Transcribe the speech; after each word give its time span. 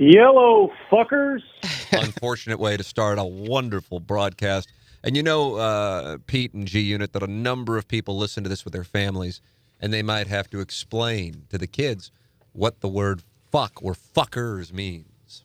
Yellow 0.00 0.70
fuckers. 0.92 1.40
Unfortunate 1.92 2.60
way 2.60 2.76
to 2.76 2.84
start 2.84 3.18
a 3.18 3.24
wonderful 3.24 3.98
broadcast. 3.98 4.68
And 5.02 5.16
you 5.16 5.24
know, 5.24 5.56
uh, 5.56 6.18
Pete 6.28 6.54
and 6.54 6.68
G 6.68 6.78
Unit, 6.80 7.12
that 7.14 7.22
a 7.24 7.26
number 7.26 7.76
of 7.76 7.88
people 7.88 8.16
listen 8.16 8.44
to 8.44 8.48
this 8.48 8.64
with 8.64 8.72
their 8.74 8.84
families, 8.84 9.40
and 9.80 9.92
they 9.92 10.02
might 10.02 10.28
have 10.28 10.48
to 10.50 10.60
explain 10.60 11.46
to 11.50 11.58
the 11.58 11.66
kids 11.66 12.12
what 12.52 12.80
the 12.80 12.88
word 12.88 13.22
fuck 13.50 13.82
or 13.82 13.92
fuckers 13.94 14.72
means 14.72 15.44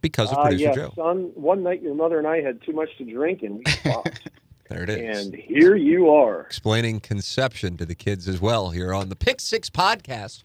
because 0.00 0.32
of 0.32 0.38
Uh, 0.38 0.42
producer 0.42 0.64
yes, 0.64 0.74
Joe. 0.74 0.92
son. 0.96 1.30
One 1.36 1.62
night 1.62 1.80
your 1.80 1.94
mother 1.94 2.18
and 2.18 2.26
I 2.26 2.40
had 2.40 2.60
too 2.62 2.72
much 2.72 2.88
to 2.98 3.04
drink 3.04 3.42
and 3.44 3.58
we 3.58 3.64
fucked. 3.92 4.28
There 4.70 4.82
it 4.82 4.90
is. 4.90 5.26
and 5.26 5.34
here 5.36 5.76
you 5.76 6.10
are. 6.10 6.40
explaining 6.42 6.98
conception 7.00 7.76
to 7.76 7.86
the 7.86 7.94
kids 7.94 8.26
as 8.26 8.40
well 8.40 8.70
here 8.70 8.92
on 8.92 9.08
the 9.08 9.16
Pick 9.16 9.40
Six 9.40 9.70
podcast. 9.70 10.42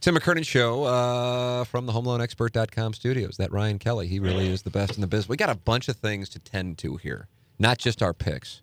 Tim 0.00 0.14
McKernan 0.14 0.46
Show 0.46 0.84
uh, 0.84 1.64
from 1.64 1.86
the 1.86 1.92
HomeLoanExpert.com 1.92 2.94
studios. 2.94 3.36
That 3.38 3.50
Ryan 3.52 3.78
Kelly, 3.78 4.06
he 4.06 4.20
really 4.20 4.46
is 4.48 4.62
the 4.62 4.70
best 4.70 4.94
in 4.94 5.00
the 5.00 5.06
business. 5.06 5.28
We 5.28 5.36
got 5.36 5.50
a 5.50 5.54
bunch 5.56 5.88
of 5.88 5.96
things 5.96 6.28
to 6.30 6.38
tend 6.38 6.78
to 6.78 6.96
here, 6.96 7.28
not 7.58 7.78
just 7.78 8.02
our 8.02 8.12
picks, 8.14 8.62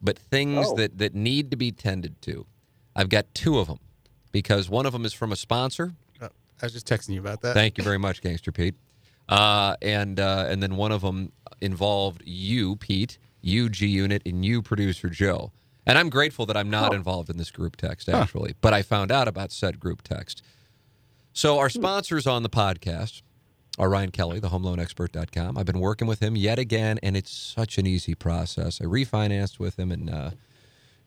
but 0.00 0.18
things 0.18 0.66
Oh. 0.68 0.74
that, 0.76 0.98
that 0.98 1.14
need 1.14 1.50
to 1.50 1.56
be 1.56 1.70
tended 1.70 2.20
to. 2.22 2.46
I've 2.96 3.08
got 3.08 3.32
two 3.34 3.58
of 3.58 3.68
them 3.68 3.78
because 4.32 4.68
one 4.68 4.86
of 4.86 4.92
them 4.92 5.04
is 5.04 5.12
from 5.12 5.30
a 5.30 5.36
sponsor. 5.36 5.92
Oh, 6.20 6.28
I 6.60 6.66
was 6.66 6.72
just 6.72 6.86
texting 6.88 7.10
you 7.14 7.20
about 7.20 7.42
that. 7.42 7.54
Thank 7.54 7.78
you 7.78 7.84
very 7.84 7.98
much, 7.98 8.20
Gangster 8.20 8.50
Pete. 8.50 8.74
Uh, 9.28 9.76
and 9.80 10.18
uh, 10.18 10.46
and 10.48 10.62
then 10.62 10.76
one 10.76 10.90
of 10.90 11.00
them 11.02 11.32
involved 11.60 12.22
you, 12.26 12.74
Pete, 12.76 13.18
you, 13.40 13.68
G 13.68 13.86
Unit, 13.86 14.20
and 14.26 14.44
you, 14.44 14.60
producer 14.62 15.08
Joe. 15.08 15.52
And 15.86 15.96
I'm 15.96 16.10
grateful 16.10 16.44
that 16.46 16.56
I'm 16.56 16.70
not 16.70 16.92
involved 16.92 17.30
in 17.30 17.38
this 17.38 17.50
group 17.50 17.76
text, 17.76 18.08
actually, 18.08 18.54
but 18.60 18.72
I 18.72 18.82
found 18.82 19.10
out 19.10 19.26
about 19.28 19.50
said 19.52 19.80
group 19.80 20.02
text. 20.02 20.42
So 21.34 21.58
our 21.58 21.70
sponsors 21.70 22.26
on 22.26 22.42
the 22.42 22.50
podcast 22.50 23.22
are 23.78 23.88
Ryan 23.88 24.10
Kelly, 24.10 24.38
the 24.38 24.50
homeloanexpert.com. 24.50 25.56
I've 25.56 25.64
been 25.64 25.80
working 25.80 26.06
with 26.06 26.20
him 26.20 26.36
yet 26.36 26.58
again, 26.58 26.98
and 27.02 27.16
it's 27.16 27.30
such 27.30 27.78
an 27.78 27.86
easy 27.86 28.14
process. 28.14 28.82
I 28.82 28.84
refinanced 28.84 29.58
with 29.58 29.78
him 29.78 29.90
in 29.90 30.10
uh, 30.10 30.32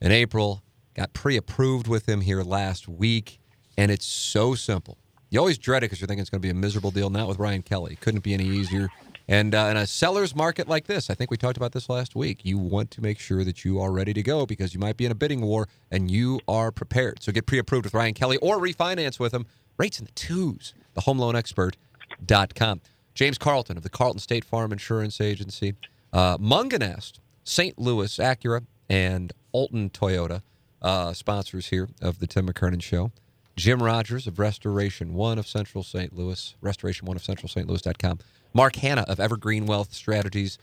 in 0.01 0.11
April, 0.11 0.63
got 0.95 1.13
pre-approved 1.13 1.87
with 1.87 2.09
him 2.09 2.21
here 2.21 2.41
last 2.41 2.87
week, 2.87 3.39
and 3.77 3.91
it's 3.91 4.05
so 4.05 4.55
simple. 4.55 4.97
You 5.29 5.39
always 5.39 5.59
dread 5.59 5.83
it 5.83 5.85
because 5.85 6.01
you're 6.01 6.07
thinking 6.07 6.21
it's 6.21 6.29
going 6.31 6.41
to 6.41 6.45
be 6.45 6.49
a 6.49 6.55
miserable 6.55 6.91
deal. 6.91 7.11
Not 7.11 7.27
with 7.27 7.37
Ryan 7.37 7.61
Kelly. 7.61 7.95
Couldn't 8.01 8.23
be 8.23 8.33
any 8.33 8.45
easier. 8.45 8.89
And 9.27 9.55
uh, 9.55 9.67
in 9.71 9.77
a 9.77 9.87
seller's 9.87 10.35
market 10.35 10.67
like 10.67 10.85
this, 10.85 11.09
I 11.09 11.15
think 11.15 11.31
we 11.31 11.37
talked 11.37 11.57
about 11.57 11.71
this 11.71 11.89
last 11.89 12.15
week. 12.15 12.45
You 12.45 12.57
want 12.57 12.91
to 12.91 13.01
make 13.01 13.19
sure 13.19 13.43
that 13.43 13.65
you 13.65 13.79
are 13.79 13.91
ready 13.91 14.13
to 14.13 14.21
go 14.21 14.45
because 14.45 14.73
you 14.73 14.79
might 14.79 14.97
be 14.97 15.05
in 15.05 15.11
a 15.11 15.15
bidding 15.15 15.41
war 15.41 15.67
and 15.91 16.09
you 16.11 16.39
are 16.47 16.71
prepared. 16.71 17.23
So 17.23 17.31
get 17.31 17.47
pre-approved 17.47 17.85
with 17.85 17.93
Ryan 17.93 18.13
Kelly 18.13 18.37
or 18.37 18.59
refinance 18.59 19.19
with 19.19 19.33
him. 19.33 19.45
Rates 19.77 19.99
in 19.99 20.05
the 20.05 20.11
twos. 20.11 20.73
The 20.93 21.01
HomeLoanExpert.com. 21.01 22.81
James 23.13 23.37
Carlton 23.37 23.77
of 23.77 23.83
the 23.83 23.89
Carlton 23.89 24.19
State 24.19 24.43
Farm 24.45 24.71
Insurance 24.71 25.21
Agency. 25.21 25.75
Uh, 26.11 26.37
Munganest, 26.37 27.19
St. 27.43 27.77
Louis 27.77 28.17
Acura, 28.17 28.65
and 28.89 29.33
Alton 29.51 29.89
Toyota, 29.89 30.41
uh, 30.81 31.14
sponsors 31.14 31.67
here 31.67 31.89
of 32.02 32.19
the 32.19 32.27
Tim 32.27 32.47
McKernan 32.47 32.81
Show. 32.81 33.11
Jim 33.55 33.81
Rogers 33.81 34.27
of 34.27 34.37
Restoration 34.37 35.14
One 35.14 35.37
of 35.37 35.47
Central 35.47 35.83
St. 35.83 36.15
Louis, 36.15 36.55
Restoration 36.61 37.08
One 37.08 37.15
of 37.15 37.23
Central 37.23 37.47
St. 37.47 37.67
Louis.com. 37.67 38.19
Mark 38.53 38.75
Hanna 38.77 39.05
of 39.08 39.19
Evergreen 39.19 39.65
Wealth 39.65 39.93
Strategies, 39.93 40.58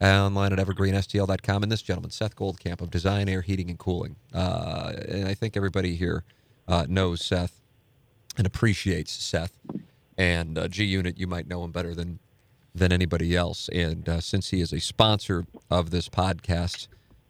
online 0.00 0.52
at 0.52 0.58
evergreenstl.com. 0.58 1.62
And 1.62 1.72
this 1.72 1.82
gentleman, 1.82 2.10
Seth 2.10 2.36
Goldcamp 2.36 2.80
of 2.80 2.90
Design 2.90 3.28
Air 3.28 3.42
Heating 3.42 3.68
and 3.68 3.78
Cooling. 3.78 4.16
Uh, 4.32 4.92
and 5.08 5.28
I 5.28 5.34
think 5.34 5.56
everybody 5.56 5.96
here 5.96 6.22
uh, 6.68 6.86
knows 6.88 7.24
Seth 7.24 7.60
and 8.36 8.46
appreciates 8.46 9.12
Seth. 9.12 9.52
And 10.18 10.56
uh, 10.56 10.68
G 10.68 10.84
Unit, 10.84 11.18
you 11.18 11.26
might 11.26 11.46
know 11.46 11.62
him 11.64 11.72
better 11.72 11.94
than 11.94 12.18
than 12.74 12.92
anybody 12.92 13.34
else. 13.36 13.68
And 13.70 14.08
uh, 14.08 14.20
since 14.20 14.50
he 14.50 14.60
is 14.60 14.72
a 14.72 14.80
sponsor 14.80 15.46
of 15.70 15.90
this 15.90 16.08
podcast, 16.08 16.88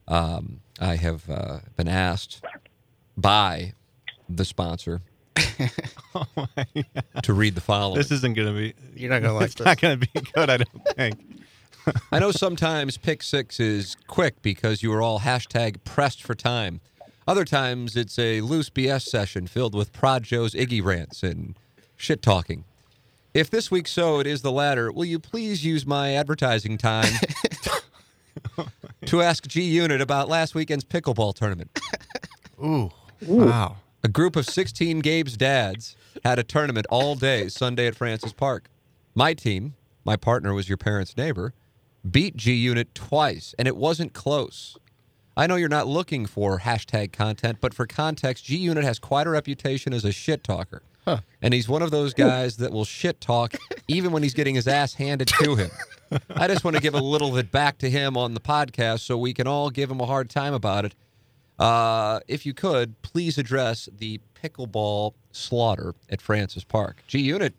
um, 0.08 0.60
I 0.80 0.96
have 0.96 1.28
uh, 1.30 1.58
been 1.76 1.88
asked 1.88 2.42
by 3.16 3.72
the 4.28 4.44
sponsor 4.44 5.02
to 7.22 7.32
read 7.32 7.54
the 7.54 7.60
following. 7.60 7.96
This 7.98 8.10
isn't 8.10 8.34
going 8.34 8.48
to 8.48 8.54
be. 8.54 8.74
You're 8.94 9.10
not 9.10 9.22
gonna 9.22 9.34
like 9.34 9.46
It's 9.46 9.54
this. 9.56 9.64
not 9.64 9.80
going 9.80 10.00
to 10.00 10.08
be 10.12 10.20
good. 10.34 10.50
I 10.50 10.56
don't 10.58 10.86
think. 10.96 11.44
I 12.12 12.18
know 12.18 12.32
sometimes 12.32 12.96
pick 12.96 13.22
six 13.22 13.60
is 13.60 13.96
quick 14.08 14.42
because 14.42 14.82
you 14.82 14.92
are 14.92 15.00
all 15.02 15.20
hashtag 15.20 15.84
pressed 15.84 16.22
for 16.22 16.34
time. 16.34 16.80
Other 17.26 17.44
times 17.44 17.96
it's 17.96 18.18
a 18.20 18.40
loose 18.40 18.70
BS 18.70 19.02
session 19.02 19.48
filled 19.48 19.74
with 19.74 19.92
Prod 19.92 20.22
Joe's 20.22 20.54
Iggy 20.54 20.82
rants 20.84 21.24
and 21.24 21.58
shit 21.96 22.22
talking. 22.22 22.64
If 23.34 23.50
this 23.50 23.68
week 23.68 23.88
so 23.88 24.20
it 24.20 24.28
is 24.28 24.42
the 24.42 24.52
latter, 24.52 24.92
will 24.92 25.04
you 25.04 25.18
please 25.18 25.64
use 25.64 25.84
my 25.84 26.14
advertising 26.14 26.78
time 26.78 27.12
to 29.06 29.22
ask 29.22 29.46
G 29.48 29.62
Unit 29.62 30.00
about 30.00 30.28
last 30.28 30.54
weekend's 30.54 30.84
pickleball 30.84 31.34
tournament? 31.34 31.76
Ooh. 32.64 32.92
Wow. 33.20 33.78
A 34.04 34.08
group 34.08 34.36
of 34.36 34.46
16 34.46 35.00
Gabe's 35.00 35.36
dads 35.36 35.96
had 36.24 36.38
a 36.38 36.44
tournament 36.44 36.86
all 36.90 37.16
day 37.16 37.48
Sunday 37.48 37.88
at 37.88 37.96
Francis 37.96 38.32
Park. 38.32 38.70
My 39.16 39.34
team, 39.34 39.74
my 40.04 40.14
partner 40.16 40.54
was 40.54 40.68
your 40.68 40.78
parents' 40.78 41.16
neighbor, 41.16 41.54
beat 42.08 42.36
G 42.36 42.54
Unit 42.54 42.94
twice, 42.94 43.52
and 43.58 43.66
it 43.66 43.76
wasn't 43.76 44.12
close. 44.12 44.78
I 45.36 45.46
know 45.46 45.56
you're 45.56 45.68
not 45.68 45.86
looking 45.86 46.24
for 46.26 46.60
hashtag 46.60 47.12
content, 47.12 47.58
but 47.60 47.74
for 47.74 47.86
context, 47.86 48.44
G 48.44 48.56
Unit 48.56 48.84
has 48.84 48.98
quite 48.98 49.26
a 49.26 49.30
reputation 49.30 49.92
as 49.92 50.04
a 50.04 50.12
shit 50.12 50.42
talker. 50.42 50.82
And 51.40 51.54
he's 51.54 51.68
one 51.68 51.82
of 51.82 51.90
those 51.92 52.14
guys 52.14 52.56
that 52.56 52.72
will 52.72 52.84
shit 52.84 53.20
talk 53.20 53.54
even 53.88 54.10
when 54.10 54.22
he's 54.24 54.34
getting 54.34 54.56
his 54.56 54.66
ass 54.66 54.94
handed 54.94 55.28
to 55.28 55.54
him. 55.54 55.70
I 56.30 56.48
just 56.48 56.64
want 56.64 56.76
to 56.76 56.82
give 56.82 56.94
a 56.94 57.00
little 57.00 57.30
bit 57.30 57.52
back 57.52 57.78
to 57.78 57.90
him 57.90 58.16
on 58.16 58.34
the 58.34 58.40
podcast 58.40 59.00
so 59.00 59.16
we 59.16 59.32
can 59.32 59.46
all 59.46 59.70
give 59.70 59.90
him 59.90 60.00
a 60.00 60.06
hard 60.06 60.30
time 60.30 60.52
about 60.54 60.84
it. 60.84 60.94
Uh, 61.58 62.20
if 62.26 62.44
you 62.44 62.54
could, 62.54 63.00
please 63.02 63.38
address 63.38 63.88
the 63.96 64.20
pickleball 64.42 65.14
slaughter 65.32 65.94
at 66.10 66.20
Francis 66.20 66.64
Park. 66.64 67.02
G 67.06 67.20
Unit, 67.20 67.54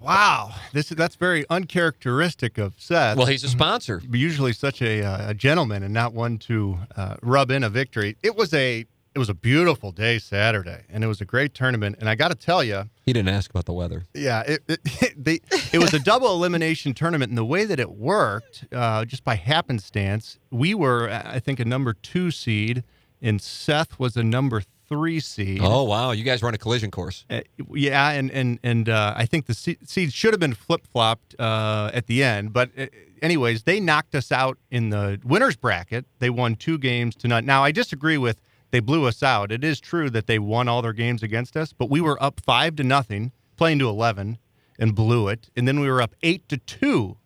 Wow. 0.00 0.52
This 0.72 0.90
is 0.90 0.96
that's 0.96 1.16
very 1.16 1.44
uncharacteristic 1.50 2.58
of 2.58 2.74
Seth. 2.78 3.16
well, 3.16 3.26
he's 3.26 3.44
a 3.44 3.48
sponsor. 3.48 4.02
usually 4.10 4.52
such 4.52 4.82
a, 4.82 5.02
uh, 5.04 5.30
a 5.30 5.34
gentleman 5.34 5.82
and 5.82 5.92
not 5.94 6.12
one 6.14 6.38
to 6.38 6.78
uh, 6.96 7.16
rub 7.22 7.50
in 7.50 7.64
a 7.64 7.70
victory. 7.70 8.16
It 8.22 8.36
was 8.36 8.52
a 8.54 8.86
it 9.12 9.18
was 9.18 9.28
a 9.28 9.34
beautiful 9.34 9.90
day 9.90 10.20
Saturday, 10.20 10.84
and 10.88 11.02
it 11.02 11.08
was 11.08 11.20
a 11.20 11.24
great 11.24 11.52
tournament. 11.52 11.96
And 11.98 12.08
I 12.08 12.14
got 12.14 12.28
to 12.28 12.36
tell 12.36 12.62
you, 12.62 12.84
He 13.04 13.12
didn't 13.12 13.30
ask 13.30 13.50
about 13.50 13.64
the 13.64 13.72
weather. 13.72 14.04
yeah, 14.14 14.42
it 14.46 14.62
it, 14.68 14.80
they, 15.24 15.40
it 15.72 15.78
was 15.78 15.92
a 15.94 15.98
double 15.98 16.32
elimination 16.32 16.94
tournament, 16.94 17.30
and 17.30 17.36
the 17.38 17.44
way 17.44 17.64
that 17.64 17.80
it 17.80 17.90
worked, 17.90 18.66
uh, 18.72 19.04
just 19.04 19.24
by 19.24 19.34
happenstance, 19.34 20.38
we 20.50 20.74
were 20.74 21.10
I 21.10 21.40
think 21.40 21.58
a 21.58 21.64
number 21.64 21.92
two 21.92 22.30
seed, 22.30 22.84
and 23.20 23.40
Seth 23.42 23.98
was 23.98 24.16
a 24.16 24.22
number 24.22 24.62
three 24.90 25.20
seed. 25.20 25.60
Oh, 25.62 25.84
wow. 25.84 26.10
You 26.10 26.24
guys 26.24 26.42
on 26.42 26.52
a 26.52 26.58
collision 26.58 26.90
course. 26.90 27.24
Uh, 27.30 27.40
yeah, 27.72 28.10
and 28.10 28.30
and 28.32 28.58
and 28.62 28.88
uh, 28.88 29.14
I 29.16 29.24
think 29.24 29.46
the 29.46 29.54
se- 29.54 29.78
seeds 29.86 30.12
should 30.12 30.34
have 30.34 30.40
been 30.40 30.54
flip 30.54 30.86
flopped 30.86 31.34
uh, 31.38 31.90
at 31.94 32.06
the 32.06 32.22
end. 32.22 32.52
But 32.52 32.70
uh, 32.76 32.86
anyways, 33.22 33.62
they 33.62 33.80
knocked 33.80 34.14
us 34.14 34.30
out 34.30 34.58
in 34.70 34.90
the 34.90 35.18
winners 35.24 35.56
bracket. 35.56 36.04
They 36.18 36.28
won 36.28 36.56
two 36.56 36.76
games 36.76 37.14
to 37.16 37.28
none. 37.28 37.46
Now 37.46 37.64
I 37.64 37.72
disagree 37.72 38.18
with 38.18 38.40
they 38.72 38.80
blew 38.80 39.06
us 39.06 39.22
out. 39.22 39.50
It 39.50 39.64
is 39.64 39.80
true 39.80 40.10
that 40.10 40.26
they 40.26 40.38
won 40.38 40.68
all 40.68 40.82
their 40.82 40.92
games 40.92 41.22
against 41.22 41.56
us, 41.56 41.72
but 41.72 41.88
we 41.88 42.00
were 42.00 42.22
up 42.22 42.40
five 42.40 42.76
to 42.76 42.84
nothing, 42.84 43.32
playing 43.56 43.78
to 43.78 43.88
eleven, 43.88 44.38
and 44.78 44.94
blew 44.94 45.28
it. 45.28 45.50
And 45.56 45.66
then 45.66 45.80
we 45.80 45.88
were 45.88 46.02
up 46.02 46.14
eight 46.22 46.48
to 46.48 46.56
two, 46.56 47.16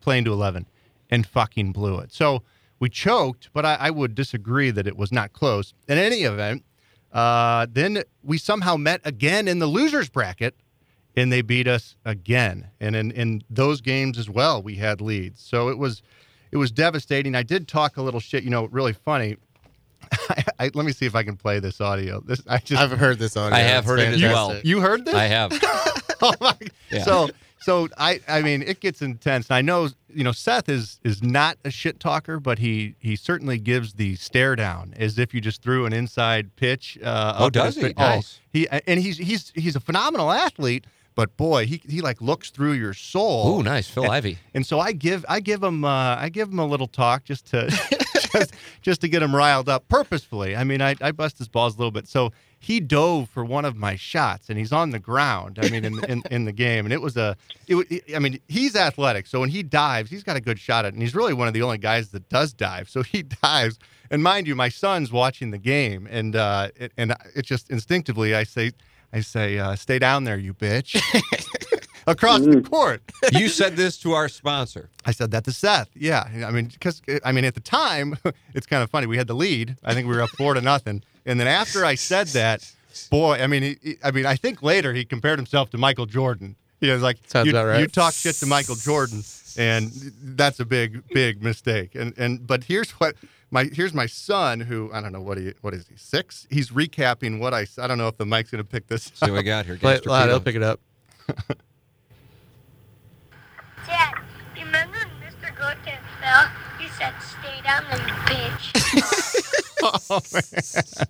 playing 0.00 0.24
to 0.26 0.32
eleven, 0.32 0.66
and 1.10 1.26
fucking 1.26 1.72
blew 1.72 1.98
it. 1.98 2.12
So 2.12 2.42
we 2.78 2.90
choked, 2.90 3.48
but 3.54 3.64
I, 3.64 3.76
I 3.80 3.90
would 3.90 4.14
disagree 4.14 4.70
that 4.70 4.86
it 4.86 4.96
was 4.96 5.10
not 5.10 5.32
close. 5.32 5.72
In 5.88 5.96
any 5.96 6.22
event, 6.22 6.64
uh, 7.14 7.66
then 7.70 8.02
we 8.22 8.36
somehow 8.38 8.76
met 8.76 9.00
again 9.04 9.48
in 9.48 9.60
the 9.60 9.66
losers 9.66 10.08
bracket, 10.08 10.54
and 11.16 11.32
they 11.32 11.40
beat 11.42 11.68
us 11.68 11.96
again. 12.04 12.68
And 12.80 12.96
in, 12.96 13.10
in 13.12 13.42
those 13.48 13.80
games 13.80 14.18
as 14.18 14.28
well, 14.28 14.60
we 14.62 14.74
had 14.76 15.00
leads. 15.00 15.40
So 15.40 15.68
it 15.68 15.78
was 15.78 16.02
it 16.50 16.56
was 16.56 16.70
devastating. 16.72 17.34
I 17.34 17.42
did 17.44 17.68
talk 17.68 17.96
a 17.96 18.02
little 18.02 18.20
shit. 18.20 18.42
You 18.44 18.50
know, 18.50 18.64
really 18.66 18.92
funny. 18.92 19.36
I, 20.28 20.44
I, 20.58 20.70
let 20.74 20.84
me 20.84 20.92
see 20.92 21.06
if 21.06 21.14
I 21.14 21.22
can 21.22 21.36
play 21.36 21.60
this 21.60 21.80
audio. 21.80 22.20
This 22.20 22.42
I 22.48 22.58
just 22.58 22.82
I've 22.82 22.90
heard 22.98 23.18
this 23.18 23.36
audio. 23.36 23.56
I 23.56 23.60
have 23.60 23.84
It's 23.84 23.88
heard 23.88 24.00
it 24.00 24.14
as 24.14 24.22
well. 24.22 24.60
you 24.64 24.80
heard 24.80 25.04
this. 25.04 25.14
I 25.14 25.24
have. 25.26 25.52
oh 26.22 26.32
my. 26.40 26.56
Yeah. 26.90 27.04
So 27.04 27.30
so 27.60 27.88
I 27.96 28.20
I 28.28 28.42
mean 28.42 28.62
it 28.62 28.80
gets 28.80 29.02
intense. 29.02 29.50
I 29.52 29.62
know 29.62 29.88
you 30.14 30.24
know 30.24 30.32
Seth 30.32 30.68
is 30.68 31.00
is 31.04 31.22
not 31.22 31.58
a 31.64 31.70
shit 31.70 32.00
talker, 32.00 32.38
but 32.40 32.58
he 32.58 32.94
he 32.98 33.16
certainly 33.16 33.58
gives 33.58 33.94
the 33.94 34.16
stare 34.16 34.56
down 34.56 34.94
as 34.96 35.18
if 35.18 35.34
you 35.34 35.40
just 35.40 35.62
threw 35.62 35.86
an 35.86 35.92
inside 35.92 36.54
pitch. 36.56 36.98
Uh, 37.02 37.34
Oh, 37.38 37.50
does 37.50 37.76
he? 37.76 37.92
Nice. 37.96 38.40
he 38.52 38.68
and 38.68 39.00
he's 39.00 39.18
he's 39.18 39.52
he's 39.54 39.76
a 39.76 39.80
phenomenal 39.80 40.30
athlete. 40.30 40.86
But 41.16 41.36
boy, 41.36 41.66
he, 41.66 41.80
he 41.88 42.00
like 42.00 42.20
looks 42.20 42.50
through 42.50 42.72
your 42.72 42.92
soul. 42.92 43.60
Ooh, 43.60 43.62
nice. 43.62 43.86
Phil 43.88 44.10
Ivey. 44.10 44.36
And 44.52 44.66
so 44.66 44.80
I 44.80 44.90
give 44.90 45.24
I 45.28 45.38
give 45.38 45.62
him 45.62 45.84
uh, 45.84 46.16
I 46.16 46.28
give 46.28 46.48
him 46.48 46.58
a 46.58 46.66
little 46.66 46.88
talk 46.88 47.22
just 47.22 47.46
to 47.52 47.68
just, 48.32 48.52
just 48.82 49.00
to 49.02 49.08
get 49.08 49.22
him 49.22 49.32
riled 49.34 49.68
up 49.68 49.86
purposefully. 49.88 50.56
I 50.56 50.64
mean 50.64 50.82
I, 50.82 50.96
I 51.00 51.12
bust 51.12 51.38
his 51.38 51.46
balls 51.48 51.76
a 51.76 51.78
little 51.78 51.92
bit. 51.92 52.08
So 52.08 52.32
he 52.64 52.80
dove 52.80 53.28
for 53.28 53.44
one 53.44 53.66
of 53.66 53.76
my 53.76 53.94
shots 53.94 54.48
and 54.48 54.58
he's 54.58 54.72
on 54.72 54.88
the 54.88 54.98
ground. 54.98 55.58
I 55.60 55.68
mean 55.68 55.84
in 55.84 56.02
in, 56.06 56.22
in 56.30 56.44
the 56.46 56.52
game 56.52 56.86
and 56.86 56.92
it 56.94 57.02
was 57.02 57.14
a 57.16 57.36
it, 57.68 58.04
I 58.16 58.18
mean 58.18 58.40
he's 58.48 58.74
athletic. 58.74 59.26
So 59.26 59.40
when 59.40 59.50
he 59.50 59.62
dives, 59.62 60.10
he's 60.10 60.22
got 60.22 60.36
a 60.36 60.40
good 60.40 60.58
shot 60.58 60.86
at 60.86 60.88
it. 60.88 60.94
And 60.94 61.02
he's 61.02 61.14
really 61.14 61.34
one 61.34 61.46
of 61.46 61.52
the 61.52 61.60
only 61.60 61.76
guys 61.76 62.08
that 62.10 62.28
does 62.30 62.54
dive. 62.54 62.88
So 62.88 63.02
he 63.02 63.22
dives. 63.42 63.78
And 64.10 64.22
mind 64.22 64.46
you, 64.46 64.54
my 64.54 64.70
son's 64.70 65.12
watching 65.12 65.50
the 65.50 65.58
game 65.58 66.08
and 66.10 66.34
uh 66.34 66.70
it, 66.76 66.92
and 66.96 67.14
it 67.36 67.44
just 67.44 67.70
instinctively 67.70 68.34
I 68.34 68.44
say 68.44 68.72
I 69.12 69.20
say 69.20 69.58
uh, 69.58 69.76
stay 69.76 69.98
down 69.98 70.24
there 70.24 70.38
you 70.38 70.54
bitch. 70.54 71.00
Across 72.06 72.40
the 72.40 72.50
mm-hmm. 72.50 72.66
court. 72.66 73.02
You 73.32 73.48
said 73.48 73.74
this 73.74 73.96
to 73.98 74.12
our 74.12 74.28
sponsor. 74.28 74.90
I 75.04 75.10
said 75.10 75.30
that 75.30 75.44
to 75.44 75.52
Seth. 75.52 75.88
Yeah, 75.94 76.28
I 76.46 76.50
mean, 76.50 76.66
because 76.66 77.00
I 77.24 77.32
mean, 77.32 77.44
at 77.44 77.54
the 77.54 77.60
time, 77.60 78.18
it's 78.54 78.66
kind 78.66 78.82
of 78.82 78.90
funny. 78.90 79.06
We 79.06 79.16
had 79.16 79.26
the 79.26 79.34
lead. 79.34 79.76
I 79.82 79.94
think 79.94 80.06
we 80.06 80.14
were 80.14 80.22
up 80.22 80.30
four 80.30 80.54
to 80.54 80.60
nothing, 80.60 81.02
and 81.24 81.40
then 81.40 81.46
after 81.46 81.84
I 81.84 81.94
said 81.94 82.28
that, 82.28 82.70
boy, 83.10 83.42
I 83.42 83.46
mean, 83.46 83.62
he, 83.62 83.76
he- 83.82 83.96
I 84.04 84.10
mean, 84.10 84.26
I 84.26 84.36
think 84.36 84.62
later 84.62 84.92
he 84.92 85.04
compared 85.04 85.38
himself 85.38 85.70
to 85.70 85.78
Michael 85.78 86.06
Jordan. 86.06 86.56
He 86.80 86.90
was 86.90 87.02
like, 87.02 87.18
Sounds 87.26 87.46
you, 87.46 87.52
about 87.52 87.66
right. 87.66 87.80
you 87.80 87.86
talk 87.86 88.12
shit 88.12 88.34
to 88.36 88.46
Michael 88.46 88.74
Jordan, 88.74 89.22
and 89.56 89.90
that's 90.22 90.60
a 90.60 90.66
big, 90.66 91.02
big 91.08 91.42
mistake. 91.42 91.94
And 91.94 92.12
and 92.18 92.46
but 92.46 92.64
here's 92.64 92.90
what 92.92 93.16
my 93.50 93.64
here's 93.64 93.94
my 93.94 94.06
son, 94.06 94.60
who 94.60 94.90
I 94.92 95.00
don't 95.00 95.12
know 95.12 95.22
what 95.22 95.38
he 95.38 95.54
what 95.62 95.72
is 95.72 95.86
he 95.88 95.96
six? 95.96 96.46
He's 96.50 96.70
recapping 96.70 97.38
what 97.40 97.54
I 97.54 97.66
I 97.78 97.86
don't 97.86 97.98
know 97.98 98.08
if 98.08 98.18
the 98.18 98.26
mic's 98.26 98.50
gonna 98.50 98.64
pick 98.64 98.88
this. 98.88 99.10
See 99.14 99.30
what 99.30 99.38
we 99.38 99.42
got 99.42 99.64
here. 99.64 99.76
Play 99.76 99.94
it 99.94 100.06
I'll 100.06 100.40
pick 100.40 100.56
it 100.56 100.62
up. 100.62 100.80
Dad, 103.86 104.14
you 104.56 104.64
remember 104.64 104.96
when 104.98 105.30
Mr. 105.32 105.54
Goodkin 105.56 105.98
fell? 106.20 106.48
He 106.78 106.88
said, 106.98 107.14
stay 107.20 107.60
down 107.62 107.84
there, 107.90 107.98
you 107.98 108.14
bitch. 108.24 108.74
oh, 110.10 110.20
man. 110.32 111.06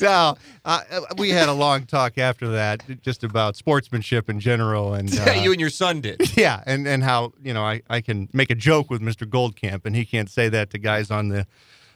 No, 0.00 0.36
uh, 0.64 0.80
we 1.16 1.30
had 1.30 1.48
a 1.48 1.52
long 1.52 1.86
talk 1.86 2.18
after 2.18 2.48
that, 2.48 2.82
just 3.02 3.22
about 3.22 3.56
sportsmanship 3.56 4.28
in 4.28 4.40
general, 4.40 4.94
and 4.94 5.16
uh, 5.18 5.32
you 5.32 5.52
and 5.52 5.60
your 5.60 5.70
son 5.70 6.00
did. 6.00 6.36
yeah, 6.36 6.62
and 6.66 6.88
and 6.88 7.04
how 7.04 7.32
you 7.42 7.54
know 7.54 7.62
I, 7.62 7.82
I 7.88 8.00
can 8.00 8.28
make 8.32 8.50
a 8.50 8.54
joke 8.54 8.90
with 8.90 9.00
Mr. 9.00 9.28
Goldcamp, 9.28 9.86
and 9.86 9.94
he 9.94 10.04
can't 10.04 10.28
say 10.28 10.48
that 10.48 10.70
to 10.70 10.78
guys 10.78 11.10
on 11.10 11.28
the 11.28 11.46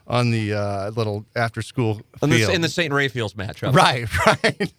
on 0.07 0.31
the 0.31 0.53
uh, 0.53 0.91
little 0.91 1.25
after 1.37 1.63
school 1.63 2.01
In 2.23 2.31
the, 2.31 2.37
field. 2.39 2.55
in 2.55 2.61
the 2.61 2.69
St. 2.69 2.93
Raphael's 2.93 3.35
matchup. 3.35 3.73
Right, 3.75 4.27
right. 4.27 4.73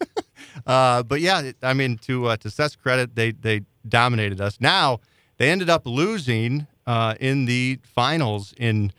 uh, 0.66 1.02
but 1.02 1.20
yeah, 1.20 1.52
I 1.62 1.74
mean, 1.74 1.98
to 1.98 2.28
uh, 2.28 2.36
to 2.38 2.50
Seth's 2.50 2.76
credit, 2.76 3.14
they 3.14 3.32
they 3.32 3.62
dominated 3.86 4.40
us. 4.40 4.58
Now 4.60 5.00
they 5.42 5.50
ended 5.50 5.68
up 5.68 5.84
losing 5.86 6.68
uh, 6.86 7.16
in 7.18 7.46
the 7.46 7.80
finals 7.82 8.54
in 8.56 8.92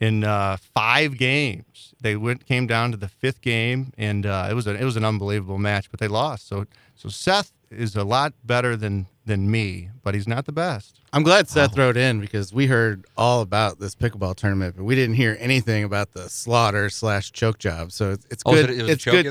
in 0.00 0.24
uh, 0.24 0.56
five 0.74 1.18
games. 1.18 1.92
They 2.00 2.16
went 2.16 2.46
came 2.46 2.66
down 2.66 2.90
to 2.92 2.96
the 2.96 3.08
fifth 3.08 3.42
game, 3.42 3.92
and 3.98 4.24
uh, 4.24 4.48
it 4.50 4.54
was 4.54 4.66
a, 4.66 4.74
it 4.74 4.84
was 4.84 4.96
an 4.96 5.04
unbelievable 5.04 5.58
match. 5.58 5.90
But 5.90 6.00
they 6.00 6.08
lost. 6.08 6.48
So 6.48 6.64
so 6.96 7.10
Seth 7.10 7.52
is 7.70 7.96
a 7.96 8.04
lot 8.04 8.32
better 8.42 8.76
than 8.76 9.08
than 9.26 9.50
me, 9.50 9.90
but 10.02 10.14
he's 10.14 10.26
not 10.26 10.46
the 10.46 10.52
best. 10.52 11.00
I'm 11.12 11.22
glad 11.22 11.48
Seth 11.50 11.76
wrote 11.76 11.98
in 11.98 12.18
because 12.18 12.50
we 12.50 12.66
heard 12.66 13.04
all 13.18 13.42
about 13.42 13.78
this 13.78 13.94
pickleball 13.94 14.36
tournament, 14.36 14.76
but 14.78 14.84
we 14.84 14.94
didn't 14.94 15.16
hear 15.16 15.36
anything 15.38 15.84
about 15.84 16.12
the 16.12 16.30
slaughter 16.30 16.88
slash 16.88 17.30
choke 17.30 17.58
job. 17.58 17.92
So 17.92 18.12
it's, 18.12 18.26
it's 18.30 18.42
Oh, 18.46 18.54
good. 18.54 18.66
so 18.66 18.72
it 18.72 18.76
was 18.80 18.88
a 18.88 18.92
it's 18.92 19.04
choke, 19.04 19.12
good. 19.24 19.26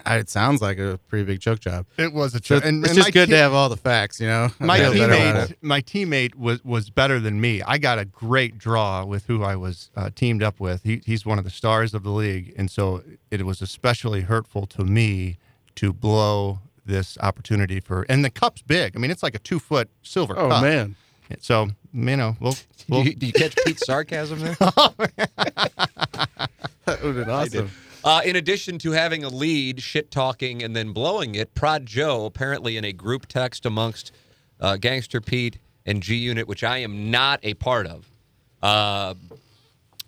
You 0.00 0.04
think? 0.04 0.16
I- 0.16 0.18
It 0.18 0.28
sounds 0.30 0.62
like 0.62 0.78
a 0.78 0.98
pretty 1.08 1.24
big 1.24 1.40
choke 1.40 1.60
job. 1.60 1.86
It 1.96 2.12
was 2.12 2.34
a 2.34 2.38
So 2.38 2.60
cho- 2.60 2.66
and 2.66 2.84
it's 2.84 2.92
and 2.92 2.98
just 3.02 3.12
good 3.12 3.26
te- 3.26 3.32
to 3.32 3.38
have 3.38 3.52
all 3.52 3.68
the 3.68 3.76
facts, 3.76 4.20
you 4.20 4.26
know. 4.26 4.50
My 4.58 4.78
feel 4.78 4.92
better 4.92 5.04
about 5.14 5.48
teammate, 5.50 5.54
my 5.60 5.80
teammate 5.80 6.34
was 6.34 6.64
was 6.64 6.90
better 6.90 7.20
than 7.20 7.40
me. 7.40 7.62
I 7.62 7.78
got 7.78 7.98
a 7.98 8.04
great 8.04 8.58
draw 8.58 9.04
with 9.04 9.26
who 9.26 9.42
I 9.42 9.56
was 9.56 9.90
uh, 9.96 10.10
teamed 10.14 10.42
up 10.42 10.60
with. 10.60 10.82
He, 10.82 11.02
he's 11.06 11.24
one 11.24 11.38
of 11.38 11.44
the 11.44 11.50
stars 11.50 11.94
of 11.94 12.02
the 12.02 12.10
league, 12.10 12.52
and 12.56 12.70
so 12.70 13.02
it 13.30 13.44
was 13.46 13.62
especially 13.62 14.22
hurtful 14.22 14.66
to 14.68 14.84
me 14.84 15.38
to 15.76 15.92
blow 15.92 16.60
this 16.84 17.16
opportunity 17.20 17.80
for. 17.80 18.04
And 18.08 18.24
the 18.24 18.30
cup's 18.30 18.62
big. 18.62 18.96
I 18.96 18.98
mean, 18.98 19.10
it's 19.10 19.22
like 19.22 19.34
a 19.34 19.38
two 19.38 19.58
foot 19.60 19.88
silver 20.02 20.36
Oh 20.38 20.48
cup. 20.48 20.62
man, 20.62 20.96
So 21.40 21.68
you 21.92 22.16
know, 22.16 22.36
we'll. 22.40 22.56
we'll 22.88 23.02
Did 23.04 23.10
you, 23.10 23.14
did 23.14 23.26
you 23.26 23.32
catch 23.32 23.56
Pete's 23.64 23.86
sarcasm 23.86 24.40
there? 24.40 24.54
that 24.60 25.68
would 27.02 27.02
have 27.02 27.14
been 27.14 27.30
awesome. 27.30 27.70
Uh, 28.02 28.22
in 28.24 28.36
addition 28.36 28.78
to 28.78 28.92
having 28.92 29.24
a 29.24 29.28
lead, 29.28 29.82
shit 29.82 30.10
talking, 30.10 30.62
and 30.62 30.74
then 30.74 30.92
blowing 30.92 31.34
it, 31.34 31.54
Prod 31.54 31.84
Joe, 31.84 32.24
apparently 32.24 32.76
in 32.78 32.84
a 32.84 32.92
group 32.92 33.26
text 33.26 33.66
amongst 33.66 34.12
uh, 34.58 34.76
Gangster 34.76 35.20
Pete 35.20 35.58
and 35.84 36.02
G 36.02 36.16
Unit, 36.16 36.48
which 36.48 36.64
I 36.64 36.78
am 36.78 37.10
not 37.10 37.40
a 37.42 37.54
part 37.54 37.86
of, 37.86 38.10
uh, 38.62 39.14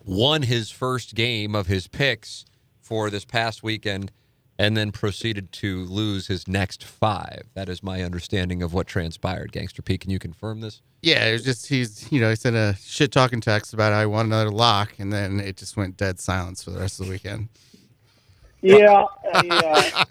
won 0.05 0.43
his 0.43 0.71
first 0.71 1.15
game 1.15 1.55
of 1.55 1.67
his 1.67 1.87
picks 1.87 2.47
for 2.81 3.11
this 3.11 3.25
past 3.27 3.63
weekend 3.63 4.11
and 4.59 4.77
then 4.77 4.93
proceeded 4.93 5.51
to 5.51 5.85
lose 5.85 6.29
his 6.29 6.47
next 6.47 6.85
five. 6.85 7.43
That 7.55 7.69
is 7.69 7.83
my 7.83 8.03
understanding 8.03 8.63
of 8.63 8.73
what 8.73 8.87
transpired. 8.87 9.53
Gangster 9.53 9.83
Pete, 9.83 10.03
can 10.03 10.11
you 10.11 10.19
confirm 10.19 10.61
this? 10.61 10.83
Yeah, 11.03 11.27
it 11.27 11.33
was 11.33 11.43
just 11.45 11.67
he's 11.67 12.11
you 12.13 12.21
know 12.21 12.31
he 12.31 12.37
sent 12.37 12.55
a 12.55 12.77
shit 12.81 13.13
talking 13.13 13.41
text 13.41 13.75
about 13.75 13.93
how 13.93 14.01
he 14.01 14.07
wanted 14.07 14.29
another 14.29 14.51
lock, 14.51 14.95
and 14.99 15.13
then 15.13 15.41
it 15.41 15.57
just 15.57 15.77
went 15.77 15.97
dead 15.97 16.21
silence 16.21 16.63
for 16.63 16.71
the 16.71 16.79
rest 16.79 17.01
of 17.01 17.07
the 17.07 17.13
weekend. 17.13 17.49
Yeah, 18.63 19.05
I, 19.35 20.07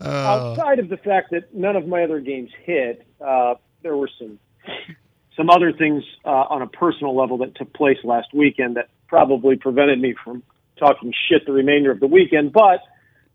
uh, 0.00 0.06
outside 0.06 0.78
of 0.78 0.88
the 0.88 0.98
fact 0.98 1.30
that 1.30 1.54
none 1.54 1.74
of 1.74 1.86
my 1.88 2.04
other 2.04 2.20
games 2.20 2.50
hit, 2.64 3.06
uh, 3.20 3.54
there 3.82 3.96
were 3.96 4.10
some 4.18 4.38
some 5.36 5.50
other 5.50 5.72
things 5.72 6.02
uh, 6.24 6.28
on 6.28 6.62
a 6.62 6.66
personal 6.66 7.16
level 7.16 7.38
that 7.38 7.54
took 7.54 7.72
place 7.72 7.98
last 8.04 8.28
weekend 8.32 8.76
that 8.76 8.88
probably 9.06 9.56
prevented 9.56 10.00
me 10.00 10.14
from 10.24 10.42
talking 10.78 11.12
shit 11.28 11.46
the 11.46 11.52
remainder 11.52 11.90
of 11.90 12.00
the 12.00 12.06
weekend. 12.06 12.52
But 12.52 12.80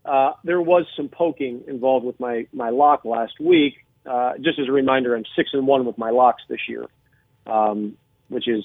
uh, 0.03 0.33
there 0.43 0.61
was 0.61 0.85
some 0.95 1.09
poking 1.09 1.63
involved 1.67 2.05
with 2.05 2.19
my 2.19 2.47
my 2.53 2.69
lock 2.69 3.05
last 3.05 3.39
week. 3.39 3.85
Uh, 4.05 4.33
just 4.37 4.59
as 4.59 4.67
a 4.67 4.71
reminder, 4.71 5.15
I'm 5.15 5.25
six 5.35 5.49
and 5.53 5.67
one 5.67 5.85
with 5.85 5.97
my 5.97 6.09
locks 6.09 6.41
this 6.49 6.61
year, 6.67 6.85
um, 7.45 7.97
which 8.29 8.47
is 8.47 8.63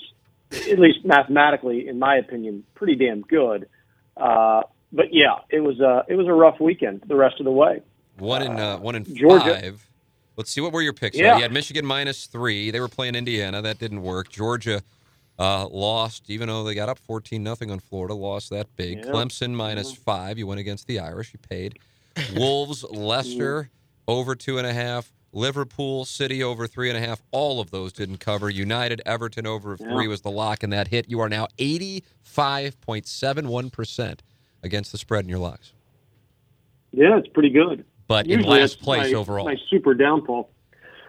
at 0.52 0.78
least 0.78 1.04
mathematically, 1.04 1.88
in 1.88 1.98
my 1.98 2.16
opinion, 2.16 2.64
pretty 2.74 2.94
damn 2.94 3.20
good. 3.20 3.68
Uh, 4.16 4.62
but 4.92 5.12
yeah, 5.12 5.36
it 5.50 5.60
was 5.60 5.80
a 5.80 6.04
it 6.08 6.14
was 6.14 6.26
a 6.26 6.32
rough 6.32 6.60
weekend 6.60 7.02
the 7.06 7.16
rest 7.16 7.40
of 7.40 7.44
the 7.44 7.50
way. 7.50 7.80
One 8.18 8.42
in 8.42 8.58
uh, 8.58 8.78
one 8.78 8.94
in 8.94 9.04
Georgia. 9.04 9.60
five. 9.60 9.86
Let's 10.36 10.50
see 10.50 10.60
what 10.60 10.72
were 10.72 10.82
your 10.82 10.92
picks. 10.92 11.16
Yeah. 11.16 11.34
Uh, 11.34 11.36
you 11.36 11.42
had 11.42 11.52
Michigan 11.52 11.86
minus 11.86 12.26
three. 12.26 12.70
They 12.70 12.80
were 12.80 12.88
playing 12.88 13.14
Indiana. 13.14 13.62
That 13.62 13.78
didn't 13.78 14.02
work. 14.02 14.28
Georgia 14.28 14.82
uh, 15.38 15.66
lost, 15.68 16.28
even 16.28 16.48
though 16.48 16.64
they 16.64 16.74
got 16.74 16.88
up 16.88 16.98
fourteen 16.98 17.42
nothing 17.42 17.70
on 17.70 17.80
Florida. 17.80 18.14
Lost 18.14 18.50
that 18.50 18.74
big. 18.76 18.98
Yeah. 18.98 19.12
Clemson 19.12 19.52
minus 19.52 19.92
five. 19.92 20.38
You 20.38 20.46
went 20.46 20.60
against 20.60 20.86
the 20.86 20.98
Irish. 20.98 21.32
You 21.32 21.38
paid. 21.48 21.78
Wolves, 22.34 22.84
Leicester 22.90 23.70
over 24.08 24.34
two 24.34 24.58
and 24.58 24.66
a 24.66 24.72
half. 24.72 25.12
Liverpool 25.32 26.04
City 26.04 26.42
over 26.42 26.66
three 26.66 26.88
and 26.88 26.96
a 26.96 27.06
half. 27.06 27.22
All 27.30 27.60
of 27.60 27.70
those 27.70 27.92
didn't 27.92 28.18
cover. 28.18 28.48
United 28.48 29.02
Everton 29.04 29.46
over 29.46 29.76
three 29.76 30.08
was 30.08 30.22
the 30.22 30.30
lock, 30.30 30.62
and 30.62 30.72
that 30.72 30.88
hit. 30.88 31.08
You 31.10 31.20
are 31.20 31.28
now 31.28 31.48
eighty 31.58 32.04
five 32.22 32.80
point 32.80 33.06
seven 33.06 33.48
one 33.48 33.70
percent 33.70 34.22
against 34.62 34.92
the 34.92 34.98
spread 34.98 35.24
in 35.24 35.28
your 35.28 35.38
locks. 35.38 35.72
Yeah, 36.92 37.18
it's 37.18 37.28
pretty 37.28 37.50
good. 37.50 37.84
But 38.08 38.26
in 38.26 38.42
last 38.42 38.80
place 38.80 39.12
my, 39.12 39.18
overall. 39.18 39.44
My 39.44 39.56
super 39.68 39.92
downfall. 39.94 40.50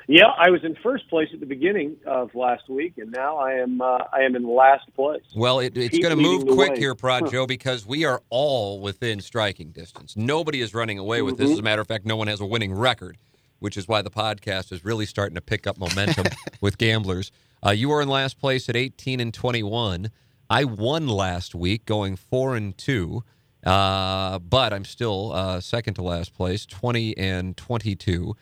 Yeah, 0.09 0.27
I 0.37 0.49
was 0.49 0.63
in 0.63 0.75
first 0.81 1.09
place 1.09 1.27
at 1.33 1.41
the 1.41 1.45
beginning 1.45 1.97
of 2.05 2.33
last 2.33 2.69
week, 2.69 2.93
and 2.97 3.11
now 3.11 3.37
I 3.37 3.53
am 3.55 3.81
uh, 3.81 3.99
I 4.13 4.21
am 4.21 4.35
in 4.35 4.47
last 4.47 4.93
place. 4.95 5.21
Well, 5.35 5.59
it, 5.59 5.77
it's 5.77 5.99
going 5.99 6.15
to 6.15 6.21
move 6.21 6.45
quick 6.47 6.71
way. 6.71 6.79
here, 6.79 6.95
Prod 6.95 7.23
Huh. 7.23 7.29
Joe, 7.29 7.45
because 7.47 7.85
we 7.85 8.03
are 8.05 8.21
all 8.29 8.79
within 8.79 9.19
striking 9.21 9.71
distance. 9.71 10.15
Nobody 10.17 10.61
is 10.61 10.73
running 10.73 10.97
away 10.97 11.21
with 11.21 11.35
Mm-hmm. 11.35 11.43
this. 11.43 11.51
As 11.53 11.59
a 11.59 11.61
matter 11.61 11.81
of 11.81 11.87
fact, 11.87 12.05
no 12.05 12.15
one 12.15 12.27
has 12.27 12.39
a 12.39 12.45
winning 12.45 12.73
record, 12.73 13.17
which 13.59 13.77
is 13.77 13.87
why 13.87 14.01
the 14.01 14.09
podcast 14.09 14.71
is 14.71 14.83
really 14.85 15.05
starting 15.05 15.35
to 15.35 15.41
pick 15.41 15.67
up 15.67 15.77
momentum 15.77 16.25
with 16.61 16.77
gamblers. 16.77 17.31
Uh, 17.65 17.71
you 17.71 17.91
are 17.91 18.01
in 18.01 18.07
last 18.07 18.39
place 18.39 18.69
at 18.69 18.75
18 18.75 19.19
and 19.19 19.33
21. 19.33 20.11
I 20.49 20.63
won 20.63 21.07
last 21.07 21.55
week, 21.55 21.85
going 21.85 22.15
four 22.15 22.55
and 22.55 22.77
two, 22.77 23.23
uh, 23.65 24.39
but 24.39 24.71
I'm 24.73 24.85
still 24.85 25.33
uh, 25.33 25.59
second 25.59 25.95
to 25.95 26.01
last 26.01 26.33
place, 26.33 26.65
20 26.65 27.17
and 27.17 27.57
22. 27.57 28.35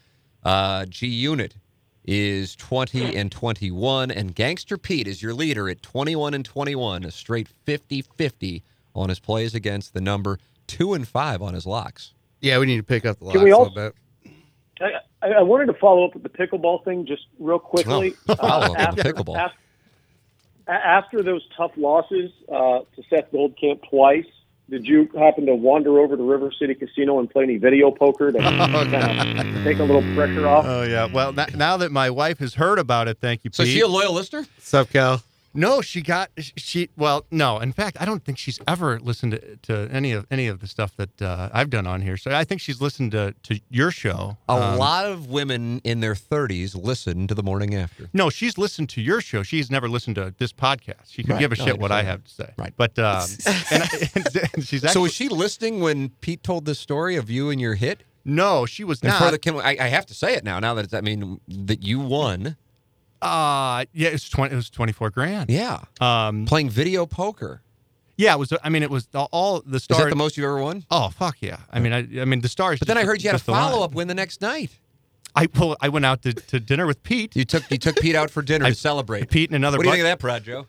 Uh, 0.43 0.85
G 0.85 1.07
Unit 1.07 1.55
is 2.03 2.55
20 2.55 3.15
and 3.15 3.31
21, 3.31 4.11
and 4.11 4.35
Gangster 4.35 4.77
Pete 4.77 5.07
is 5.07 5.23
your 5.23 5.33
leader 5.33 5.67
at 5.69 5.81
21 5.81 6.35
and 6.35 6.45
21, 6.45 7.03
a 7.03 7.11
straight 7.11 7.47
50 7.65 8.03
50 8.03 8.63
on 8.93 9.09
his 9.09 9.19
plays 9.19 9.55
against 9.55 9.93
the 9.93 10.01
number, 10.01 10.39
two 10.67 10.93
and 10.93 11.07
five 11.07 11.41
on 11.41 11.53
his 11.53 11.65
locks. 11.65 12.13
Yeah, 12.41 12.59
we 12.59 12.67
need 12.67 12.77
to 12.77 12.83
pick 12.83 13.05
up 13.05 13.17
the 13.17 13.25
locks 13.25 13.35
Can 13.35 13.43
we 13.43 13.51
a 13.51 13.57
little 13.57 13.73
bit. 13.73 13.95
I, 15.25 15.29
I, 15.29 15.39
I 15.39 15.41
wanted 15.41 15.65
to 15.67 15.73
follow 15.73 16.05
up 16.05 16.13
with 16.13 16.23
the 16.23 16.29
pickleball 16.29 16.83
thing 16.83 17.05
just 17.05 17.23
real 17.39 17.59
quickly. 17.59 18.15
Oh, 18.29 18.35
Uh, 18.39 18.73
after, 18.77 19.03
pickleball. 19.03 19.43
af- 19.45 19.51
a- 20.67 20.71
after 20.71 21.23
those 21.23 21.45
tough 21.57 21.71
losses 21.77 22.31
uh, 22.51 22.79
to 22.95 23.03
Seth 23.09 23.31
Goldcamp 23.31 23.81
twice, 23.89 24.25
did 24.69 24.85
you 24.87 25.07
happen 25.17 25.45
to 25.45 25.53
wander 25.55 25.99
over 25.99 26.17
to 26.17 26.23
River 26.23 26.51
City 26.57 26.73
Casino 26.73 27.19
and 27.19 27.29
play 27.29 27.43
any 27.43 27.57
video 27.57 27.91
poker 27.91 28.31
to 28.31 28.39
kind 28.39 28.95
of 29.45 29.63
take 29.63 29.77
a 29.77 29.83
little 29.83 30.01
pressure 30.15 30.47
off? 30.47 30.65
Oh 30.67 30.81
yeah. 30.81 31.05
Well, 31.05 31.39
n- 31.39 31.47
now 31.55 31.77
that 31.77 31.91
my 31.91 32.09
wife 32.09 32.39
has 32.39 32.55
heard 32.55 32.79
about 32.79 33.07
it, 33.07 33.19
thank 33.19 33.43
you, 33.43 33.51
So 33.53 33.61
is 33.63 33.69
she 33.69 33.81
a 33.81 33.87
loyal 33.87 34.13
listener? 34.13 34.45
Sup, 34.59 34.89
Cal? 34.89 35.21
No, 35.55 35.81
she 35.81 36.01
got 36.01 36.29
she. 36.37 36.89
Well, 36.97 37.25
no. 37.31 37.59
In 37.59 37.71
fact, 37.71 37.97
I 37.99 38.05
don't 38.05 38.23
think 38.23 38.37
she's 38.37 38.59
ever 38.67 38.99
listened 38.99 39.31
to, 39.31 39.55
to 39.63 39.89
any 39.91 40.11
of 40.11 40.27
any 40.29 40.47
of 40.47 40.59
the 40.59 40.67
stuff 40.67 40.95
that 40.97 41.21
uh, 41.21 41.49
I've 41.53 41.69
done 41.69 41.87
on 41.87 42.01
here. 42.01 42.17
So 42.17 42.31
I 42.31 42.43
think 42.43 42.59
she's 42.61 42.81
listened 42.81 43.13
to 43.13 43.33
to 43.43 43.59
your 43.69 43.89
show. 43.91 44.37
A 44.49 44.51
Um, 44.53 44.77
lot 44.77 45.05
of 45.05 45.27
women 45.27 45.79
in 45.83 46.01
their 46.01 46.13
30s 46.13 46.75
listen 46.75 47.27
to 47.27 47.33
the 47.33 47.43
morning 47.43 47.73
after. 47.73 48.09
No, 48.13 48.29
she's 48.29 48.57
listened 48.57 48.89
to 48.89 49.01
your 49.01 49.21
show. 49.21 49.43
She's 49.43 49.71
never 49.71 49.87
listened 49.87 50.15
to 50.17 50.33
this 50.37 50.51
podcast. 50.51 51.07
She 51.11 51.23
could 51.23 51.31
Right. 51.31 51.39
give 51.39 51.51
a 51.53 51.55
No, 51.57 51.63
I 51.63 51.67
shit 51.67 51.79
what 51.79 51.91
I 51.91 52.03
have 52.03 52.23
to 52.25 52.31
say. 52.31 52.53
Right. 52.57 52.73
But 52.75 52.99
um, 52.99 53.25
and, 53.71 53.83
and, 54.15 54.49
and 54.53 54.65
she's 54.67 54.83
actually 54.83 54.93
So 54.93 55.01
was 55.01 55.13
she 55.13 55.29
listening 55.29 55.79
when 55.79 56.09
Pete 56.21 56.43
told 56.43 56.65
this 56.65 56.79
story 56.79 57.15
of 57.15 57.29
you 57.29 57.49
and 57.49 57.61
your 57.61 57.75
hit? 57.75 58.03
no, 58.27 58.65
she 58.65 58.83
was 58.83 58.99
And 59.01 59.09
not. 59.09 59.21
for 59.23 59.31
the, 59.31 59.37
can, 59.37 59.55
I, 59.57 59.77
I 59.79 59.87
have 59.87 60.05
to 60.07 60.13
say 60.15 60.33
it 60.33 60.43
now. 60.43 60.59
Now 60.59 60.73
that 60.73 60.85
it's, 60.85 60.93
I 60.95 61.01
mean 61.01 61.39
that 61.47 61.83
you 61.83 61.99
won. 61.99 62.57
Uh, 63.21 63.85
yeah, 63.93 64.09
it 64.09 64.13
was 64.13 64.29
twenty. 64.29 64.53
It 64.53 64.57
was 64.57 64.69
twenty 64.69 64.91
four 64.93 65.09
grand. 65.09 65.49
Yeah, 65.49 65.79
Um, 65.99 66.45
playing 66.45 66.69
video 66.69 67.05
poker. 67.05 67.61
yeah, 68.17 68.33
it 68.33 68.39
was. 68.39 68.53
I 68.63 68.69
mean, 68.69 68.83
it 68.83 68.89
was 68.89 69.07
all, 69.13 69.29
all 69.31 69.63
the 69.65 69.79
stars. 69.79 69.99
Is 69.99 70.03
that 70.05 70.09
the 70.09 70.15
most 70.15 70.37
you've 70.37 70.45
ever 70.45 70.61
won? 70.61 70.85
Oh 70.91 71.09
fuck 71.09 71.37
yeah! 71.41 71.57
I 71.71 71.79
mean, 71.79 71.93
I, 71.93 71.99
I 72.21 72.25
mean 72.25 72.41
the 72.41 72.49
stars. 72.49 72.79
But 72.79 72.87
then 72.87 72.97
I 72.97 73.03
heard 73.03 73.23
you 73.23 73.29
had 73.29 73.35
a 73.39 73.43
follow 73.43 73.83
up 73.83 73.93
win 73.93 74.07
the 74.07 74.13
next 74.15 74.41
night. 74.41 74.71
I 75.35 75.47
well, 75.57 75.75
I 75.81 75.89
went 75.89 76.05
out 76.05 76.21
to, 76.21 76.33
to 76.33 76.59
dinner 76.59 76.85
with 76.87 77.03
Pete. 77.03 77.35
You 77.35 77.43
took 77.45 77.69
you 77.69 77.77
took 77.77 77.97
Pete 77.97 78.15
out 78.15 78.29
for 78.29 78.41
dinner 78.41 78.65
I- 78.65 78.69
to 78.69 78.75
celebrate. 78.75 79.29
Pete 79.29 79.49
and 79.49 79.55
another. 79.55 79.77
what 79.77 79.83
do 79.83 79.89
you 79.89 79.95
think 79.95 80.03
of 80.05 80.09
that, 80.11 80.19
Prod 80.19 80.43
Joe? 80.43 80.67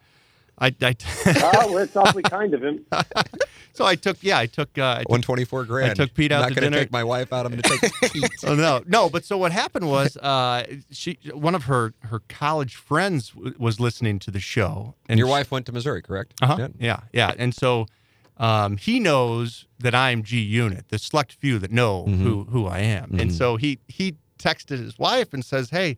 I, 0.59 0.75
I 0.81 0.97
oh, 1.27 1.73
well, 1.75 1.79
it's 1.79 1.95
awfully 1.97 2.23
kind 2.23 2.55
of 2.55 2.63
him. 2.65 2.85
so 3.75 3.85
I 3.85 3.95
took 3.95 4.17
yeah 4.23 4.39
I 4.39 4.47
took 4.47 4.77
uh, 4.79 5.03
One 5.07 5.21
twenty 5.23 5.45
four 5.45 5.65
grand. 5.65 5.91
I 5.91 5.95
took 5.95 6.15
Pete 6.15 6.33
out 6.33 6.43
I'm 6.45 6.49
not 6.51 6.55
gonna 6.55 6.67
dinner. 6.71 6.79
take 6.79 6.91
my 6.93 7.05
wife 7.05 7.33
out. 7.33 7.45
I'm 7.47 7.53
going 7.53 7.63
to 7.63 7.79
take 7.79 7.93
Pete. 8.13 8.31
Oh 8.47 8.55
no, 8.55 8.83
no. 8.87 9.11
But 9.11 9.25
so 9.25 9.37
what 9.37 9.53
happened 9.53 9.89
was, 9.91 10.17
uh, 10.17 10.65
she 10.91 11.19
one 11.33 11.55
of 11.55 11.65
her 11.65 11.93
her 12.05 12.21
college 12.29 12.75
friends 12.77 13.31
w- 13.31 13.55
was 13.59 13.79
listening 13.81 14.19
to 14.21 14.31
the 14.31 14.41
show, 14.41 14.95
And 15.09 15.19
your 15.19 15.29
she- 15.29 15.33
wife 15.33 15.51
went 15.51 15.67
to 15.67 15.73
Missouri, 15.73 16.01
correct? 16.03 16.33
Uh-huh. 16.41 16.57
Yeah. 16.59 16.69
Yeah, 16.79 17.01
yeah. 17.13 17.35
And 17.39 17.55
so 17.55 17.87
um, 18.39 18.77
he 18.79 18.99
knows 18.99 19.67
that 19.79 19.95
I'm 19.95 20.23
G 20.23 20.41
Unit, 20.41 20.89
the 20.89 20.99
select 20.99 21.33
few 21.35 21.59
that 21.59 21.71
know 21.71 22.05
Mhm. 22.09 22.19
who 22.23 22.45
who 22.45 22.67
I 22.67 22.79
am. 22.79 23.11
And 23.19 23.31
Mhm. 23.31 23.37
so 23.37 23.57
he 23.57 23.79
he 23.89 24.17
texted 24.39 24.79
his 24.79 24.99
wife 24.99 25.35
and 25.35 25.45
says, 25.45 25.69
"Hey, 25.71 25.97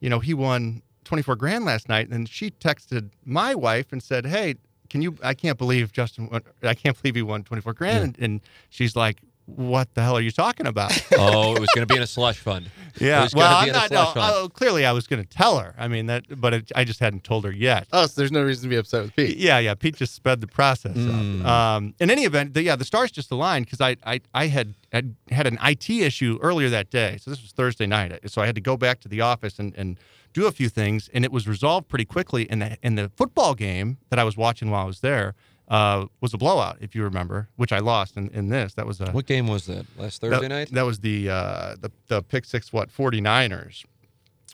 you 0.00 0.08
know, 0.10 0.18
he 0.18 0.34
won 0.34 0.82
24 1.04 1.36
grand 1.36 1.64
last 1.64 1.88
night." 1.88 2.08
And 2.08 2.28
she 2.28 2.50
texted 2.50 3.10
my 3.24 3.54
wife 3.54 3.92
and 3.92 4.02
said, 4.02 4.26
"Hey, 4.26 4.56
can 4.88 5.02
you? 5.02 5.16
I 5.22 5.34
can't 5.34 5.58
believe 5.58 5.92
Justin. 5.92 6.28
Won, 6.30 6.42
I 6.62 6.74
can't 6.74 7.00
believe 7.00 7.14
he 7.14 7.22
won 7.22 7.44
24 7.44 7.72
grand." 7.74 8.16
And, 8.18 8.24
and 8.24 8.40
she's 8.70 8.96
like. 8.96 9.18
What 9.56 9.92
the 9.94 10.02
hell 10.02 10.16
are 10.16 10.20
you 10.20 10.30
talking 10.30 10.66
about? 10.66 10.90
Oh, 11.18 11.54
it 11.54 11.60
was 11.60 11.68
going 11.74 11.86
to 11.86 11.92
be 11.92 11.96
in 11.96 12.02
a 12.02 12.06
slush 12.06 12.38
fund. 12.38 12.70
It 12.96 13.02
Yeah, 13.06 13.22
was 13.22 13.34
well, 13.34 13.56
I'm 13.56 13.70
not. 13.72 13.90
No, 13.90 14.06
fund. 14.06 14.18
oh, 14.34 14.48
clearly, 14.48 14.84
I 14.84 14.92
was 14.92 15.06
going 15.06 15.22
to 15.22 15.28
tell 15.28 15.58
her. 15.58 15.74
I 15.78 15.86
mean 15.88 16.06
that, 16.06 16.24
but 16.40 16.52
it, 16.54 16.72
I 16.74 16.84
just 16.84 16.98
hadn't 17.00 17.22
told 17.24 17.44
her 17.44 17.52
yet. 17.52 17.86
Oh, 17.92 18.06
so 18.06 18.20
there's 18.20 18.32
no 18.32 18.42
reason 18.42 18.64
to 18.64 18.68
be 18.68 18.76
upset 18.76 19.02
with 19.02 19.14
Pete. 19.16 19.36
Yeah, 19.36 19.58
yeah. 19.58 19.74
Pete 19.74 19.94
just 19.96 20.14
sped 20.14 20.40
the 20.40 20.46
process 20.48 20.96
Mm. 20.96 21.40
up. 21.42 21.46
Um, 21.46 21.94
in 22.00 22.10
any 22.10 22.24
event, 22.24 22.54
the, 22.54 22.62
yeah, 22.62 22.74
the 22.76 22.84
stars 22.84 23.10
just 23.12 23.30
aligned 23.30 23.66
because 23.66 23.80
I, 23.80 23.96
I, 24.04 24.20
I 24.34 24.46
had, 24.48 24.74
had 24.92 25.14
had 25.30 25.46
an 25.46 25.58
IT 25.62 25.88
issue 25.88 26.38
earlier 26.42 26.68
that 26.70 26.90
day. 26.90 27.18
So 27.20 27.30
this 27.30 27.40
was 27.40 27.52
Thursday 27.52 27.86
night. 27.86 28.18
So 28.30 28.42
I 28.42 28.46
had 28.46 28.56
to 28.56 28.60
go 28.60 28.76
back 28.76 29.00
to 29.00 29.08
the 29.08 29.20
office 29.20 29.58
and, 29.60 29.72
and 29.76 29.96
do 30.32 30.46
a 30.46 30.52
few 30.52 30.68
things, 30.68 31.08
and 31.14 31.24
it 31.24 31.32
was 31.32 31.46
resolved 31.48 31.88
pretty 31.88 32.04
quickly. 32.04 32.50
And 32.50 32.60
the 32.62 32.76
and 32.82 32.98
the 32.98 33.08
football 33.16 33.54
game 33.54 33.98
that 34.10 34.18
I 34.18 34.24
was 34.24 34.36
watching 34.36 34.70
while 34.70 34.82
I 34.82 34.86
was 34.86 35.00
there 35.00 35.34
uh, 35.70 36.06
was 36.20 36.34
a 36.34 36.38
blowout, 36.38 36.76
if 36.80 36.94
you 36.94 37.04
remember, 37.04 37.48
which 37.56 37.72
I 37.72 37.78
lost 37.78 38.16
in, 38.16 38.28
in 38.30 38.48
this. 38.48 38.74
That 38.74 38.86
was 38.86 39.00
a 39.00 39.10
What 39.12 39.26
game 39.26 39.46
was 39.46 39.66
that? 39.66 39.86
Last 39.96 40.20
Thursday 40.20 40.42
that, 40.42 40.48
night? 40.48 40.70
That 40.72 40.82
was 40.82 40.98
the 40.98 41.30
uh, 41.30 41.76
the 41.80 41.90
the 42.08 42.22
pick 42.22 42.44
six 42.44 42.72
what 42.72 42.92
49ers. 42.92 43.84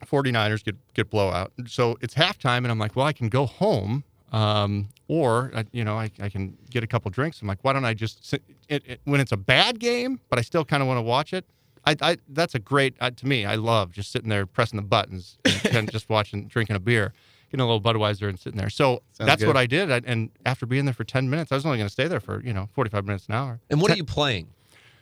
49ers 0.04 0.62
get 0.62 0.76
get 0.92 1.08
blowout. 1.10 1.52
So 1.66 1.96
it's 2.02 2.14
halftime 2.14 2.58
and 2.58 2.68
I'm 2.68 2.78
like, 2.78 2.94
well, 2.94 3.06
I 3.06 3.14
can 3.14 3.30
go 3.30 3.46
home 3.46 4.04
um, 4.30 4.88
or 5.08 5.50
uh, 5.54 5.64
you 5.72 5.84
know, 5.84 5.98
I, 5.98 6.10
I 6.20 6.28
can 6.28 6.58
get 6.68 6.84
a 6.84 6.86
couple 6.86 7.10
drinks. 7.10 7.40
I'm 7.40 7.48
like, 7.48 7.60
why 7.62 7.72
don't 7.72 7.86
I 7.86 7.94
just 7.94 8.26
sit, 8.26 8.42
it, 8.68 8.82
it, 8.86 9.00
when 9.04 9.20
it's 9.20 9.32
a 9.32 9.36
bad 9.38 9.78
game, 9.80 10.20
but 10.28 10.38
I 10.38 10.42
still 10.42 10.64
kind 10.64 10.82
of 10.82 10.86
want 10.86 10.98
to 10.98 11.02
watch 11.02 11.32
it. 11.32 11.46
I, 11.86 11.96
I 12.02 12.16
that's 12.28 12.54
a 12.54 12.58
great 12.58 12.94
uh, 13.00 13.10
to 13.12 13.26
me. 13.26 13.46
I 13.46 13.54
love 13.54 13.92
just 13.92 14.12
sitting 14.12 14.28
there 14.28 14.44
pressing 14.44 14.76
the 14.76 14.82
buttons 14.82 15.38
and 15.44 15.60
kinda 15.62 15.92
just 15.92 16.10
watching, 16.10 16.46
drinking 16.46 16.76
a 16.76 16.80
beer, 16.80 17.14
getting 17.56 17.68
a 17.68 17.72
little 17.72 17.80
Budweiser 17.80 18.28
and 18.28 18.38
sitting 18.38 18.58
there. 18.58 18.70
So 18.70 19.02
Sounds 19.12 19.26
that's 19.28 19.42
good. 19.42 19.48
what 19.48 19.56
I 19.56 19.66
did. 19.66 19.90
I, 19.90 20.00
and 20.04 20.30
after 20.44 20.66
being 20.66 20.84
there 20.84 20.94
for 20.94 21.04
10 21.04 21.28
minutes, 21.30 21.50
I 21.52 21.54
was 21.54 21.64
only 21.66 21.78
going 21.78 21.88
to 21.88 21.92
stay 21.92 22.08
there 22.08 22.20
for 22.20 22.42
you 22.42 22.52
know 22.52 22.68
45 22.74 23.04
minutes 23.06 23.26
an 23.28 23.34
hour. 23.34 23.60
and 23.70 23.80
what 23.80 23.90
are 23.90 23.96
you 23.96 24.04
playing? 24.04 24.48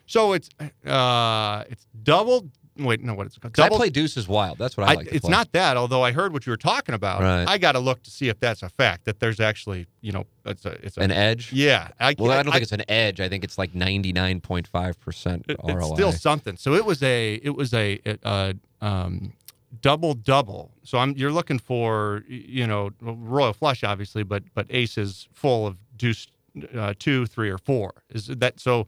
So 0.07 0.33
it's 0.35 0.49
uh 0.87 1.65
it's 1.69 1.87
double. 2.03 2.51
Wait, 2.77 3.01
no, 3.05 3.15
what 3.15 3.25
is 3.29 3.37
it 3.37 3.41
called? 3.41 3.55
'Cause 3.55 3.63
I 3.63 3.69
Double. 3.69 3.77
play 3.79 3.89
Deuces 3.89 4.27
Wild. 4.27 4.59
That's 4.59 4.77
what 4.77 4.89
I 4.89 4.93
I- 4.93 4.95
like. 4.97 5.07
to 5.09 5.15
it's 5.15 5.21
play. 5.23 5.31
not 5.31 5.53
that, 5.53 5.77
although 5.77 6.03
I 6.03 6.11
heard 6.11 6.33
what 6.33 6.45
you 6.45 6.51
were 6.51 6.57
talking 6.57 6.93
about. 6.95 7.21
Right. 7.23 7.45
I 7.49 7.57
got 7.57 7.73
to 7.73 7.79
look 7.79 8.03
to 8.03 8.11
see 8.11 8.29
if 8.29 8.41
that's 8.41 8.65
a 8.65 8.69
fact. 8.69 9.05
That 9.05 9.21
there's 9.21 9.39
actually, 9.39 9.87
you 10.01 10.11
know, 10.11 10.25
it's 10.45 10.65
a, 10.67 10.73
it's 10.85 10.97
a, 10.97 11.01
an 11.03 11.13
edge. 11.13 11.53
yeah. 11.53 11.89
I, 12.01 12.17
Well, 12.19 12.33
I 12.33 12.43
don't 12.43 12.51
think 12.51 12.65
it's 12.65 12.73
an 12.73 12.83
edge. 12.89 13.21
I 13.21 13.29
think 13.29 13.45
it's 13.45 13.59
like 13.59 13.77
ninety 13.77 14.13
nine 14.13 14.41
point 14.41 14.67
five 14.67 14.99
percent 15.01 15.47
ROI. 15.49 15.79
it's 15.79 15.87
still 15.95 16.11
something. 16.13 16.57
So 16.57 16.75
it 16.75 16.85
was 16.85 17.01
a, 17.05 17.35
it 17.45 17.55
was 17.55 17.73
a, 17.73 18.01
uh, 18.25 18.55
um, 18.81 19.33
double 19.81 20.15
double. 20.15 20.73
So 20.83 20.99
I'm, 20.99 21.13
you're 21.17 21.33
looking 21.33 21.59
for, 21.59 22.23
you 22.29 22.67
know, 22.67 22.91
royal 23.01 23.53
flush, 23.53 23.83
obviously, 23.85 24.23
but 24.23 24.43
but 24.55 24.67
aces 24.71 25.29
full 25.33 25.67
of 25.67 25.79
deuce, 25.97 26.27
uh, 26.77 26.95
two, 26.99 27.27
three, 27.27 27.51
or 27.51 27.59
four. 27.59 27.93
Is 28.11 28.27
that 28.27 28.61
so? 28.61 28.87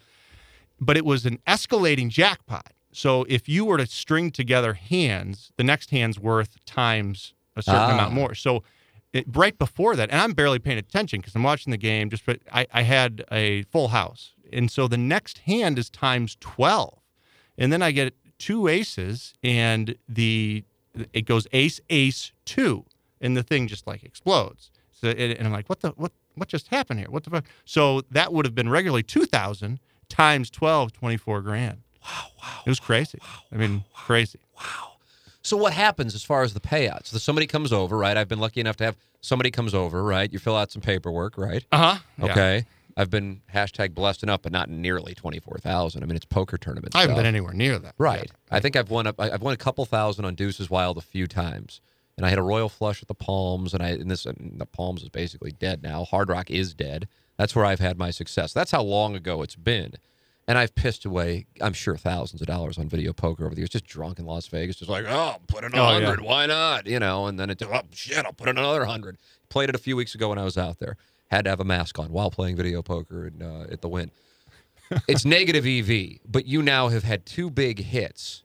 But 0.80 0.96
it 0.96 1.04
was 1.04 1.24
an 1.26 1.38
escalating 1.46 2.08
jackpot. 2.10 2.72
So 2.92 3.24
if 3.28 3.48
you 3.48 3.64
were 3.64 3.78
to 3.78 3.86
string 3.86 4.30
together 4.30 4.74
hands, 4.74 5.52
the 5.56 5.64
next 5.64 5.90
hand's 5.90 6.18
worth 6.18 6.64
times 6.64 7.34
a 7.56 7.62
certain 7.62 7.90
Ah. 7.90 7.94
amount 7.94 8.12
more. 8.14 8.34
So 8.34 8.62
it, 9.12 9.24
right 9.34 9.58
before 9.58 9.96
that, 9.96 10.10
and 10.10 10.20
I'm 10.20 10.32
barely 10.32 10.58
paying 10.58 10.78
attention 10.78 11.20
because 11.20 11.34
I'm 11.34 11.42
watching 11.42 11.70
the 11.70 11.78
game. 11.78 12.10
Just 12.10 12.26
but 12.26 12.40
I, 12.52 12.66
I 12.72 12.82
had 12.82 13.24
a 13.32 13.62
full 13.64 13.88
house, 13.88 14.32
and 14.52 14.70
so 14.70 14.88
the 14.88 14.98
next 14.98 15.38
hand 15.38 15.78
is 15.78 15.88
times 15.90 16.36
twelve, 16.40 16.98
and 17.56 17.72
then 17.72 17.82
I 17.82 17.92
get 17.92 18.14
two 18.38 18.68
aces, 18.68 19.32
and 19.42 19.96
the 20.06 20.64
it 21.12 21.22
goes 21.22 21.46
ace 21.52 21.80
ace 21.90 22.32
two, 22.44 22.84
and 23.20 23.36
the 23.36 23.42
thing 23.42 23.68
just 23.68 23.86
like 23.86 24.04
explodes. 24.04 24.70
So 24.92 25.08
it, 25.08 25.38
and 25.38 25.46
I'm 25.46 25.52
like, 25.52 25.68
what 25.68 25.80
the 25.80 25.90
what 25.96 26.12
what 26.34 26.48
just 26.48 26.68
happened 26.68 27.00
here? 27.00 27.10
What 27.10 27.24
the 27.24 27.30
fuck? 27.30 27.44
So 27.64 28.02
that 28.10 28.32
would 28.32 28.44
have 28.46 28.54
been 28.54 28.68
regularly 28.68 29.02
two 29.02 29.26
thousand 29.26 29.80
times 30.08 30.50
12, 30.50 30.92
24 30.92 31.42
grand. 31.42 31.82
Wow, 32.04 32.26
wow. 32.40 32.60
It 32.64 32.68
was 32.68 32.80
crazy. 32.80 33.18
I 33.52 33.56
mean, 33.56 33.84
crazy. 33.92 34.38
Wow. 34.56 34.92
So 35.42 35.56
what 35.56 35.72
happens 35.72 36.14
as 36.14 36.22
far 36.22 36.42
as 36.42 36.54
the 36.54 36.60
payouts? 36.60 37.06
So 37.06 37.18
somebody 37.18 37.46
comes 37.46 37.72
over, 37.72 37.96
right? 37.96 38.16
I've 38.16 38.28
been 38.28 38.40
lucky 38.40 38.60
enough 38.60 38.76
to 38.76 38.84
have 38.84 38.96
somebody 39.20 39.50
comes 39.50 39.74
over, 39.74 40.02
right? 40.02 40.32
You 40.32 40.38
fill 40.38 40.56
out 40.56 40.70
some 40.70 40.82
paperwork, 40.82 41.36
right? 41.36 41.64
Uh 41.70 41.94
huh. 41.94 42.24
Okay. 42.24 42.66
I've 42.96 43.10
been 43.10 43.42
hashtag 43.52 43.94
blessed 43.94 44.22
enough, 44.22 44.40
but 44.42 44.52
not 44.52 44.70
nearly 44.70 45.14
twenty 45.14 45.38
four 45.38 45.58
thousand. 45.58 46.02
I 46.02 46.06
mean, 46.06 46.16
it's 46.16 46.24
poker 46.24 46.56
tournament. 46.56 46.94
I 46.96 47.00
haven't 47.00 47.14
stuff. 47.16 47.18
been 47.20 47.26
anywhere 47.26 47.52
near 47.52 47.78
that. 47.78 47.94
Right. 47.98 48.20
yet. 48.22 48.30
I 48.50 48.60
think 48.60 48.74
I've 48.76 48.90
won 48.90 49.06
a 49.06 49.14
I've 49.18 49.42
won 49.42 49.52
a 49.54 49.58
couple 49.58 49.84
thousand 49.84 50.24
on 50.24 50.34
Deuces 50.34 50.70
Wild 50.70 50.96
a 50.96 51.02
few 51.02 51.26
times. 51.26 51.80
And 52.16 52.24
I 52.24 52.30
had 52.30 52.38
a 52.38 52.42
royal 52.42 52.70
flush 52.70 53.02
at 53.02 53.08
the 53.08 53.14
Palms 53.14 53.74
and 53.74 53.82
I 53.82 53.88
and 53.90 54.10
this 54.10 54.24
and 54.24 54.54
the 54.56 54.64
Palms 54.64 55.02
is 55.02 55.10
basically 55.10 55.52
dead 55.52 55.82
now. 55.82 56.04
Hard 56.04 56.30
Rock 56.30 56.50
is 56.50 56.72
dead. 56.72 57.08
That's 57.36 57.54
where 57.54 57.66
I've 57.66 57.80
had 57.80 57.98
my 57.98 58.10
success. 58.10 58.54
That's 58.54 58.70
how 58.70 58.82
long 58.82 59.14
ago 59.14 59.42
it's 59.42 59.56
been. 59.56 59.92
And 60.48 60.56
I've 60.56 60.74
pissed 60.76 61.04
away, 61.04 61.44
I'm 61.60 61.72
sure, 61.74 61.96
thousands 61.96 62.40
of 62.40 62.46
dollars 62.46 62.78
on 62.78 62.88
video 62.88 63.12
poker 63.12 63.44
over 63.44 63.54
the 63.54 63.60
years. 63.62 63.68
Just 63.68 63.84
drunk 63.84 64.18
in 64.20 64.24
Las 64.26 64.46
Vegas, 64.46 64.76
just 64.76 64.88
like, 64.88 65.04
oh, 65.08 65.36
put 65.48 65.64
in 65.64 65.74
a 65.74 65.76
Oh, 65.76 65.98
yeah. 65.98 66.06
hundred, 66.06 66.20
why 66.22 66.46
not? 66.46 66.86
You 66.86 67.00
know, 67.00 67.26
and 67.26 67.38
then 67.38 67.50
it, 67.50 67.60
oh 67.62 67.80
shit, 67.92 68.24
I'll 68.24 68.32
put 68.32 68.48
in 68.48 68.56
another 68.56 68.84
hundred. 68.86 69.18
Played 69.50 69.68
it 69.70 69.74
a 69.74 69.78
few 69.78 69.96
weeks 69.96 70.14
ago 70.14 70.28
when 70.30 70.38
I 70.38 70.44
was 70.44 70.56
out 70.56 70.78
there. 70.78 70.96
Had 71.30 71.44
to 71.44 71.50
have 71.50 71.60
a 71.60 71.64
mask 71.64 71.98
on 71.98 72.12
while 72.12 72.30
playing 72.30 72.56
video 72.56 72.82
poker 72.82 73.26
and 73.26 73.42
uh, 73.42 73.66
at 73.70 73.80
the 73.80 73.88
win 73.88 74.10
it's 75.08 75.24
negative 75.24 75.66
EV, 75.66 76.20
but 76.26 76.46
you 76.46 76.62
now 76.62 76.88
have 76.88 77.02
had 77.04 77.26
two 77.26 77.50
big 77.50 77.80
hits. 77.80 78.42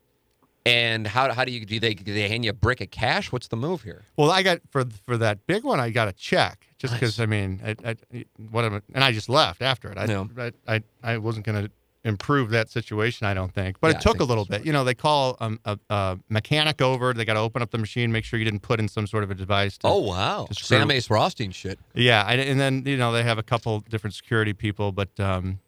And 0.63 1.07
how, 1.07 1.31
how 1.33 1.43
do 1.43 1.51
you 1.51 1.65
do 1.65 1.79
they 1.79 1.95
do 1.95 2.13
they 2.13 2.29
hand 2.29 2.45
you 2.45 2.51
a 2.51 2.53
brick 2.53 2.81
of 2.81 2.91
cash? 2.91 3.31
What's 3.31 3.47
the 3.47 3.57
move 3.57 3.81
here? 3.81 4.05
Well, 4.15 4.29
I 4.29 4.43
got 4.43 4.59
for 4.69 4.85
for 5.05 5.17
that 5.17 5.47
big 5.47 5.63
one, 5.63 5.79
I 5.79 5.89
got 5.89 6.07
a 6.07 6.13
check 6.13 6.67
just 6.77 6.93
Nice. 6.93 6.99
because 6.99 7.19
I 7.19 7.25
mean, 7.25 7.61
I, 7.65 7.75
I, 8.13 8.25
what 8.51 8.65
I, 8.65 8.81
and 8.93 9.03
I 9.03 9.11
just 9.11 9.27
left 9.27 9.63
after 9.63 9.91
it. 9.91 9.97
I, 9.97 10.05
Yeah. 10.05 10.25
I, 10.37 10.51
I, 10.75 10.83
I 11.03 11.17
wasn't 11.17 11.47
going 11.47 11.65
to 11.65 11.71
improve 12.03 12.49
that 12.49 12.69
situation, 12.69 13.27
I 13.27 13.33
don't 13.33 13.53
think. 13.53 13.79
But 13.79 13.91
Yeah, 13.91 13.97
it 13.97 14.01
took 14.01 14.19
a 14.19 14.23
little 14.23 14.45
bit. 14.45 14.65
You 14.65 14.73
know, 14.73 14.83
they 14.83 14.95
call 14.95 15.37
um, 15.39 15.59
a, 15.65 15.77
a 15.89 16.17
mechanic 16.29 16.81
over. 16.81 17.13
They 17.13 17.25
got 17.25 17.33
to 17.35 17.39
open 17.39 17.61
up 17.61 17.71
the 17.71 17.77
machine, 17.77 18.11
make 18.11 18.25
sure 18.25 18.39
you 18.39 18.45
didn't 18.45 18.61
put 18.61 18.79
in 18.79 18.87
some 18.87 19.07
sort 19.07 19.23
of 19.23 19.31
a 19.31 19.35
device. 19.35 19.77
To, 19.79 19.87
Oh 19.87 19.99
wow, 19.99 20.47
Sam 20.51 20.89
Ace 20.91 21.09
Rothstein 21.09 21.51
shit. 21.51 21.79
Yeah, 21.93 22.23
I, 22.25 22.33
and 22.35 22.59
then 22.59 22.83
you 22.85 22.97
know 22.97 23.11
they 23.11 23.23
have 23.23 23.37
a 23.37 23.43
couple 23.43 23.81
different 23.81 24.13
security 24.15 24.53
people, 24.53 24.91
but 24.91 25.09
um, 25.19 25.59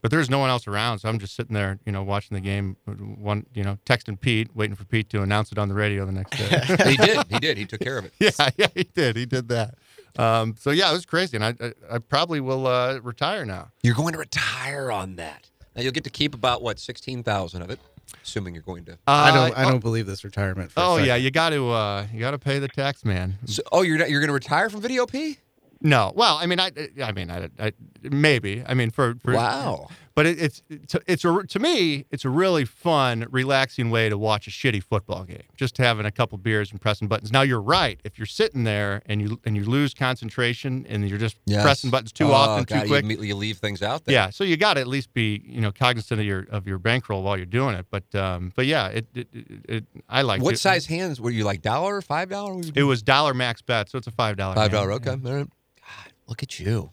But 0.00 0.10
there's 0.10 0.28
no 0.28 0.38
one 0.40 0.50
else 0.50 0.66
around, 0.66 0.98
so 0.98 1.08
I'm 1.08 1.18
just 1.20 1.36
sitting 1.36 1.54
there, 1.54 1.78
you 1.86 1.92
know, 1.92 2.02
watching 2.02 2.34
the 2.34 2.40
game. 2.40 2.76
One, 2.86 3.46
you 3.54 3.62
know, 3.62 3.78
texting 3.86 4.18
Pete, 4.18 4.48
waiting 4.54 4.74
for 4.74 4.84
Pete 4.84 5.08
to 5.10 5.22
announce 5.22 5.52
it 5.52 5.58
on 5.58 5.68
the 5.68 5.74
radio 5.74 6.04
the 6.04 6.10
next 6.12 6.36
day. 6.36 6.90
he 6.90 6.96
did. 6.96 7.24
He 7.28 7.38
did. 7.38 7.56
He 7.56 7.66
took 7.66 7.80
care 7.80 7.98
of 7.98 8.06
it. 8.06 8.12
yeah, 8.18 8.48
yeah, 8.56 8.66
he 8.74 8.82
did. 8.82 9.16
He 9.16 9.26
did 9.26 9.48
that. 9.48 9.74
Um, 10.18 10.56
so 10.58 10.70
yeah, 10.72 10.90
it 10.90 10.92
was 10.92 11.06
crazy, 11.06 11.36
and 11.36 11.44
I, 11.44 11.54
I, 11.60 11.72
I 11.92 11.98
probably 11.98 12.40
will 12.40 12.66
uh, 12.66 12.98
retire 12.98 13.46
now. 13.46 13.70
You're 13.84 13.94
going 13.94 14.12
to 14.12 14.18
retire 14.18 14.90
on 14.90 15.16
that. 15.16 15.48
Now 15.74 15.82
you'll 15.82 15.92
get 15.92 16.04
to 16.04 16.10
keep 16.10 16.34
about 16.34 16.62
what 16.62 16.78
sixteen 16.78 17.22
thousand 17.22 17.62
of 17.62 17.70
it, 17.70 17.78
assuming 18.22 18.54
you're 18.54 18.62
going 18.62 18.84
to. 18.86 18.98
I 19.06 19.30
don't. 19.32 19.56
I 19.56 19.64
Uh, 19.64 19.70
don't 19.70 19.80
believe 19.80 20.06
this 20.06 20.24
retirement. 20.24 20.72
For 20.72 20.80
Oh 20.80 20.96
yeah, 20.98 21.16
you 21.16 21.30
got 21.30 21.50
to 21.50 21.70
uh, 21.70 22.06
you 22.12 22.20
got 22.20 22.32
to 22.32 22.38
pay 22.38 22.58
the 22.58 22.68
tax 22.68 23.04
man. 23.04 23.38
So, 23.46 23.62
oh, 23.72 23.82
you're 23.82 23.98
not, 23.98 24.10
you're 24.10 24.20
going 24.20 24.28
to 24.28 24.34
retire 24.34 24.68
from 24.70 24.80
Video 24.82 25.06
P? 25.06 25.38
No, 25.84 26.12
well, 26.14 26.36
I 26.36 26.46
mean, 26.46 26.60
I, 26.60 26.70
I 27.02 27.10
mean, 27.10 27.28
I, 27.28 27.48
I 27.58 27.72
maybe. 28.02 28.62
I 28.64 28.74
mean, 28.74 28.90
for, 28.90 29.16
for 29.20 29.34
Wow. 29.34 29.88
But 30.14 30.26
it, 30.26 30.40
it's 30.40 30.62
it's 30.68 30.94
it's 31.06 31.24
a, 31.24 31.42
to 31.48 31.58
me, 31.58 32.04
it's 32.10 32.24
a 32.24 32.30
really 32.30 32.64
fun, 32.64 33.26
relaxing 33.30 33.90
way 33.90 34.08
to 34.08 34.18
watch 34.18 34.46
a 34.46 34.50
shitty 34.50 34.82
football 34.82 35.24
game. 35.24 35.42
Just 35.56 35.78
having 35.78 36.06
a 36.06 36.10
couple 36.10 36.38
beers 36.38 36.70
and 36.70 36.80
pressing 36.80 37.08
buttons. 37.08 37.32
Now 37.32 37.42
you're 37.42 37.60
right. 37.62 37.98
If 38.04 38.18
you're 38.18 38.26
sitting 38.26 38.64
there 38.64 39.02
and 39.06 39.20
you 39.22 39.40
and 39.44 39.56
you 39.56 39.64
lose 39.64 39.94
concentration 39.94 40.86
and 40.88 41.08
you're 41.08 41.18
just 41.18 41.36
Yes. 41.46 41.62
pressing 41.62 41.90
buttons 41.90 42.12
too 42.12 42.28
Oh, 42.28 42.32
often, 42.32 42.64
God, 42.64 42.82
too 42.82 42.88
quick, 42.88 43.04
You, 43.04 43.10
immediately- 43.10 43.32
leave 43.32 43.58
things 43.58 43.82
out 43.82 44.04
there. 44.04 44.12
Yeah, 44.12 44.30
so 44.30 44.44
you 44.44 44.56
got 44.56 44.74
to 44.74 44.80
at 44.80 44.86
least 44.86 45.12
be 45.14 45.42
you 45.44 45.60
know 45.60 45.72
cognizant 45.72 46.20
of 46.20 46.26
your 46.26 46.46
of 46.50 46.66
your 46.66 46.78
bankroll 46.78 47.22
while 47.22 47.36
you're 47.36 47.46
doing 47.46 47.74
it. 47.74 47.86
But 47.90 48.14
um, 48.14 48.52
but 48.54 48.66
yeah, 48.66 48.88
it 48.88 49.06
it, 49.14 49.28
it, 49.32 49.46
it 49.68 49.84
I 50.08 50.22
like 50.22 50.42
What 50.42 50.54
it. 50.54 50.58
size 50.58 50.86
hands 50.86 51.20
were 51.20 51.30
you 51.30 51.44
like? 51.44 51.62
Dollar, 51.62 52.00
five 52.02 52.28
dollar? 52.28 52.60
It 52.74 52.82
was 52.84 53.02
dollar 53.02 53.34
max 53.34 53.62
bet, 53.62 53.88
so 53.90 53.98
it's 53.98 54.06
a 54.06 54.10
five 54.12 54.36
dollar. 54.36 54.54
Five 54.54 54.70
dollar. 54.70 54.92
Okay. 54.92 55.10
All 55.10 55.16
right. 55.16 55.46
God, 55.80 56.12
look 56.26 56.42
at 56.42 56.58
you. 56.60 56.90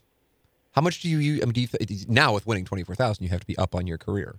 How 0.74 0.82
much 0.82 1.02
do 1.02 1.10
you? 1.10 1.18
use- 1.18 1.42
I 1.42 1.46
mean, 1.46 1.54
do 1.54 1.62
you 1.62 1.68
th- 1.68 2.08
now 2.08 2.34
with 2.34 2.46
winning 2.48 2.66
twenty 2.66 2.84
four 2.84 2.96
thousand, 2.96 3.24
you 3.24 3.30
have 3.30 3.42
to 3.42 3.48
be 3.48 3.58
up 3.58 3.76
on 3.76 3.88
your 3.88 3.98
career. 3.98 4.36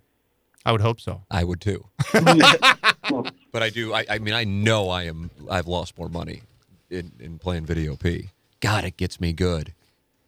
I 0.65 0.71
would 0.71 0.81
hope 0.81 0.99
so. 1.01 1.23
I 1.31 1.43
would 1.43 1.59
too. 1.59 1.85
but 2.13 3.63
I 3.63 3.69
do. 3.69 3.93
I, 3.93 4.05
I 4.09 4.19
mean, 4.19 4.33
I 4.33 4.43
know 4.43 4.89
I 4.89 5.03
am. 5.03 5.31
I've 5.49 5.67
lost 5.67 5.97
more 5.97 6.09
money 6.09 6.43
in, 6.89 7.11
in 7.19 7.39
playing 7.39 7.65
video 7.65 7.95
P. 7.95 8.29
God, 8.59 8.83
it 8.85 8.97
gets 8.97 9.19
me 9.19 9.33
good. 9.33 9.73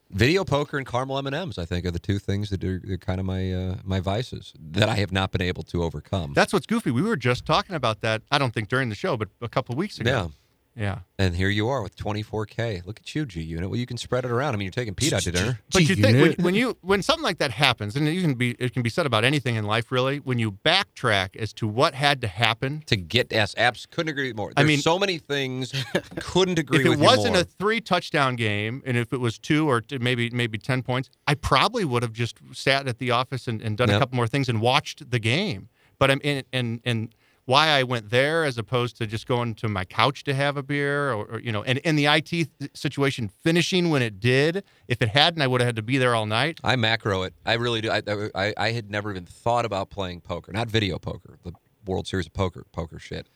Video 0.10 0.44
poker 0.44 0.78
and 0.78 0.86
caramel 0.86 1.18
M 1.18 1.26
and 1.28 1.36
M's, 1.36 1.58
I 1.58 1.66
think, 1.66 1.86
are 1.86 1.92
the 1.92 1.98
two 2.00 2.20
things 2.20 2.50
that 2.52 2.64
are, 2.64 2.82
are 2.88 2.98
kind 2.98 3.20
of 3.20 3.26
my 3.26 3.52
uh, 3.52 3.76
my 3.84 4.00
vices 4.00 4.54
that 4.72 4.88
I 4.90 4.96
have 4.96 5.12
not 5.12 5.32
been 5.32 5.42
able 5.42 5.64
to 5.64 5.84
overcome. 5.84 6.34
That's 6.34 6.54
what's 6.54 6.68
goofy. 6.68 6.92
We 6.92 7.02
were 7.02 7.16
just 7.16 7.46
talking 7.46 7.76
about 7.76 8.02
that. 8.02 8.22
I 8.32 8.38
don't 8.38 8.54
think 8.54 8.70
during 8.70 8.90
the 8.90 8.96
show, 8.96 9.18
but 9.18 9.30
a 9.42 9.50
couple 9.50 9.74
of 9.74 9.78
weeks 9.80 10.00
ago. 10.00 10.10
yeah. 10.12 10.28
Yeah. 10.76 11.00
And 11.20 11.36
here 11.36 11.50
you 11.50 11.68
are 11.70 11.84
with 11.84 11.96
24K. 11.96 12.84
Look 12.86 13.00
at 13.00 13.14
you, 13.14 13.26
G 13.28 13.42
Unit. 13.42 13.70
Well, 13.70 13.80
you 13.80 13.86
can 13.86 13.98
spread 13.98 14.26
it 14.26 14.32
around. 14.32 14.56
I 14.56 14.58
mean, 14.58 14.66
you're 14.66 14.72
taking 14.72 14.96
Pete 14.96 15.14
out 15.14 15.22
to 15.22 15.32
dinner. 15.32 15.60
But 15.72 15.88
you 15.88 15.96
think 15.96 16.20
when, 16.38 16.46
when 16.46 16.56
you 16.56 16.78
when 16.82 17.04
something 17.04 17.24
like 17.24 17.38
that 17.38 17.52
happens, 17.52 17.96
and 17.96 18.08
you 18.08 18.22
can 18.22 18.34
be 18.34 18.56
it 18.58 18.74
can 18.74 18.82
be 18.82 18.90
said 18.90 19.06
about 19.06 19.24
anything 19.24 19.56
in 19.56 19.66
life, 19.66 19.92
really. 19.92 20.18
When 20.18 20.40
you 20.40 20.52
backtrack 20.52 21.36
as 21.36 21.54
to 21.54 21.68
what 21.68 21.94
had 21.94 22.22
to 22.22 22.28
happen, 22.28 22.82
To 22.88 22.96
get 22.96 23.32
S 23.32 23.54
apps, 23.56 23.88
couldn't 23.90 24.10
agree 24.10 24.34
more. 24.34 24.52
I 24.58 24.64
mean- 24.64 24.80
so 24.80 24.98
many 24.98 25.20
things. 25.20 25.72
couldn't 26.20 26.58
agree 26.58 26.80
more. 26.84 26.94
if 26.94 26.98
it 26.98 27.00
with 27.00 27.08
wasn't 27.08 27.34
more. 27.36 27.42
a 27.44 27.46
three 27.46 27.80
touchdown 27.80 28.36
game, 28.36 28.82
and 28.86 28.98
if 28.98 29.14
it 29.14 29.20
was 29.20 29.38
two 29.38 29.70
or 29.70 29.82
t- 29.82 30.00
maybe 30.00 30.30
maybe 30.32 30.58
ten 30.58 30.82
points, 30.82 31.10
I 31.28 31.36
probably 31.36 31.86
would 31.86 32.02
have 32.02 32.14
just 32.14 32.38
sat 32.52 32.88
at 32.88 32.98
the 32.98 33.12
office 33.12 33.48
and, 33.48 33.62
and 33.62 33.78
done 33.78 33.90
Yep. 33.90 33.98
a 33.98 34.00
couple 34.00 34.16
more 34.16 34.28
things 34.28 34.50
and 34.50 34.60
watched 34.60 35.12
the 35.12 35.20
game. 35.20 35.70
But 36.00 36.10
I'm 36.10 36.20
in 36.24 36.44
and 36.52 36.82
and 36.84 37.14
why 37.46 37.68
I 37.68 37.84
went 37.84 38.10
there 38.10 38.46
as 38.46 38.58
opposed 38.58 38.98
to 38.98 39.08
just 39.08 39.28
going 39.28 39.56
to 39.56 39.68
my 39.68 39.86
couch 39.86 40.24
to 40.26 40.34
have 40.34 40.56
a 40.58 40.64
beer 40.64 41.12
or, 41.12 41.26
or 41.26 41.40
you 41.40 41.52
know, 41.52 41.64
and 41.64 41.80
in 41.80 41.96
the 41.96 42.06
IT 42.06 42.26
th- 42.28 42.48
uh, 42.62 42.68
situation 42.74 43.28
finishing 43.28 43.90
when 43.90 44.02
it 44.02 44.20
did. 44.20 44.64
If 44.88 45.02
it 45.02 45.10
hadn't, 45.10 45.42
I 45.42 45.48
would 45.48 45.62
have 45.62 45.68
had 45.68 45.76
to 45.76 45.82
be 45.82 45.98
there 45.98 46.16
all 46.16 46.26
night. 46.26 46.60
I 46.64 46.76
macro 46.76 47.24
it. 47.24 47.34
I 47.46 47.54
really 47.54 47.82
do. 47.82 47.92
I, 47.92 48.02
I 48.36 48.54
I 48.58 48.72
had 48.72 48.90
never 48.90 49.12
even 49.12 49.26
thought 49.26 49.66
about 49.66 49.90
playing 49.90 50.22
poker, 50.22 50.52
not 50.52 50.70
video 50.70 50.98
poker, 51.00 51.38
the 51.44 51.54
World 51.86 52.08
Series 52.08 52.28
of 52.28 52.34
Poker, 52.34 52.66
poker 52.72 53.00
shit. 53.00 53.28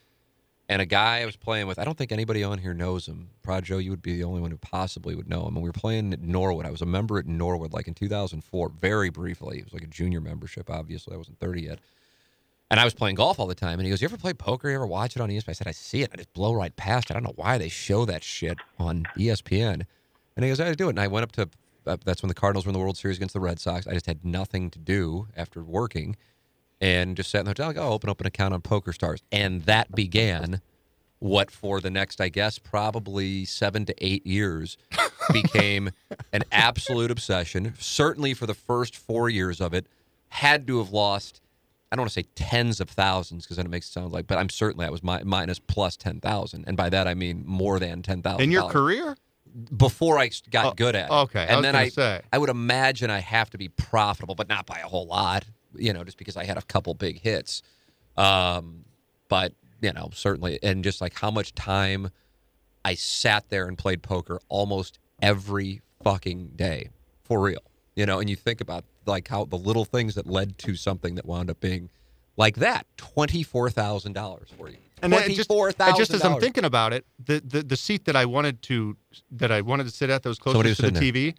And 0.70 0.82
a 0.82 0.86
guy 0.86 1.22
I 1.22 1.26
was 1.26 1.38
playing 1.38 1.68
with, 1.68 1.80
I 1.80 1.86
don't 1.86 1.98
think 1.98 2.12
anybody 2.12 2.44
on 2.44 2.58
here 2.58 2.74
knows 2.74 3.08
him. 3.08 3.30
Prod 3.42 3.64
Joe, 3.64 3.78
you 3.78 3.90
would 3.90 4.02
be 4.02 4.18
the 4.18 4.26
only 4.26 4.42
one 4.42 4.52
who 4.52 4.58
possibly 4.58 5.16
would 5.16 5.30
know 5.30 5.48
him. 5.48 5.56
And 5.56 5.64
we 5.64 5.70
were 5.70 5.74
playing 5.74 6.12
at 6.12 6.22
Norwood. 6.22 6.66
I 6.66 6.72
was 6.72 6.82
a 6.82 6.86
member 6.86 7.18
at 7.18 7.26
Norwood 7.26 7.72
like 7.72 7.88
in 7.88 7.94
2004, 7.94 8.70
very 8.70 9.10
briefly. 9.10 9.60
It 9.60 9.64
was 9.64 9.74
like 9.74 9.84
a 9.84 9.88
junior 9.88 10.20
membership, 10.20 10.70
obviously. 10.70 11.14
I 11.14 11.18
wasn't 11.18 11.40
30 11.40 11.62
yet. 11.62 11.80
And 12.70 12.80
I 12.80 12.84
was 12.84 12.94
playing 12.94 13.16
golf 13.16 13.40
all 13.40 13.48
the 13.48 13.56
time. 13.56 13.80
And 13.80 13.84
he 13.84 13.90
goes, 13.90 14.02
You 14.02 14.08
ever 14.08 14.18
play 14.18 14.34
poker? 14.34 14.70
You 14.70 14.76
ever 14.76 14.88
watch 14.88 15.16
it 15.16 15.22
on 15.22 15.30
ESPN? 15.30 15.50
I 15.50 15.54
said, 15.54 15.68
I 15.68 15.72
see 15.72 16.02
it. 16.02 16.10
I 16.14 16.18
just 16.18 16.34
blow 16.34 16.54
right 16.54 16.76
past 16.76 17.10
it. 17.10 17.14
I 17.14 17.14
don't 17.16 17.24
know 17.24 17.34
why 17.36 17.58
they 17.58 17.70
show 17.70 18.06
that 18.06 18.24
shit 18.24 18.58
on 18.78 19.06
ESPN. 19.18 19.86
And 20.36 20.44
he 20.44 20.50
goes, 20.50 20.60
I 20.60 20.74
do 20.74 20.88
it. 20.88 20.92
And 20.92 21.00
I 21.00 21.08
went 21.08 21.24
up 21.24 21.32
to, 21.34 21.50
uh, 21.86 21.98
that's 22.04 22.22
when 22.22 22.28
the 22.28 22.36
Cardinals 22.36 22.66
were 22.66 22.70
in 22.70 22.74
the 22.74 22.80
World 22.80 22.98
Series 22.98 23.18
against 23.18 23.34
the 23.34 23.40
Red 23.40 23.60
Sox. 23.60 23.88
I 23.88 23.94
just 23.94 24.06
had 24.06 24.24
nothing 24.26 24.70
to 24.72 24.80
do 24.80 25.28
after 25.36 25.64
working 25.64 26.18
and 26.82 27.16
just 27.16 27.32
sat 27.32 27.40
in 27.40 27.46
the 27.46 27.52
hotel. 27.52 27.68
Like, 27.68 27.78
oh, 27.78 27.94
open 27.94 28.10
up 28.10 28.20
an 28.22 28.28
account 28.28 28.54
on 28.54 28.62
Poker 28.62 28.94
Stars. 28.94 29.22
And 29.32 29.64
that 29.64 29.96
began 29.96 30.62
what 31.20 31.50
for 31.50 31.82
the 31.82 31.90
next, 31.90 32.22
I 32.22 32.30
guess, 32.30 32.60
probably 32.60 33.46
seven 33.46 33.86
to 33.86 33.96
eight 34.06 34.26
years 34.28 34.78
became 35.34 35.90
an 36.32 36.44
absolute 36.52 37.12
obsession. 37.12 37.74
Certainly 37.80 38.36
for 38.36 38.46
the 38.46 38.54
first 38.54 38.96
four 38.96 39.30
years 39.30 39.60
of 39.60 39.74
it, 39.74 39.88
had 40.30 40.68
to 40.68 40.78
have 40.80 40.92
lost. 40.92 41.42
I 41.92 41.96
don't 41.96 42.04
want 42.04 42.12
to 42.12 42.20
say 42.22 42.28
tens 42.36 42.82
of 42.82 42.90
thousands 42.90 43.46
because 43.46 43.58
then 43.58 43.66
it 43.66 43.70
makes 43.70 43.88
it 43.88 43.94
sound 43.94 44.12
like, 44.12 44.28
but 44.28 44.38
I'm 44.38 44.50
certainly 44.50 44.86
I 44.86 44.90
was 44.90 45.04
mi- 45.04 45.24
minus 45.24 45.58
plus 45.60 45.96
ten 45.96 46.20
thousand, 46.20 46.66
and 46.68 46.76
by 46.76 46.90
that 46.90 47.08
I 47.08 47.14
mean 47.14 47.44
more 47.46 47.80
than 47.80 48.02
ten 48.02 48.22
thousand. 48.22 48.42
In 48.44 48.52
your 48.52 48.70
career? 48.70 49.16
before 49.76 50.20
I 50.20 50.30
got 50.52 50.66
Oh, 50.66 50.72
good 50.76 50.96
at 50.96 51.10
it. 51.10 51.14
okay, 51.14 51.46
and 51.48 51.58
was 51.58 51.64
then 51.64 51.76
I 51.76 51.90
say. 51.90 52.22
I 52.32 52.38
would 52.38 52.50
imagine 52.50 53.10
I 53.10 53.20
have 53.20 53.50
to 53.52 53.58
be 53.58 53.70
profitable, 53.70 54.36
but 54.36 54.48
not 54.50 54.66
by 54.68 54.80
a 54.80 54.88
whole 54.88 55.08
lot. 55.08 55.46
You 55.76 55.94
know, 55.94 56.04
just 56.04 56.18
because 56.18 56.38
I 56.38 56.44
had 56.44 56.58
a 56.58 56.62
couple 56.64 56.94
big 56.94 57.22
hits. 57.22 57.62
Um, 58.18 58.86
but 59.30 59.54
you 59.82 59.94
know, 59.94 60.10
certainly, 60.14 60.60
and 60.62 60.84
just 60.84 61.02
like 61.02 61.18
how 61.18 61.32
much 61.32 61.56
time 61.56 62.10
I 62.84 62.96
sat 62.96 63.50
there 63.50 63.68
and 63.68 63.78
played 63.78 64.04
poker 64.04 64.40
almost 64.50 65.00
every 65.22 65.82
fucking 66.04 66.52
day 66.56 66.90
for 67.24 67.40
real. 67.40 67.62
You 67.98 68.06
know, 68.06 68.20
and 68.20 68.30
you 68.30 68.36
think 68.36 68.62
about 68.62 68.86
like 69.06 69.28
how 69.28 69.44
the 69.46 69.58
little 69.58 69.84
things 69.84 70.16
that 70.16 70.28
led 70.28 70.58
to 70.60 70.76
something 70.76 71.16
that 71.16 71.26
wound 71.26 71.50
up 71.50 71.60
being 71.60 71.90
like 72.38 72.58
that 72.58 72.86
twenty 72.96 73.42
four 73.42 73.70
thousand 73.72 74.14
dollars 74.14 74.50
for 74.56 74.70
you. 74.70 74.78
And 75.02 75.12
then 75.12 75.20
it 75.22 75.24
Twenty 75.24 75.36
just, 75.36 75.80
and 75.80 75.98
just 75.98 76.14
as 76.14 76.24
I'm 76.24 76.40
thinking 76.40 76.64
about 76.64 76.94
it, 76.94 77.06
the, 77.24 77.42
the 77.46 77.64
the 77.64 77.76
seat 77.76 78.06
that 78.06 78.16
I 78.16 78.26
wanted 78.26 78.62
to 78.64 78.96
that 79.32 79.52
I 79.52 79.62
wanted 79.62 79.86
to 79.86 79.90
sit 79.92 80.10
at 80.12 80.22
that 80.24 80.30
was 80.30 80.38
closest 80.40 80.78
to 80.78 80.92
the 80.92 80.96
sitting 80.96 81.14
TV. 81.14 81.36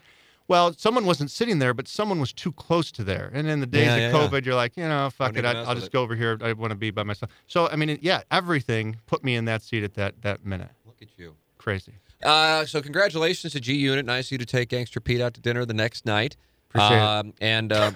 Well, 0.48 0.72
someone 0.76 1.04
wasn't 1.04 1.30
sitting 1.30 1.58
there, 1.60 1.74
but 1.74 1.86
someone 1.86 2.18
was 2.20 2.32
too 2.32 2.52
close 2.52 2.90
to 2.92 3.04
there. 3.04 3.30
And 3.34 3.46
in 3.48 3.60
the 3.60 3.66
days 3.66 3.86
Yeah, 3.86 3.94
of 3.96 4.00
yeah, 4.00 4.22
yeah. 4.22 4.28
COVID, 4.28 4.44
you're 4.46 4.54
like, 4.54 4.76
you 4.78 4.84
know, 4.88 5.10
fuck 5.10 5.34
Don't 5.34 5.44
it, 5.44 5.56
I, 5.56 5.62
I'll 5.62 5.74
just 5.74 5.88
it. 5.88 5.92
go 5.92 6.02
over 6.02 6.16
here. 6.16 6.38
I 6.40 6.54
want 6.54 6.70
to 6.70 6.74
be 6.76 6.90
by 6.90 7.02
myself. 7.04 7.30
So 7.46 7.68
I 7.68 7.76
mean, 7.76 7.98
yeah, 8.02 8.22
everything 8.30 8.96
put 9.06 9.22
me 9.22 9.36
in 9.36 9.44
that 9.44 9.62
seat 9.62 9.84
at 9.84 9.94
that 9.94 10.22
that 10.22 10.44
minute. 10.44 10.70
Look 10.86 10.96
at 11.02 11.08
you. 11.16 11.34
Crazy. 11.58 11.92
Uh, 12.22 12.64
so 12.64 12.80
congratulations 12.82 13.52
to 13.52 13.60
G 13.60 13.74
Unit. 13.74 14.04
Nice 14.04 14.26
of 14.28 14.32
you 14.32 14.38
to 14.38 14.46
take 14.46 14.70
Gangster 14.70 15.00
Pete 15.00 15.20
out 15.20 15.34
to 15.34 15.40
dinner 15.40 15.64
the 15.64 15.74
next 15.74 16.04
night. 16.04 16.36
Appreciate 16.70 16.96
it. 16.96 17.02
um, 17.02 17.32
And 17.40 17.72
uh, 17.72 17.90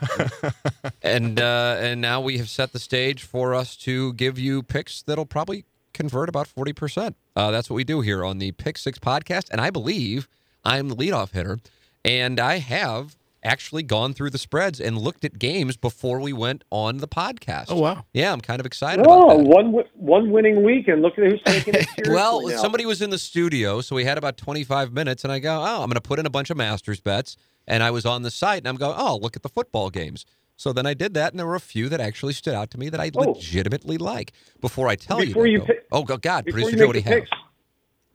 and 1.02 1.40
uh, 1.40 1.76
and 1.80 2.00
now 2.00 2.20
we 2.20 2.38
have 2.38 2.48
set 2.48 2.72
the 2.72 2.78
stage 2.78 3.22
for 3.22 3.54
us 3.54 3.76
to 3.78 4.12
give 4.14 4.38
you 4.38 4.62
picks 4.62 5.02
that'll 5.02 5.26
probably 5.26 5.64
convert 5.92 6.28
about 6.28 6.46
forty 6.46 6.72
percent. 6.72 7.16
Uh, 7.36 7.50
that's 7.50 7.68
what 7.70 7.76
we 7.76 7.84
do 7.84 8.00
here 8.00 8.24
on 8.24 8.38
the 8.38 8.52
Pick 8.52 8.78
Six 8.78 8.98
podcast, 8.98 9.48
and 9.50 9.60
I 9.60 9.70
believe 9.70 10.28
I'm 10.64 10.88
the 10.88 10.96
leadoff 10.96 11.32
hitter, 11.32 11.58
and 12.04 12.38
I 12.40 12.58
have 12.58 13.16
actually 13.44 13.82
gone 13.82 14.14
through 14.14 14.30
the 14.30 14.38
spreads 14.38 14.80
and 14.80 14.96
looked 14.96 15.24
at 15.24 15.36
games 15.36 15.76
before 15.76 16.20
we 16.20 16.32
went 16.32 16.62
on 16.70 16.98
the 16.98 17.08
podcast. 17.08 17.64
Oh, 17.70 17.80
wow. 17.80 18.04
Yeah, 18.14 18.32
I'm 18.32 18.40
kind 18.40 18.60
of 18.60 18.66
excited 18.66 19.04
about 19.04 19.24
Oh, 19.24 19.38
that. 19.38 19.48
one 19.48 19.64
wi- 19.72 19.88
one 19.94 20.30
winning 20.30 20.62
week, 20.62 20.86
and 20.86 21.02
look 21.02 21.18
at 21.18 21.24
who's 21.28 21.40
taking 21.44 21.74
it 21.74 21.88
Well, 22.08 22.46
now. 22.46 22.56
somebody 22.58 22.86
was 22.86 23.02
in 23.02 23.10
the 23.10 23.18
studio, 23.18 23.80
so 23.80 23.96
we 23.96 24.04
had 24.04 24.16
about 24.16 24.36
25 24.36 24.92
minutes, 24.92 25.24
and 25.24 25.32
I 25.32 25.40
go, 25.40 25.58
oh, 25.60 25.82
I'm 25.82 25.88
going 25.88 25.94
to 25.94 26.00
put 26.00 26.20
in 26.20 26.26
a 26.26 26.30
bunch 26.30 26.50
of 26.50 26.56
Masters 26.56 27.00
bets. 27.00 27.36
And 27.66 27.82
I 27.82 27.90
was 27.90 28.04
on 28.04 28.22
the 28.22 28.30
site, 28.30 28.58
and 28.58 28.68
I'm 28.68 28.76
going, 28.76 28.94
oh, 28.98 29.16
look 29.16 29.36
at 29.36 29.42
the 29.42 29.48
football 29.48 29.90
games. 29.90 30.24
So 30.56 30.72
then 30.72 30.86
I 30.86 30.94
did 30.94 31.14
that, 31.14 31.32
and 31.32 31.38
there 31.38 31.46
were 31.46 31.54
a 31.54 31.60
few 31.60 31.88
that 31.88 32.00
actually 32.00 32.32
stood 32.34 32.54
out 32.54 32.70
to 32.72 32.78
me 32.78 32.88
that 32.90 33.00
I 33.00 33.10
Oh. 33.14 33.20
legitimately 33.32 33.98
like. 33.98 34.32
Before 34.60 34.88
I 34.88 34.96
tell 34.96 35.18
Before 35.18 35.46
you, 35.46 35.52
you 35.54 35.58
that, 35.60 35.66
pick- 35.66 35.86
oh 35.92 36.02
go- 36.04 36.16
God, 36.18 36.44
Before 36.44 36.60
producer 36.60 36.76
you 36.76 36.78
make 36.82 36.86
what 36.88 36.92
do 36.94 37.00
the 37.02 37.08
you 37.10 37.14
have? 37.16 37.24
picks, 37.24 37.30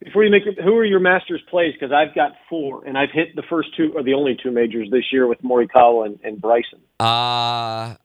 before 0.04 0.24
you 0.24 0.30
make 0.30 0.46
it, 0.46 0.60
who 0.62 0.76
are 0.76 0.84
your 0.84 1.00
Masters 1.00 1.40
plays? 1.50 1.72
Because 1.74 1.92
I've 1.92 2.14
got 2.14 2.32
four, 2.48 2.84
and 2.86 2.96
I've 2.96 3.10
hit 3.10 3.34
the 3.36 3.42
first 3.42 3.76
two, 3.76 3.92
or 3.94 4.02
the 4.02 4.14
only 4.14 4.36
two 4.40 4.50
majors 4.50 4.88
this 4.90 5.04
year 5.12 5.26
with 5.26 5.42
Morikawa 5.42 6.06
and, 6.06 6.18
and 6.22 6.40
Bryson. 6.40 6.78
Uh, 7.00 7.96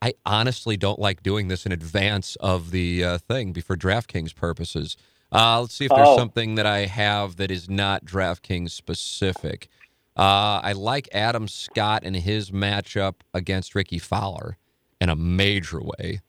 I 0.00 0.14
honestly 0.26 0.76
don't 0.76 0.98
like 1.00 1.22
doing 1.22 1.48
this 1.48 1.64
in 1.66 1.72
advance 1.72 2.36
of 2.36 2.70
the 2.70 3.02
uh, 3.02 3.18
thing 3.18 3.52
before 3.52 3.76
DraftKings 3.76 4.34
purposes. 4.34 4.96
Uh, 5.32 5.60
let's 5.62 5.74
see 5.74 5.86
if 5.86 5.90
there's 5.90 6.06
Oh. 6.08 6.16
something 6.16 6.54
that 6.54 6.66
I 6.66 6.86
have 6.86 7.36
that 7.36 7.50
is 7.50 7.68
not 7.68 8.04
DraftKings 8.04 8.70
specific. 8.70 9.68
Uh, 10.18 10.60
I 10.64 10.72
like 10.72 11.08
Adam 11.12 11.48
Scott 11.48 12.02
and 12.04 12.16
his 12.16 12.50
matchup 12.50 13.16
against 13.34 13.74
Ricky 13.76 13.98
Fowler 14.00 14.58
in 15.00 15.10
a 15.10 15.16
major 15.16 15.80
way. 15.80 16.20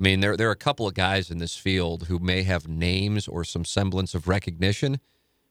I 0.00 0.02
mean, 0.04 0.20
there 0.20 0.36
there 0.36 0.48
are 0.48 0.52
a 0.52 0.56
couple 0.56 0.86
of 0.88 0.94
guys 0.94 1.30
in 1.30 1.38
this 1.38 1.56
field 1.56 2.06
who 2.08 2.18
may 2.20 2.42
have 2.44 2.68
names 2.68 3.28
or 3.28 3.44
some 3.44 3.64
semblance 3.64 4.14
of 4.14 4.28
recognition. 4.28 5.00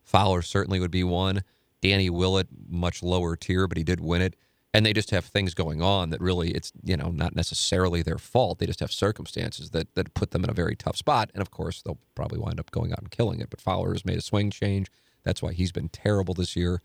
Fowler 0.03 0.41
certainly 0.43 0.79
would 0.79 0.91
be 0.91 1.03
one. 1.03 1.43
Danny 1.81 2.09
Willett, 2.09 2.47
much 2.69 3.03
lower 3.03 3.35
tier, 3.35 3.67
but 3.67 3.77
he 3.77 3.83
did 3.83 3.99
win 4.01 4.21
it. 4.21 4.35
and 4.73 4.85
they 4.85 4.93
just 4.93 5.11
have 5.11 5.25
things 5.25 5.53
going 5.53 5.81
on 5.81 6.09
that 6.11 6.21
really 6.21 6.51
it's 6.51 6.71
you 6.83 6.97
know 6.97 7.09
not 7.11 7.35
necessarily 7.35 8.01
their 8.03 8.17
fault. 8.19 8.59
They 8.59 8.67
just 8.67 8.81
have 8.81 8.91
circumstances 8.91 9.71
that 9.71 9.95
that 9.95 10.13
put 10.15 10.31
them 10.31 10.43
in 10.43 10.49
a 10.49 10.53
very 10.53 10.75
tough 10.75 10.97
spot, 10.97 11.31
and 11.33 11.41
of 11.41 11.51
course 11.51 11.81
they'll 11.81 11.99
probably 12.15 12.39
wind 12.39 12.59
up 12.59 12.71
going 12.71 12.91
out 12.93 12.99
and 12.99 13.11
killing 13.11 13.39
it. 13.41 13.49
But 13.49 13.61
Fowler 13.61 13.93
has 13.93 14.05
made 14.05 14.17
a 14.19 14.21
swing 14.21 14.51
change. 14.51 14.88
That's 15.23 15.41
why 15.41 15.53
he's 15.53 15.71
been 15.73 15.89
terrible 15.89 16.33
this 16.35 16.55
year. 16.55 16.81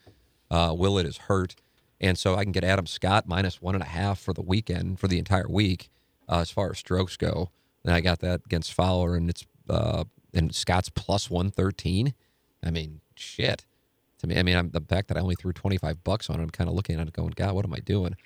Uh, 0.50 0.74
Willett 0.76 1.06
is 1.06 1.16
hurt, 1.16 1.54
and 2.00 2.18
so 2.18 2.34
I 2.34 2.44
can 2.44 2.52
get 2.52 2.64
Adam 2.64 2.86
Scott 2.86 3.26
minus 3.26 3.62
one 3.62 3.74
and 3.74 3.82
a 3.84 3.88
half 3.88 4.18
for 4.18 4.32
the 4.32 4.42
weekend 4.42 4.98
for 4.98 5.08
the 5.08 5.18
entire 5.18 5.48
week 5.48 5.90
uh, 6.28 6.38
as 6.38 6.50
far 6.50 6.70
as 6.70 6.78
strokes 6.78 7.16
go. 7.16 7.50
Then 7.84 7.94
I 7.94 8.00
got 8.00 8.20
that 8.20 8.42
against 8.46 8.72
Fowler, 8.72 9.16
and 9.16 9.30
it's 9.30 9.46
uh, 9.68 10.04
and 10.34 10.54
Scott's 10.54 10.88
plus 10.88 11.30
one 11.30 11.50
thirteen. 11.50 12.14
I 12.64 12.70
mean, 12.70 13.00
shit. 13.14 13.66
To 14.18 14.26
me, 14.26 14.38
I 14.38 14.42
mean, 14.42 14.56
I'm, 14.56 14.70
the 14.70 14.82
fact 14.82 15.08
that 15.08 15.16
I 15.16 15.20
only 15.20 15.36
threw 15.36 15.52
twenty 15.52 15.78
five 15.78 16.02
bucks 16.04 16.28
on 16.28 16.40
it, 16.40 16.42
I'm 16.42 16.50
kind 16.50 16.68
of 16.68 16.74
looking 16.74 17.00
at 17.00 17.06
it, 17.06 17.12
going, 17.12 17.32
God, 17.36 17.54
what 17.54 17.64
am 17.64 17.72
I 17.72 17.78
doing? 17.80 18.16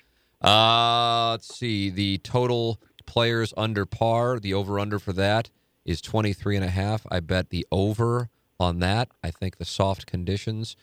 Uh, 0.41 1.31
let's 1.31 1.55
see. 1.55 1.89
The 1.89 2.17
total 2.19 2.81
players 3.05 3.53
under 3.55 3.85
par, 3.85 4.39
the 4.39 4.53
over 4.53 4.79
under 4.79 4.99
for 4.99 5.13
that 5.13 5.49
is 5.85 6.01
23 6.01 6.55
and 6.55 6.65
a 6.65 6.69
half. 6.69 7.05
I 7.09 7.19
bet 7.19 7.49
the 7.49 7.65
over 7.71 8.29
on 8.59 8.79
that. 8.79 9.09
I 9.23 9.31
think 9.31 9.57
the 9.57 9.65
soft 9.65 10.05
conditions 10.05 10.75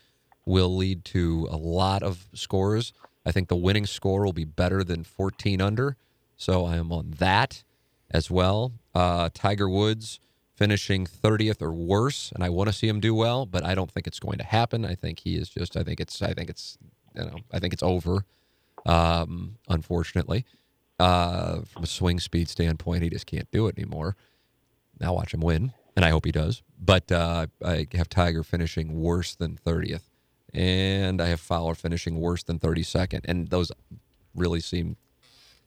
will 0.44 0.74
lead 0.76 1.05
to 1.07 1.48
a 1.50 1.57
lot 1.57 2.02
of 2.02 2.26
scores. 2.35 2.92
I 3.24 3.33
think 3.33 3.48
the 3.48 3.57
winning 3.57 3.87
score 3.87 4.24
will 4.24 4.33
be 4.33 4.44
better 4.44 4.83
than 4.83 5.05
14 5.05 5.61
under. 5.61 5.96
So 6.37 6.66
I 6.66 6.76
am 6.76 6.92
on 6.92 7.14
that 7.18 7.62
as 8.11 8.31
well. 8.31 8.72
Uh, 8.94 9.28
Tiger 9.33 9.68
Woods 9.68 10.20
finishing 10.55 11.07
30th 11.07 11.62
or 11.62 11.72
worse, 11.72 12.31
and 12.35 12.44
I 12.44 12.48
want 12.48 12.68
to 12.68 12.72
see 12.72 12.88
him 12.88 13.00
do 13.00 13.14
well, 13.14 13.46
but 13.46 13.64
I 13.64 13.74
don't 13.74 13.90
think 13.90 14.07
it's 14.07 14.20
going 14.20 14.38
to 14.38 14.44
happen. 14.44 14.85
I 14.85 14.94
think 14.94 15.20
he 15.20 15.37
is 15.37 15.48
just. 15.48 15.76
I 15.76 15.83
think 15.83 16.00
it's. 16.00 16.20
I 16.22 16.35
think 16.35 16.50
it's. 16.50 16.78
You 17.14 17.24
know. 17.24 17.37
I 17.52 17.59
think 17.59 17.72
it's 17.72 17.83
over. 17.83 18.24
Um, 18.85 19.57
unfortunately, 19.68 20.44
uh, 20.98 21.62
from 21.62 21.85
a 21.85 21.87
swing 21.87 22.20
speed 22.20 22.48
standpoint, 22.48 23.02
he 23.02 23.11
just 23.11 23.26
can't 23.26 23.50
do 23.50 23.66
it 23.66 23.78
anymore. 23.78 24.16
Now 25.00 25.14
watch 25.14 25.35
him 25.35 25.40
win, 25.40 25.72
and 25.96 26.05
I 26.05 26.11
hope 26.11 26.24
he 26.26 26.33
does. 26.33 26.62
But 26.78 27.11
uh, 27.11 27.46
I 27.64 27.87
have 27.94 28.09
Tiger 28.09 28.42
finishing 28.42 29.00
worse 29.00 29.35
than 29.35 29.59
30th, 29.66 30.02
and 30.52 31.20
I 31.20 31.28
have 31.28 31.40
Fowler 31.40 31.74
finishing 31.74 32.20
worse 32.20 32.42
than 32.42 32.58
32nd, 32.58 33.20
and 33.24 33.48
those 33.48 33.72
really 34.34 34.60
seem 34.60 34.96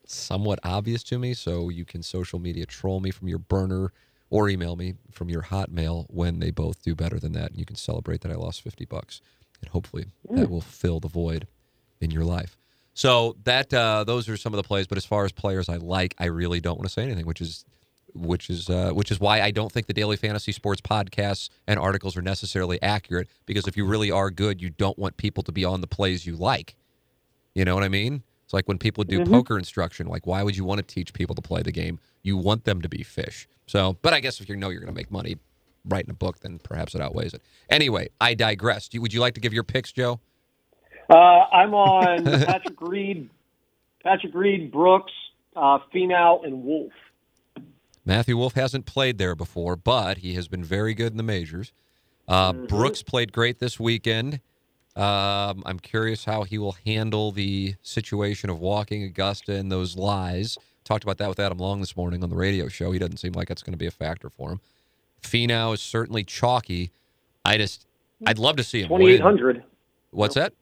somewhat 0.06 0.60
obvious 0.64 1.04
to 1.04 1.20
me. 1.20 1.34
So 1.34 1.70
you 1.70 1.86
can 1.86 2.04
social 2.04 2.40
media 2.40 2.66
troll 2.66 3.00
me 3.00 3.12
from 3.12 3.28
your 3.28 3.40
burner 3.40 3.92
or 4.30 4.50
email 4.50 4.76
me 4.76 4.96
from 5.12 5.30
your 5.30 5.44
Hotmail 5.44 6.06
when 6.10 6.40
they 6.40 6.52
both 6.52 6.82
do 6.82 6.96
better 6.96 7.20
than 7.20 7.34
that. 7.34 7.52
And 7.52 7.60
you 7.60 7.66
can 7.66 7.76
celebrate 7.76 8.22
that 8.22 8.32
I 8.32 8.36
lost 8.36 8.62
50 8.62 8.86
bucks. 8.86 9.22
And 9.62 9.70
hopefully 9.70 10.08
that 10.30 10.50
will 10.50 10.62
fill 10.62 11.00
the 11.00 11.08
void 11.08 11.48
in 12.02 12.12
your 12.12 12.24
life. 12.24 12.58
So 12.94 13.36
that 13.44 13.74
uh, 13.74 14.04
those 14.04 14.30
are 14.30 14.38
some 14.38 14.54
of 14.54 14.58
the 14.58 14.64
plays. 14.64 14.88
But 14.88 14.98
as 14.98 15.06
far 15.06 15.26
as 15.26 15.32
players 15.32 15.70
I 15.70 15.78
like, 15.78 16.16
I 16.20 16.26
really 16.26 16.60
don't 16.60 16.78
want 16.78 16.88
to 16.88 16.94
say 16.94 17.04
anything, 17.04 17.26
which 17.26 17.42
is 17.42 17.66
which 18.16 18.50
is 18.50 18.70
uh, 18.70 18.92
which 18.92 19.12
is 19.12 19.20
why 19.20 19.42
I 19.42 19.52
don't 19.52 19.72
think 19.72 19.88
the 19.88 19.94
daily 19.94 20.18
fantasy 20.18 20.52
sports 20.52 20.82
podcasts 20.82 21.50
and 21.68 21.80
articles 21.80 22.18
are 22.18 22.22
necessarily 22.22 22.82
accurate. 22.82 23.28
Because 23.46 23.68
if 23.68 23.78
you 23.78 23.86
really 23.86 24.12
are 24.12 24.32
good, 24.32 24.62
you 24.62 24.70
don't 24.70 24.98
want 24.98 25.18
people 25.18 25.44
to 25.44 25.52
be 25.52 25.66
on 25.66 25.82
the 25.82 25.88
plays 25.88 26.26
you 26.26 26.36
like. 26.36 26.76
You 27.54 27.66
know 27.66 27.76
what 27.76 27.84
I 27.84 27.90
mean? 27.90 28.24
It's 28.44 28.54
like 28.54 28.68
when 28.68 28.78
people 28.78 29.04
do 29.04 29.26
poker 29.26 29.58
instruction. 29.58 30.08
Like, 30.08 30.28
why 30.28 30.44
would 30.44 30.56
you 30.56 30.64
want 30.64 30.78
to 30.78 30.84
teach 30.84 31.14
people 31.14 31.34
to 31.36 31.42
play 31.42 31.64
the 31.64 31.72
game? 31.72 32.00
You 32.22 32.38
want 32.38 32.64
them 32.64 32.82
to 32.82 32.90
be 32.90 33.02
fish. 33.02 33.48
So, 33.66 33.98
but 34.02 34.14
I 34.14 34.20
guess 34.20 34.40
if 34.40 34.48
you 34.48 34.56
know 34.56 34.70
you're 34.70 34.82
going 34.82 34.94
to 34.94 34.98
make 34.98 35.10
money 35.10 35.38
writing 35.86 36.12
a 36.12 36.16
book, 36.16 36.40
then 36.42 36.60
perhaps 36.60 36.94
it 36.94 37.02
outweighs 37.02 37.34
it. 37.34 37.42
Anyway, 37.70 38.10
I 38.22 38.36
digress. 38.36 38.90
Would 38.94 39.14
you 39.14 39.20
like 39.20 39.34
to 39.34 39.40
give 39.40 39.54
your 39.54 39.64
picks, 39.64 39.92
Joe? 39.92 40.20
Uh, 41.10 41.16
I'm 41.16 41.74
on 41.74 42.24
Patrick 42.46 42.80
Reed, 42.82 43.30
Patrick 44.04 44.34
Reed, 44.34 44.72
Brooks, 44.72 45.14
uh, 45.56 45.80
Finau, 45.94 46.46
and 46.46 46.64
Wolff. 46.64 46.94
Matthew 48.06 48.38
Wolff 48.38 48.54
hasn't 48.54 48.86
played 48.86 49.18
there 49.18 49.36
before, 49.36 49.76
but 49.76 50.20
he 50.20 50.36
has 50.36 50.48
been 50.48 50.64
very 50.64 50.94
good 50.94 51.12
in 51.12 51.18
the 51.18 51.24
majors. 51.24 51.74
Uh, 52.28 52.54
Brooks 52.54 53.04
played 53.04 53.32
great 53.34 53.60
this 53.60 53.80
weekend. 53.80 54.40
Um, 54.96 55.64
I'm 55.66 55.80
curious 55.80 56.26
how 56.26 56.44
he 56.44 56.58
will 56.58 56.78
handle 56.86 57.32
the 57.32 57.76
situation 57.82 58.50
of 58.50 58.60
walking 58.60 59.04
Augusta 59.04 59.54
and 59.54 59.72
those 59.72 59.98
lies. 59.98 60.58
Talked 60.84 61.04
about 61.04 61.18
that 61.18 61.28
with 61.30 61.40
Adam 61.40 61.58
Long 61.58 61.80
this 61.80 61.98
morning 61.98 62.24
on 62.24 62.30
the 62.30 62.36
radio 62.36 62.68
show. 62.68 62.92
He 62.92 63.00
doesn't 63.00 63.18
seem 63.18 63.34
like 63.34 63.50
it's 63.50 63.64
going 63.64 63.74
to 63.74 63.78
be 63.78 63.88
a 63.88 63.92
factor 63.92 64.30
for 64.30 64.52
him. 64.52 64.62
Finau 65.22 65.74
is 65.74 65.82
certainly 65.82 66.24
chalky. 66.24 66.92
I 67.44 67.58
just, 67.58 67.88
I'd 68.26 68.38
love 68.40 68.56
to 68.58 68.64
see 68.64 68.82
him 68.82 68.88
Twenty 68.88 69.08
eight 69.08 69.22
hundred. 69.22 69.64
What's 70.12 70.36
that? 70.36 70.54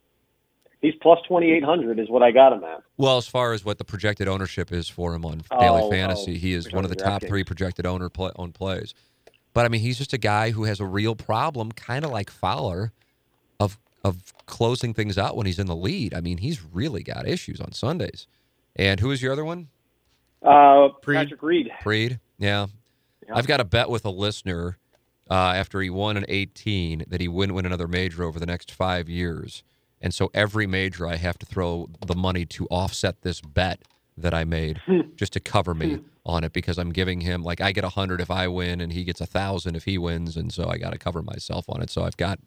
He's 0.83 0.93
plus 1.01 1.17
twenty 1.27 1.49
eight 1.51 1.63
hundred 1.63 1.97
is 1.97 2.09
what 2.09 2.21
I 2.21 2.31
got 2.31 2.51
him 2.53 2.63
at. 2.65 2.83
Well, 2.97 3.17
as 3.17 3.25
far 3.25 3.53
as 3.53 3.63
what 3.63 3.77
the 3.77 3.85
projected 3.85 4.27
ownership 4.27 4.71
is 4.71 4.87
for 4.89 5.15
him 5.15 5.25
on 5.25 5.41
Oh, 5.49 5.59
Daily 5.59 5.81
oh, 5.83 5.89
Fantasy, 5.89 6.37
he 6.37 6.53
is 6.53 6.71
one 6.71 6.83
of 6.83 6.89
the 6.89 6.95
top 6.97 7.21
DraftKings. 7.21 7.27
three 7.29 7.43
projected 7.45 7.85
owner 7.85 8.09
play, 8.09 8.31
owned 8.35 8.53
plays. 8.53 8.93
But 9.53 9.65
I 9.65 9.69
mean, 9.69 9.79
he's 9.79 9.97
just 9.97 10.11
a 10.11 10.17
guy 10.17 10.51
who 10.51 10.65
has 10.65 10.79
a 10.81 10.85
real 10.85 11.15
problem, 11.15 11.71
kind 11.71 12.03
of 12.03 12.11
like 12.11 12.29
Fowler, 12.29 12.91
of 13.61 13.79
of 14.03 14.33
closing 14.45 14.93
things 14.93 15.17
out 15.17 15.37
when 15.37 15.45
he's 15.45 15.57
in 15.57 15.67
the 15.67 15.75
lead. 15.75 16.13
I 16.13 16.19
mean, 16.19 16.37
he's 16.39 16.61
really 16.61 17.01
got 17.01 17.25
issues 17.27 17.61
on 17.61 17.71
Sundays. 17.71 18.27
And 18.75 18.99
who 18.99 19.09
is 19.11 19.21
your 19.21 19.31
other 19.31 19.45
one? 19.45 19.69
Uh, 20.41 20.89
Reed. 21.05 21.17
Patrick 21.17 21.41
Reed. 21.41 21.69
Preed. 21.81 22.19
Yeah. 22.37 22.67
Yeah. 23.25 23.35
I've 23.37 23.47
got 23.47 23.61
a 23.61 23.63
bet 23.63 23.89
with 23.89 24.03
a 24.03 24.09
listener 24.09 24.77
uh, 25.31 25.53
after 25.55 25.79
he 25.79 25.89
won 25.89 26.17
an 26.17 26.25
18 26.27 27.05
that 27.07 27.21
he 27.21 27.29
wouldn't 27.29 27.55
win 27.55 27.65
another 27.65 27.87
major 27.87 28.23
over 28.23 28.37
the 28.39 28.45
next 28.45 28.71
five 28.71 29.07
years. 29.07 29.63
And 30.03 30.13
so 30.13 30.29
every 30.33 30.67
major, 30.67 31.07
I 31.07 31.15
have 31.15 31.39
to 31.39 31.45
throw 31.45 31.87
the 32.05 32.13
money 32.15 32.45
to 32.47 32.67
offset 32.67 33.21
this 33.23 33.41
bet 33.41 33.81
that 34.17 34.33
I 34.33 34.43
made 34.43 34.79
just 35.15 35.33
to 35.33 35.39
cover 35.39 35.73
me 35.73 35.99
on 36.25 36.43
it 36.43 36.53
because 36.53 36.77
I'm 36.77 36.91
giving 36.91 37.21
him 37.21 37.41
like 37.41 37.59
I 37.61 37.71
get 37.71 37.83
a 37.83 37.89
hundred 37.89 38.21
if 38.21 38.29
I 38.29 38.47
win 38.47 38.79
and 38.81 38.93
he 38.93 39.03
gets 39.05 39.21
a 39.21 39.25
thousand 39.25 39.75
if 39.75 39.85
he 39.85 39.97
wins, 39.97 40.37
and 40.37 40.53
so 40.53 40.67
I 40.69 40.77
got 40.77 40.91
to 40.91 40.99
cover 40.99 41.23
myself 41.23 41.65
on 41.67 41.81
it. 41.81 41.89
So 41.89 42.03
I've 42.03 42.17
got 42.17 42.37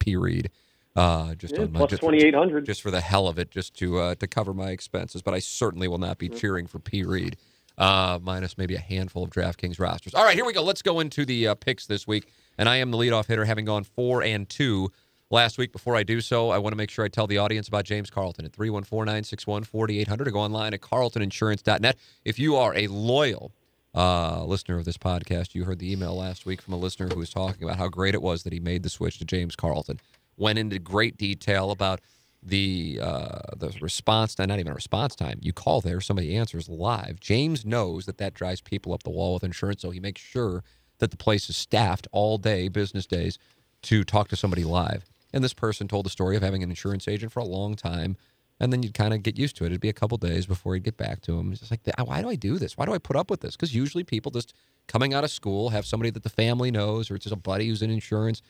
P 0.00 0.16
Reed 0.16 0.50
uh, 0.96 1.34
just 1.36 1.54
Yeah, 1.54 1.62
on 1.62 1.72
my 1.72 1.86
just- 1.86 2.02
twenty 2.02 2.22
eight 2.24 2.34
hundred. 2.34 2.66
just 2.66 2.82
for 2.82 2.90
the 2.90 3.00
hell 3.00 3.28
of 3.28 3.38
it, 3.38 3.50
just 3.52 3.74
to 3.78 3.98
uh, 4.00 4.14
to 4.16 4.26
cover 4.26 4.52
my 4.52 4.70
expenses. 4.70 5.22
But 5.22 5.34
I 5.34 5.38
certainly 5.38 5.86
will 5.86 5.98
not 5.98 6.18
be 6.18 6.28
Mm-hmm. 6.28 6.38
cheering 6.38 6.66
for 6.66 6.78
P. 6.80 7.04
Reed, 7.04 7.36
uh, 7.78 8.18
minus 8.20 8.58
maybe 8.58 8.74
a 8.74 8.80
handful 8.80 9.22
of 9.22 9.30
DraftKings 9.30 9.78
rosters. 9.78 10.14
All 10.14 10.24
right, 10.24 10.34
here 10.34 10.44
we 10.44 10.52
go. 10.52 10.62
Let's 10.62 10.82
go 10.82 10.98
into 10.98 11.24
the 11.24 11.48
uh, 11.48 11.54
picks 11.54 11.86
this 11.86 12.06
week. 12.06 12.26
And 12.58 12.68
I 12.68 12.76
am 12.76 12.90
the 12.90 12.98
leadoff 12.98 13.28
hitter, 13.28 13.44
having 13.46 13.64
gone 13.64 13.84
four 13.84 14.22
and 14.22 14.46
two 14.48 14.90
last 15.32 15.58
week. 15.58 15.72
Before 15.72 15.96
I 15.96 16.02
do 16.02 16.20
so, 16.20 16.50
I 16.50 16.58
want 16.58 16.72
to 16.72 16.76
make 16.76 16.90
sure 16.90 17.04
I 17.04 17.08
tell 17.08 17.26
the 17.26 17.38
audience 17.38 17.66
about 17.66 17.84
James 17.84 18.10
Carlton 18.10 18.44
at 18.44 18.52
314 18.52 19.06
961 19.06 19.64
4800 19.64 20.28
or 20.28 20.30
go 20.30 20.40
online 20.40 20.74
at 20.74 20.80
carltoninsurance.net. 20.80 21.96
If 22.24 22.38
you 22.38 22.56
are 22.56 22.76
a 22.76 22.86
loyal 22.86 23.52
uh, 23.94 24.44
listener 24.44 24.78
of 24.78 24.84
this 24.84 24.98
podcast, 24.98 25.54
you 25.54 25.64
heard 25.64 25.78
the 25.78 25.90
email 25.90 26.14
last 26.14 26.46
week 26.46 26.62
from 26.62 26.74
a 26.74 26.76
listener 26.78 27.08
who 27.08 27.18
was 27.18 27.30
talking 27.30 27.64
about 27.64 27.78
how 27.78 27.88
great 27.88 28.14
it 28.14 28.22
was 28.22 28.44
that 28.44 28.52
he 28.52 28.60
made 28.60 28.82
the 28.82 28.90
switch 28.90 29.18
to 29.18 29.24
James 29.24 29.56
Carlton. 29.56 29.98
Went 30.36 30.58
into 30.58 30.78
great 30.78 31.16
detail 31.16 31.70
about 31.70 32.00
the 32.42 32.98
uh, 33.00 33.54
the 33.56 33.72
response 33.80 34.34
time, 34.34 34.48
not 34.48 34.58
even 34.58 34.72
a 34.72 34.74
response 34.74 35.14
time. 35.14 35.38
You 35.40 35.52
call 35.52 35.80
there, 35.80 36.00
somebody 36.00 36.36
answers 36.36 36.68
live. 36.68 37.20
James 37.20 37.64
knows 37.64 38.06
that 38.06 38.18
that 38.18 38.34
drives 38.34 38.60
people 38.60 38.92
up 38.92 39.04
the 39.04 39.10
wall 39.10 39.34
with 39.34 39.44
insurance, 39.44 39.82
so 39.82 39.90
he 39.90 40.00
makes 40.00 40.20
sure 40.20 40.64
that 40.98 41.10
the 41.10 41.16
place 41.16 41.48
is 41.48 41.56
staffed 41.56 42.08
all 42.10 42.38
day, 42.38 42.68
business 42.68 43.06
days, 43.06 43.38
to 43.82 44.02
talk 44.04 44.28
to 44.28 44.36
somebody 44.36 44.64
live. 44.64 45.04
And 45.32 45.42
this 45.42 45.54
person 45.54 45.88
told 45.88 46.06
the 46.06 46.10
story 46.10 46.36
of 46.36 46.42
having 46.42 46.62
an 46.62 46.70
insurance 46.70 47.08
agent 47.08 47.32
for 47.32 47.40
a 47.40 47.44
long 47.44 47.74
time, 47.74 48.16
and 48.60 48.72
then 48.72 48.82
you'd 48.82 48.94
kind 48.94 49.14
of 49.14 49.22
get 49.22 49.38
used 49.38 49.56
to 49.56 49.64
it. 49.64 49.68
It'd 49.68 49.80
be 49.80 49.88
a 49.88 49.94
couple 49.94 50.18
days 50.18 50.46
before 50.46 50.74
he'd 50.74 50.84
get 50.84 50.96
back 50.96 51.20
to 51.22 51.38
him. 51.38 51.52
It's 51.52 51.60
just 51.60 51.70
like, 51.70 51.80
why 52.06 52.22
do 52.22 52.28
I 52.28 52.36
do 52.36 52.58
this? 52.58 52.76
Why 52.76 52.86
do 52.86 52.92
I 52.92 52.98
put 52.98 53.16
up 53.16 53.30
with 53.30 53.40
this? 53.40 53.56
Because 53.56 53.74
usually 53.74 54.04
people 54.04 54.30
just 54.30 54.54
coming 54.86 55.14
out 55.14 55.24
of 55.24 55.30
school 55.30 55.70
have 55.70 55.86
somebody 55.86 56.10
that 56.10 56.22
the 56.22 56.28
family 56.28 56.70
knows, 56.70 57.10
or 57.10 57.16
it's 57.16 57.24
just 57.24 57.34
a 57.34 57.38
buddy 57.38 57.68
who's 57.68 57.82
in 57.82 57.90
insurance, 57.90 58.42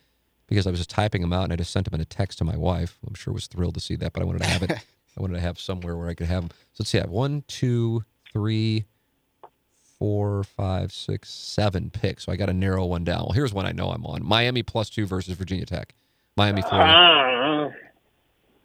because 0.47 0.65
I 0.65 0.71
was 0.71 0.79
just 0.79 0.89
typing 0.89 1.21
them 1.21 1.33
out 1.33 1.43
and 1.43 1.53
I 1.53 1.55
just 1.55 1.71
sent 1.71 1.85
them 1.85 1.93
in 1.93 2.01
a 2.01 2.05
text 2.05 2.39
to 2.39 2.43
my 2.43 2.57
wife, 2.57 2.97
I'm 3.07 3.13
sure 3.13 3.33
was 3.33 3.47
thrilled 3.47 3.75
to 3.75 3.79
see 3.79 3.95
that, 3.97 4.13
but 4.13 4.21
I 4.21 4.25
wanted 4.25 4.41
to 4.41 4.47
have 4.47 4.63
it. 4.63 4.71
I 5.17 5.21
wanted 5.21 5.35
to 5.35 5.41
have 5.41 5.59
somewhere 5.59 5.97
where 5.97 6.07
I 6.07 6.13
could 6.13 6.27
have 6.27 6.43
them. 6.43 6.51
So 6.73 6.77
let's 6.79 6.89
see. 6.89 6.97
I 6.97 7.01
have 7.01 7.09
one, 7.09 7.43
two, 7.47 8.03
three, 8.31 8.85
four, 9.99 10.43
five, 10.43 10.91
six, 10.91 11.29
seven 11.29 11.89
picks. 11.89 12.25
So 12.25 12.31
I 12.31 12.35
got 12.35 12.47
to 12.47 12.53
narrow 12.53 12.85
one 12.85 13.03
down. 13.03 13.23
Well, 13.25 13.31
here's 13.31 13.53
one 13.53 13.65
I 13.65 13.71
know 13.71 13.89
I'm 13.91 14.05
on: 14.05 14.25
Miami 14.25 14.63
plus 14.63 14.89
two 14.89 15.05
versus 15.05 15.35
Virginia 15.35 15.65
Tech. 15.65 15.93
Miami, 16.37 16.61
Florida. 16.61 16.93
Ah, 16.95 17.69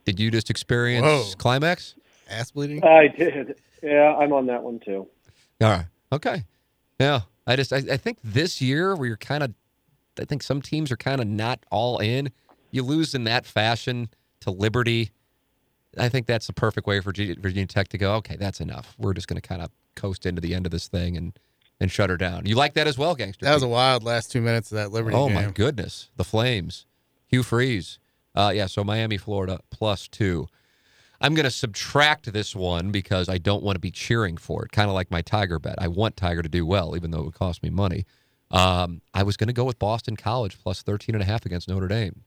Did 0.04 0.20
you 0.20 0.30
just 0.30 0.50
experience 0.50 1.04
Whoa. 1.04 1.24
climax? 1.37 1.94
Ass 2.30 2.52
bleeding. 2.52 2.82
I 2.85 3.09
did. 3.09 3.56
Yeah, 3.82 4.16
I'm 4.16 4.32
on 4.32 4.46
that 4.46 4.62
one 4.62 4.80
too. 4.80 5.06
All 5.61 5.70
right. 5.70 5.87
Okay. 6.12 6.44
Yeah. 6.98 7.20
I 7.46 7.56
just 7.56 7.72
I, 7.72 7.78
I 7.78 7.96
think 7.96 8.18
this 8.24 8.61
year 8.61 8.94
where 8.96 9.06
you're 9.06 9.16
kind 9.16 9.42
of 9.42 9.54
I 10.18 10.24
think 10.24 10.42
some 10.42 10.62
teams 10.62 10.90
are 10.90 10.96
kind 10.96 11.20
of 11.20 11.26
not 11.26 11.64
all 11.70 11.98
in. 11.98 12.30
You 12.70 12.82
lose 12.82 13.14
in 13.14 13.24
that 13.24 13.46
fashion 13.46 14.09
to 14.40 14.50
Liberty. 14.50 15.11
I 15.98 16.09
think 16.09 16.26
that's 16.26 16.46
the 16.46 16.52
perfect 16.52 16.87
way 16.87 17.00
for 17.00 17.12
Virginia, 17.12 17.66
Tech 17.66 17.88
to 17.88 17.98
go. 17.98 18.14
Okay, 18.16 18.37
that's 18.37 18.61
enough. 18.61 18.94
We're 18.98 19.14
just 19.14 19.28
going 19.28 19.40
to 19.40 19.46
kind 19.46 19.62
of 19.62 19.70
coast 19.94 20.26
into 20.26 20.40
the 20.40 20.54
end 20.54 20.66
of 20.66 20.72
this 20.72 20.88
thing 20.88 21.16
and 21.16 21.38
and 21.78 21.90
shut 21.90 22.09
her 22.09 22.16
down. 22.16 22.46
You 22.46 22.54
like 22.54 22.74
that 22.74 22.87
as 22.87 22.96
well, 22.96 23.14
gangster? 23.14 23.44
That 23.44 23.52
was 23.54 23.62
a 23.62 23.68
wild 23.68 24.02
last 24.02 24.32
two 24.32 24.40
minutes 24.40 24.72
of 24.72 24.76
that 24.76 24.92
Liberty 24.92 25.14
oh 25.16 25.26
game. 25.26 25.35
my 25.35 25.50
goodness, 25.50 26.11
the 26.16 26.24
Flames, 26.24 26.87
Hugh 27.26 27.42
Freeze. 27.42 27.98
Uh, 28.35 28.52
yeah, 28.54 28.66
so 28.66 28.85
Miami, 28.85 29.16
Florida, 29.16 29.61
plus 29.70 30.09
two. 30.09 30.46
I'm 31.20 31.35
going 31.35 31.44
to 31.44 31.50
subtract 31.50 32.30
this 32.32 32.54
one 32.54 32.90
because 32.90 33.28
I 33.28 33.38
don't 33.38 33.62
want 33.62 33.76
to 33.76 33.80
be 33.80 33.90
cheering 33.90 34.37
for 34.37 34.64
it. 34.64 34.72
Kind 34.72 34.90
of 34.90 34.94
like 34.94 35.11
my 35.11 35.22
Tiger 35.22 35.59
bet. 35.59 35.76
I 35.78 35.88
want 35.88 36.16
Tiger 36.16 36.42
to 36.42 36.48
do 36.48 36.66
well, 36.66 36.94
even 36.94 37.11
though 37.11 37.20
it 37.20 37.24
would 37.24 37.35
cost 37.35 37.62
me 37.62 37.70
money. 37.70 38.04
Um, 38.50 39.00
I 39.14 39.22
was 39.22 39.37
going 39.37 39.48
to 39.48 39.54
go 39.54 39.64
with 39.64 39.78
Boston 39.78 40.16
College 40.16 40.59
plus 40.62 40.82
13 40.82 41.14
and 41.14 41.22
a 41.22 41.26
half 41.26 41.46
against 41.46 41.68
Notre 41.68 41.88
Dame. 41.88 42.22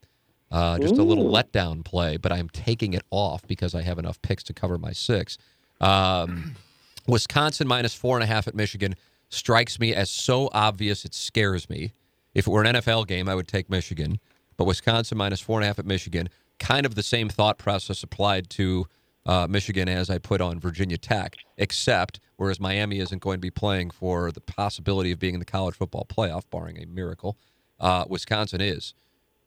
Uh, 0.51 0.79
just 0.79 0.97
a 0.97 1.03
little 1.03 1.31
letdown 1.31 1.85
play, 1.85 2.17
but 2.17 2.31
I'm 2.31 2.49
taking 2.49 2.93
it 2.93 3.03
off 3.12 3.45
because 3.45 3.75
I 3.75 3.83
have 3.83 3.99
enough 3.99 4.19
picks 4.23 4.43
to 4.43 4.53
cover 4.53 4.79
my 4.79 4.91
six. 4.91 5.38
Um, 5.79 6.55
Wisconsin 7.07 7.67
minus 7.67 7.93
four 7.93 8.17
and 8.17 8.23
a 8.23 8.27
half 8.27 8.47
at 8.47 8.55
Michigan 8.55 8.95
strikes 9.29 9.79
me 9.79 9.93
as 9.93 10.09
so 10.09 10.49
obvious 10.51 11.05
it 11.05 11.13
scares 11.13 11.69
me. 11.69 11.93
If 12.33 12.47
it 12.47 12.49
were 12.49 12.63
an 12.63 12.75
NFL 12.75 13.07
game, 13.07 13.29
I 13.29 13.35
would 13.35 13.47
take 13.47 13.69
Michigan, 13.69 14.19
but 14.57 14.65
Wisconsin 14.65 15.17
minus 15.17 15.39
four 15.39 15.59
and 15.59 15.65
a 15.65 15.67
half 15.67 15.79
at 15.79 15.85
Michigan, 15.85 16.29
kind 16.59 16.85
of 16.85 16.95
the 16.95 17.03
same 17.03 17.29
thought 17.29 17.57
process 17.57 18.03
applied 18.03 18.49
to 18.51 18.88
uh, 19.25 19.47
Michigan 19.47 19.88
as 19.88 20.09
I 20.09 20.17
put 20.17 20.41
on 20.41 20.59
Virginia 20.59 20.97
Tech, 20.97 21.35
except 21.57 22.19
whereas 22.38 22.59
Miami 22.59 22.99
isn't 22.99 23.21
going 23.21 23.38
to 23.38 23.41
be 23.41 23.51
playing 23.51 23.91
for 23.91 24.31
the 24.31 24.41
possibility 24.41 25.12
of 25.12 25.19
being 25.19 25.35
in 25.35 25.39
the 25.39 25.45
college 25.45 25.75
football 25.75 26.05
playoff, 26.09 26.43
barring 26.49 26.81
a 26.81 26.85
miracle, 26.85 27.38
uh, 27.79 28.05
Wisconsin 28.07 28.62
is, 28.62 28.93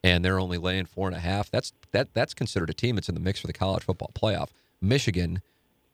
and 0.03 0.23
they're 0.23 0.39
only 0.39 0.57
laying 0.57 0.85
four 0.85 1.07
and 1.07 1.15
a 1.15 1.19
half. 1.19 1.49
That's 1.49 1.73
that 1.91 2.13
that's 2.13 2.33
considered 2.33 2.69
a 2.69 2.73
team 2.73 2.95
that's 2.95 3.09
in 3.09 3.15
the 3.15 3.21
mix 3.21 3.39
for 3.39 3.47
the 3.47 3.53
college 3.53 3.83
football 3.83 4.11
playoff. 4.13 4.49
Michigan 4.81 5.41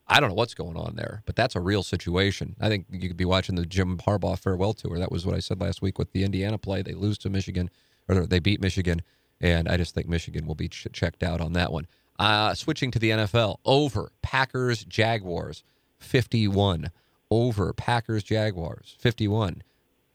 I 0.10 0.20
don't 0.20 0.30
know 0.30 0.36
what's 0.36 0.56
going 0.56 0.76
on 0.76 0.96
there, 0.96 1.22
but 1.28 1.36
that's 1.36 1.56
a 1.56 1.60
real 1.60 1.84
situation. 1.84 2.56
I 2.60 2.68
think 2.68 2.88
you 2.90 3.08
could 3.08 3.18
be 3.18 3.26
watching 3.26 3.56
the 3.56 3.66
Jim 3.66 4.00
Harbaugh 4.00 4.40
farewell 4.40 4.74
tour. 4.74 4.98
That 4.98 5.12
was 5.12 5.24
what 5.24 5.36
I 5.36 5.40
said 5.40 5.62
last 5.62 5.84
week 5.84 6.00
with 6.00 6.12
the 6.14 6.24
Indiana 6.24 6.58
play. 6.58 6.82
They 6.82 6.94
lose 6.94 7.20
to 7.20 7.30
Michigan, 7.30 7.70
or 8.08 8.26
they 8.26 8.40
beat 8.40 8.60
Michigan, 8.60 9.04
and 9.40 9.70
I 9.70 9.78
just 9.78 9.94
think 9.94 10.08
Michigan 10.08 10.48
will 10.48 10.56
be 10.56 10.68
ch- 10.68 10.88
checked 10.92 11.22
out 11.22 11.42
on 11.42 11.54
that 11.54 11.72
one. 11.72 11.86
Uh, 12.18 12.56
switching 12.56 12.90
to 12.92 13.00
the 13.00 13.12
NFL, 13.12 13.60
over 13.66 14.12
Packers 14.24 14.84
Jaguars, 14.84 15.64
fifty-one. 16.00 16.90
Over 17.30 17.72
Packers 17.74 18.24
Jaguars, 18.24 18.96
fifty-one. 18.98 19.62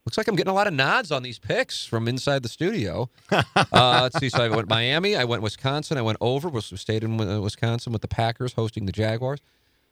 Looks 0.06 0.18
like 0.18 0.28
I'm 0.28 0.36
getting 0.36 0.50
a 0.50 0.54
lot 0.54 0.66
of 0.66 0.74
nods 0.74 1.10
on 1.10 1.22
these 1.22 1.38
picks 1.38 1.86
from 1.86 2.08
inside 2.08 2.42
the 2.42 2.48
studio. 2.48 3.08
uh, 3.30 3.42
let's 3.72 4.18
see. 4.18 4.28
So 4.28 4.44
I 4.44 4.48
went 4.48 4.68
Miami, 4.68 5.16
I 5.16 5.24
went 5.24 5.42
Wisconsin, 5.42 5.96
I 5.96 6.02
went 6.02 6.18
over. 6.20 6.50
Was 6.50 6.66
stayed 6.76 7.02
in 7.02 7.18
uh, 7.18 7.40
Wisconsin 7.40 7.90
with 7.92 8.02
the 8.02 8.08
Packers 8.08 8.52
hosting 8.52 8.84
the 8.84 8.92
Jaguars. 8.92 9.40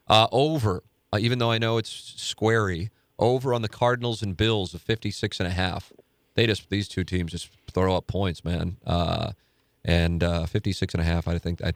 Uh, 0.08 0.26
over, 0.30 0.82
uh, 1.14 1.18
even 1.18 1.38
though 1.38 1.50
I 1.50 1.56
know 1.56 1.78
it's 1.78 1.90
squarey, 2.18 2.90
over 3.18 3.54
on 3.54 3.62
the 3.62 3.68
Cardinals 3.68 4.22
and 4.22 4.36
Bills 4.36 4.74
of 4.74 4.82
56 4.82 5.40
and 5.40 5.46
a 5.46 5.52
half. 5.52 5.92
They 6.34 6.46
just 6.46 6.68
these 6.68 6.88
two 6.88 7.04
teams 7.04 7.32
just 7.32 7.48
throw 7.72 7.96
up 7.96 8.06
points, 8.06 8.44
man. 8.44 8.76
Uh, 8.86 9.32
and 9.84 10.22
uh, 10.22 10.44
56 10.46 10.92
and 10.94 11.00
a 11.00 11.04
half, 11.04 11.26
I 11.26 11.38
think 11.38 11.62
I 11.62 11.72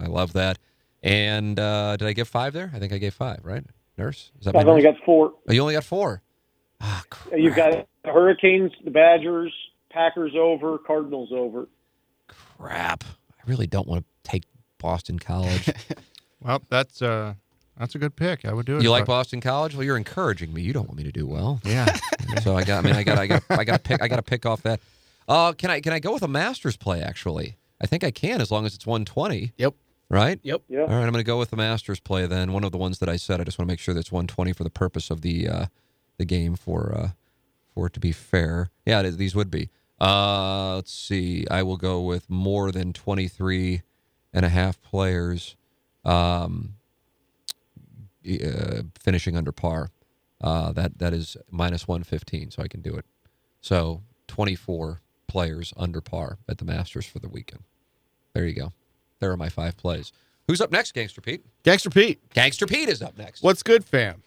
I 0.00 0.06
love 0.06 0.32
that. 0.32 0.58
And 1.04 1.58
uh, 1.60 1.96
did 1.96 2.08
I 2.08 2.12
give 2.12 2.26
five 2.26 2.52
there? 2.52 2.72
I 2.74 2.80
think 2.80 2.92
I 2.92 2.98
gave 2.98 3.14
five, 3.14 3.40
right? 3.44 3.64
Nurse, 3.96 4.32
is 4.38 4.46
that 4.46 4.56
I've 4.56 4.66
only 4.66 4.82
nurse? 4.82 4.96
got 4.96 5.04
four. 5.04 5.34
Oh, 5.48 5.52
you 5.52 5.60
only 5.60 5.74
got 5.74 5.84
four. 5.84 6.22
Crap. 6.80 7.38
You've 7.38 7.56
got 7.56 7.86
the 8.04 8.12
Hurricanes, 8.12 8.72
the 8.84 8.90
Badgers, 8.90 9.52
Packers 9.90 10.32
over, 10.38 10.78
Cardinals 10.78 11.30
over. 11.32 11.68
crap. 12.58 13.04
I 13.04 13.42
really 13.50 13.66
don't 13.66 13.86
want 13.86 14.04
to 14.24 14.30
take 14.30 14.44
Boston 14.78 15.18
College. 15.18 15.70
Well, 16.42 16.62
that's 16.68 17.00
uh, 17.02 17.34
that's 17.78 17.94
a 17.94 17.98
good 17.98 18.14
pick. 18.14 18.44
I 18.44 18.52
would 18.52 18.66
do 18.66 18.76
it. 18.76 18.82
you 18.82 18.90
like 18.90 19.06
Boston 19.06 19.40
College? 19.40 19.74
Well, 19.74 19.82
you're 19.84 19.96
encouraging 19.96 20.52
me. 20.52 20.62
You 20.62 20.72
don't 20.74 20.86
want 20.86 20.96
me 20.98 21.02
to 21.04 21.10
do 21.10 21.26
well. 21.26 21.60
Yeah. 21.64 21.96
So 22.42 22.54
I 22.56 22.62
got. 22.62 22.84
I 22.84 22.86
mean, 22.86 22.94
I 22.94 23.02
got. 23.02 23.18
I 23.18 23.26
got. 23.26 23.42
I 23.48 23.64
got 23.64 23.82
to 23.82 23.88
pick. 23.88 24.02
I 24.02 24.06
got 24.08 24.16
to 24.16 24.22
pick 24.22 24.44
off 24.46 24.62
that. 24.62 24.78
Uh, 25.26 25.52
can 25.54 25.70
I? 25.70 25.80
Can 25.80 25.92
I 25.94 25.98
go 25.98 26.12
with 26.12 26.22
a 26.22 26.28
Masters 26.28 26.76
play? 26.76 27.00
Actually, 27.00 27.56
I 27.80 27.86
think 27.86 28.04
I 28.04 28.10
can 28.10 28.40
as 28.40 28.50
long 28.52 28.66
as 28.66 28.74
it's 28.74 28.86
120. 28.86 29.52
Yep. 29.56 29.74
Right. 30.10 30.38
Yep. 30.42 30.62
Yeah. 30.68 30.80
All 30.80 30.86
right. 30.88 30.94
I'm 31.04 31.10
going 31.12 31.14
to 31.14 31.22
go 31.24 31.38
with 31.38 31.50
the 31.50 31.56
Masters 31.56 31.98
play 31.98 32.26
then. 32.26 32.52
One 32.52 32.62
of 32.64 32.70
the 32.72 32.78
ones 32.78 32.98
that 32.98 33.08
I 33.08 33.16
said. 33.16 33.40
I 33.40 33.44
just 33.44 33.58
want 33.58 33.66
to 33.68 33.72
make 33.72 33.80
sure 33.80 33.94
that's 33.94 34.12
120 34.12 34.52
for 34.52 34.62
the 34.62 34.70
purpose 34.70 35.10
of 35.10 35.22
the 35.22 35.48
uh, 35.48 35.66
the 36.18 36.24
game 36.24 36.56
for 36.56 36.92
uh, 36.94 37.08
for 37.74 37.86
it 37.86 37.92
to 37.94 38.00
be 38.00 38.12
fair. 38.12 38.70
Yeah, 38.84 39.00
it 39.00 39.06
is- 39.06 39.16
these 39.16 39.34
would 39.34 39.50
be. 39.50 39.70
Uh, 40.00 40.74
let's 40.76 40.92
see. 40.92 41.46
I 41.50 41.62
will 41.62 41.76
go 41.78 42.02
with 42.02 42.28
more 42.28 42.70
than 42.70 42.92
23 42.92 43.82
and 44.34 44.44
a 44.44 44.50
half 44.50 44.80
players. 44.82 45.56
Um, 46.04 46.74
uh, 48.28 48.82
finishing 48.98 49.36
under 49.36 49.52
par. 49.52 49.90
Uh, 50.40 50.72
that 50.72 50.98
that 50.98 51.12
is 51.14 51.36
minus 51.50 51.88
115, 51.88 52.50
so 52.50 52.62
I 52.62 52.68
can 52.68 52.80
do 52.82 52.94
it. 52.94 53.04
So 53.60 54.02
24 54.28 55.00
players 55.28 55.72
under 55.76 56.00
par 56.00 56.38
at 56.48 56.58
the 56.58 56.64
Masters 56.64 57.06
for 57.06 57.18
the 57.20 57.28
weekend. 57.28 57.62
There 58.34 58.44
you 58.46 58.54
go. 58.54 58.72
There 59.20 59.30
are 59.30 59.36
my 59.36 59.48
five 59.48 59.76
plays. 59.76 60.12
Who's 60.46 60.60
up 60.60 60.70
next, 60.70 60.92
Gangster 60.92 61.20
Pete? 61.20 61.44
Gangster 61.62 61.88
Pete. 61.90 62.20
Gangster 62.34 62.66
Pete 62.66 62.88
is 62.88 63.00
up 63.02 63.16
next. 63.16 63.42
What's 63.42 63.62
good, 63.62 63.84
fam? 63.84 64.22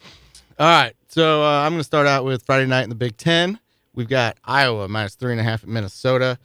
All 0.60 0.67
right. 0.67 0.93
So 1.08 1.41
uh, 1.41 1.62
I'm 1.62 1.72
going 1.72 1.80
to 1.80 1.86
start 1.86 2.06
out 2.06 2.26
with 2.26 2.45
Friday 2.45 2.65
night 2.65 2.84
in 2.84 2.89
the 2.89 2.95
Big 2.95 3.15
Ten. 3.15 3.60
We've 3.95 4.10
got 4.10 4.38
Iowa 4.43 4.89
minus 4.89 5.15
three 5.15 5.32
and 5.32 5.39
a 5.39 5.43
half 5.43 5.63
at 5.63 5.69
Minnesota. 5.69 6.38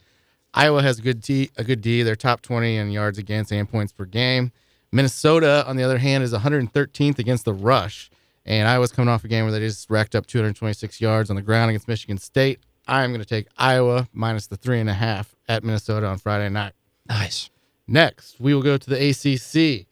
Iowa 0.55 0.83
has 0.83 1.00
a 1.00 1.03
good 1.03 1.20
D. 1.20 1.50
A 1.57 1.64
good 1.64 1.81
D. 1.81 2.05
They're 2.05 2.14
top 2.14 2.40
20 2.40 2.77
in 2.77 2.92
yards 2.92 3.18
against 3.18 3.50
and 3.50 3.68
points 3.68 3.92
per 3.92 4.05
game. 4.05 4.53
Minnesota, 4.92 5.64
on 5.66 5.74
the 5.74 5.83
other 5.83 5.98
hand, 5.98 6.22
is 6.22 6.33
113th 6.33 7.18
against 7.18 7.44
the 7.44 7.53
rush. 7.53 8.09
And 8.46 8.68
Iowa's 8.68 8.92
coming 8.92 9.09
off 9.09 9.24
a 9.24 9.29
game 9.29 9.44
where 9.46 9.53
they 9.53 9.59
just 9.59 9.90
racked 9.90 10.14
up 10.14 10.27
226 10.27 11.00
yards 11.00 11.29
on 11.29 11.35
the 11.35 11.42
ground 11.42 11.70
against 11.70 11.88
Michigan 11.88 12.18
State. 12.18 12.61
I'm 12.87 13.11
going 13.11 13.20
to 13.20 13.27
take 13.27 13.48
Iowa 13.59 14.09
minus 14.12 14.46
the 14.46 14.57
three 14.57 14.79
and 14.79 14.88
a 14.88 14.94
half 14.94 15.35
at 15.48 15.64
Minnesota 15.64 16.07
on 16.07 16.18
Friday 16.18 16.48
night. 16.50 16.74
Nice. 17.09 17.50
Next, 17.88 18.38
we 18.38 18.55
will 18.55 18.62
go 18.62 18.77
to 18.77 18.90
the 18.90 19.11
ACC. 19.11 19.87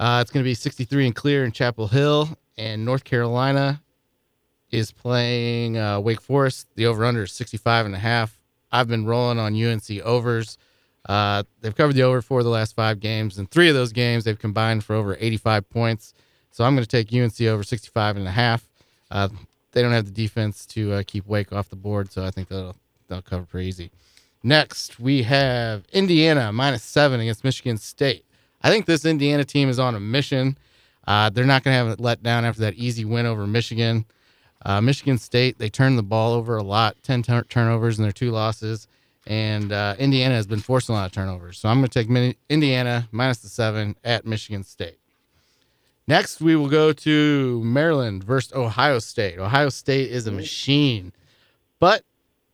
Uh, 0.00 0.20
it's 0.22 0.30
going 0.30 0.42
to 0.42 0.48
be 0.48 0.54
63 0.54 1.06
and 1.06 1.14
clear 1.14 1.44
in 1.44 1.52
Chapel 1.52 1.88
Hill, 1.88 2.30
and 2.58 2.84
North 2.84 3.04
Carolina 3.04 3.80
is 4.70 4.92
playing 4.92 5.78
uh, 5.78 6.00
Wake 6.00 6.20
Forest. 6.20 6.66
The 6.74 6.86
over/under 6.86 7.22
is 7.22 7.32
65 7.32 7.86
and 7.86 7.94
a 7.94 7.98
half. 7.98 8.38
I've 8.70 8.88
been 8.88 9.06
rolling 9.06 9.38
on 9.38 9.54
UNC 9.54 9.88
overs. 10.04 10.58
Uh, 11.08 11.44
they've 11.60 11.74
covered 11.74 11.94
the 11.94 12.02
over 12.02 12.20
for 12.20 12.42
the 12.42 12.50
last 12.50 12.74
five 12.74 13.00
games, 13.00 13.38
and 13.38 13.50
three 13.50 13.68
of 13.68 13.74
those 13.74 13.92
games 13.92 14.24
they've 14.24 14.38
combined 14.38 14.84
for 14.84 14.94
over 14.94 15.16
85 15.18 15.70
points. 15.70 16.12
So 16.50 16.64
I'm 16.64 16.74
going 16.74 16.84
to 16.84 16.88
take 16.88 17.12
UNC 17.12 17.40
over 17.42 17.62
65 17.62 18.16
and 18.16 18.28
a 18.28 18.32
half. 18.32 18.68
Uh, 19.10 19.28
they 19.72 19.80
don't 19.80 19.92
have 19.92 20.04
the 20.04 20.10
defense 20.10 20.66
to 20.66 20.92
uh, 20.92 21.02
keep 21.06 21.26
Wake 21.26 21.52
off 21.52 21.68
the 21.68 21.76
board, 21.76 22.12
so 22.12 22.24
I 22.24 22.30
think 22.30 22.48
they'll 22.48 22.76
they'll 23.08 23.22
cover 23.22 23.44
pretty 23.44 23.68
easy. 23.68 23.90
Next, 24.42 25.00
we 25.00 25.22
have 25.24 25.84
Indiana 25.92 26.52
minus 26.52 26.82
seven 26.82 27.20
against 27.20 27.42
Michigan 27.42 27.78
State. 27.78 28.24
I 28.62 28.70
think 28.70 28.86
this 28.86 29.04
Indiana 29.04 29.44
team 29.44 29.68
is 29.68 29.78
on 29.78 29.94
a 29.94 30.00
mission. 30.00 30.58
Uh, 31.08 31.30
they're 31.30 31.46
not 31.46 31.64
going 31.64 31.72
to 31.72 31.78
have 31.78 31.88
it 31.88 31.98
let 32.00 32.22
down 32.22 32.44
after 32.44 32.60
that 32.60 32.74
easy 32.74 33.04
win 33.04 33.24
over 33.24 33.46
Michigan. 33.46 34.04
Uh, 34.66 34.78
Michigan 34.80 35.16
State, 35.16 35.56
they 35.58 35.70
turned 35.70 35.96
the 35.96 36.02
ball 36.02 36.34
over 36.34 36.56
a 36.58 36.62
lot, 36.62 36.96
10 37.02 37.22
tur- 37.22 37.46
turnovers 37.48 37.96
in 37.98 38.02
their 38.02 38.12
two 38.12 38.30
losses. 38.30 38.86
And 39.26 39.72
uh, 39.72 39.94
Indiana 39.98 40.34
has 40.34 40.46
been 40.46 40.60
forcing 40.60 40.94
a 40.94 40.98
lot 40.98 41.06
of 41.06 41.12
turnovers. 41.12 41.58
So 41.58 41.68
I'm 41.70 41.78
going 41.78 41.88
to 41.88 41.98
take 41.98 42.10
Mini- 42.10 42.36
Indiana 42.50 43.08
minus 43.10 43.38
the 43.38 43.48
seven 43.48 43.96
at 44.04 44.26
Michigan 44.26 44.64
State. 44.64 44.98
Next, 46.06 46.40
we 46.40 46.56
will 46.56 46.68
go 46.68 46.92
to 46.92 47.62
Maryland 47.64 48.24
versus 48.24 48.52
Ohio 48.54 48.98
State. 48.98 49.38
Ohio 49.38 49.68
State 49.70 50.10
is 50.10 50.26
a 50.26 50.30
Mm-hmm. 50.30 50.36
machine, 50.36 51.12
but 51.80 52.02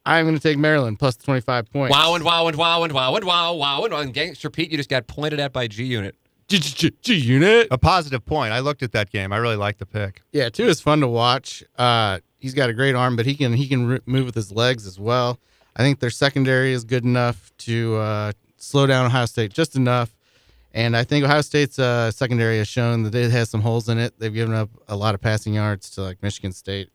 I'm 0.07 0.27
going 0.27 0.37
to 0.37 0.41
take 0.43 0.59
Maryland 0.59 0.99
plus 0.99 1.17
the 1.17 1.25
25 1.25 1.71
points. 1.73 1.93
Wow 1.97 2.15
and 2.15 2.25
wow 2.25 2.47
and 2.49 2.57
wow 2.57 2.83
and 2.85 2.93
wow 2.93 3.15
and 3.17 3.25
wow 3.25 3.55
wow 3.55 3.83
and 3.85 3.93
wow. 3.93 4.01
And 4.01 4.13
Gangster 4.13 4.51
Pete, 4.51 4.71
you 4.71 4.77
just 4.77 4.91
got 4.91 5.07
pointed 5.07 5.41
at 5.41 5.53
by 5.53 5.67
G 5.69 5.85
Unit. 5.85 6.15
G- 6.59 6.91
G- 6.91 6.97
G 7.03 7.15
unit. 7.15 7.69
A 7.71 7.79
positive 7.79 8.25
point. 8.25 8.53
I 8.53 8.61
looked 8.61 8.83
at 8.83 8.93
that 8.93 9.11
game. 9.11 9.33
I 9.33 9.37
really 9.39 9.57
liked 9.57 9.79
the 9.79 9.87
pick. 9.87 10.23
Yeah, 10.33 10.49
two 10.49 10.67
is 10.67 10.81
fun 10.81 11.01
to 11.01 11.09
watch. 11.09 11.63
Uh, 11.77 12.21
he's 12.39 12.55
got 12.55 12.71
a 12.71 12.73
great 12.73 12.95
arm, 12.95 13.17
but 13.17 13.27
he 13.27 13.35
can 13.35 13.53
he 13.55 13.67
can 13.69 13.93
r- 13.93 14.01
move 14.07 14.27
with 14.27 14.35
his 14.35 14.53
legs 14.53 14.87
as 14.87 14.99
well. 14.99 15.39
I 15.77 15.83
think 15.83 16.01
their 16.01 16.11
secondary 16.11 16.73
is 16.73 16.85
good 16.85 17.05
enough 17.05 17.51
to 17.59 17.97
uh, 17.97 18.33
slow 18.57 18.87
down 18.87 19.07
Ohio 19.07 19.27
State 19.27 19.53
just 19.53 19.77
enough. 19.77 20.15
And 20.73 20.97
I 20.97 21.05
think 21.05 21.25
Ohio 21.25 21.41
State's 21.41 21.79
uh, 21.79 22.11
secondary 22.11 22.59
has 22.59 22.67
shown 22.67 23.05
that 23.05 23.15
it 23.15 23.31
has 23.31 23.49
some 23.49 23.61
holes 23.61 23.89
in 23.89 23.99
it. 23.99 24.15
They've 24.19 24.35
given 24.35 24.55
up 24.55 24.71
a 24.89 24.97
lot 24.97 25.15
of 25.15 25.21
passing 25.21 25.55
yards 25.55 25.89
to 25.91 26.03
like 26.03 26.21
Michigan 26.23 26.51
State. 26.53 26.91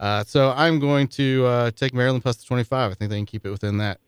Uh, 0.00 0.24
so 0.24 0.52
I'm 0.56 0.80
going 0.80 1.06
to 1.08 1.46
uh, 1.46 1.70
take 1.70 1.94
Maryland 1.94 2.22
plus 2.24 2.36
the 2.36 2.44
25. 2.44 2.90
I 2.90 2.94
think 2.94 3.10
they 3.10 3.16
can 3.18 3.26
keep 3.26 3.46
it 3.46 3.50
within 3.50 3.78
that. 3.78 4.00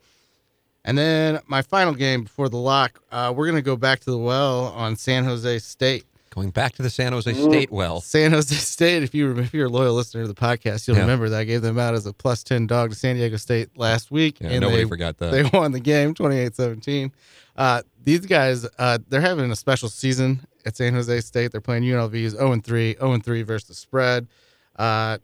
And 0.84 0.98
then 0.98 1.40
my 1.46 1.62
final 1.62 1.94
game 1.94 2.24
before 2.24 2.48
the 2.48 2.58
lock, 2.58 3.00
uh, 3.10 3.32
we're 3.34 3.46
going 3.46 3.56
to 3.56 3.62
go 3.62 3.76
back 3.76 4.00
to 4.00 4.10
the 4.10 4.18
well 4.18 4.66
on 4.76 4.96
San 4.96 5.24
Jose 5.24 5.58
State. 5.60 6.04
Going 6.30 6.50
back 6.50 6.74
to 6.74 6.82
the 6.82 6.90
San 6.90 7.12
Jose 7.12 7.32
State 7.32 7.70
well. 7.70 8.00
San 8.00 8.32
Jose 8.32 8.54
State. 8.56 9.02
If 9.04 9.14
you 9.14 9.38
if 9.38 9.54
you're 9.54 9.66
a 9.66 9.70
loyal 9.70 9.94
listener 9.94 10.22
to 10.22 10.28
the 10.28 10.34
podcast, 10.34 10.86
you'll 10.88 10.96
Yeah. 10.96 11.02
remember 11.04 11.28
that 11.28 11.38
I 11.40 11.44
gave 11.44 11.62
them 11.62 11.78
out 11.78 11.94
as 11.94 12.06
a 12.06 12.12
plus 12.12 12.42
ten 12.42 12.66
dog 12.66 12.90
to 12.90 12.96
San 12.96 13.14
Diego 13.16 13.36
State 13.36 13.68
last 13.78 14.10
week, 14.10 14.40
Yeah, 14.40 14.48
and 14.48 14.60
nobody 14.60 14.82
they 14.82 14.88
forgot 14.88 15.16
that. 15.18 15.30
they 15.30 15.44
won 15.44 15.70
the 15.70 15.78
game 15.80 16.12
28-17. 16.12 17.12
Uh, 17.56 17.82
these 18.02 18.26
guys, 18.26 18.66
uh, 18.80 18.98
they're 19.08 19.20
having 19.20 19.48
a 19.52 19.56
special 19.56 19.88
season 19.88 20.44
at 20.66 20.76
San 20.76 20.92
Jose 20.92 21.20
State. 21.20 21.52
They're 21.52 21.60
playing 21.60 21.84
UNLV's 21.84 22.32
0 22.32 22.60
3, 22.60 22.96
0 22.98 23.18
3 23.20 23.42
versus 23.42 23.68
the 23.68 23.74
spread. 23.74 24.26
Uh, 24.74 25.18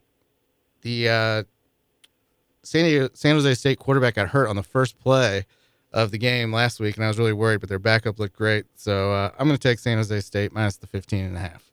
the 0.82 1.08
uh, 1.08 1.42
San, 2.62 2.84
Diego, 2.84 3.08
San 3.14 3.34
Jose 3.36 3.54
State 3.54 3.78
quarterback 3.78 4.14
got 4.14 4.28
hurt 4.28 4.48
on 4.48 4.56
the 4.56 4.62
first 4.62 4.98
play 4.98 5.46
of 5.92 6.10
the 6.10 6.18
game 6.18 6.52
last 6.52 6.78
week, 6.78 6.96
and 6.96 7.04
I 7.04 7.08
was 7.08 7.18
really 7.18 7.32
worried, 7.32 7.60
but 7.60 7.68
their 7.68 7.78
backup 7.78 8.18
looked 8.18 8.36
great. 8.36 8.64
So 8.76 9.12
uh, 9.12 9.30
I'm 9.38 9.48
going 9.48 9.58
to 9.58 9.68
take 9.68 9.78
San 9.78 9.96
Jose 9.96 10.20
State 10.20 10.52
minus 10.52 10.76
the 10.76 10.86
15 10.86 11.24
and 11.24 11.36
a 11.36 11.40
half. 11.40 11.64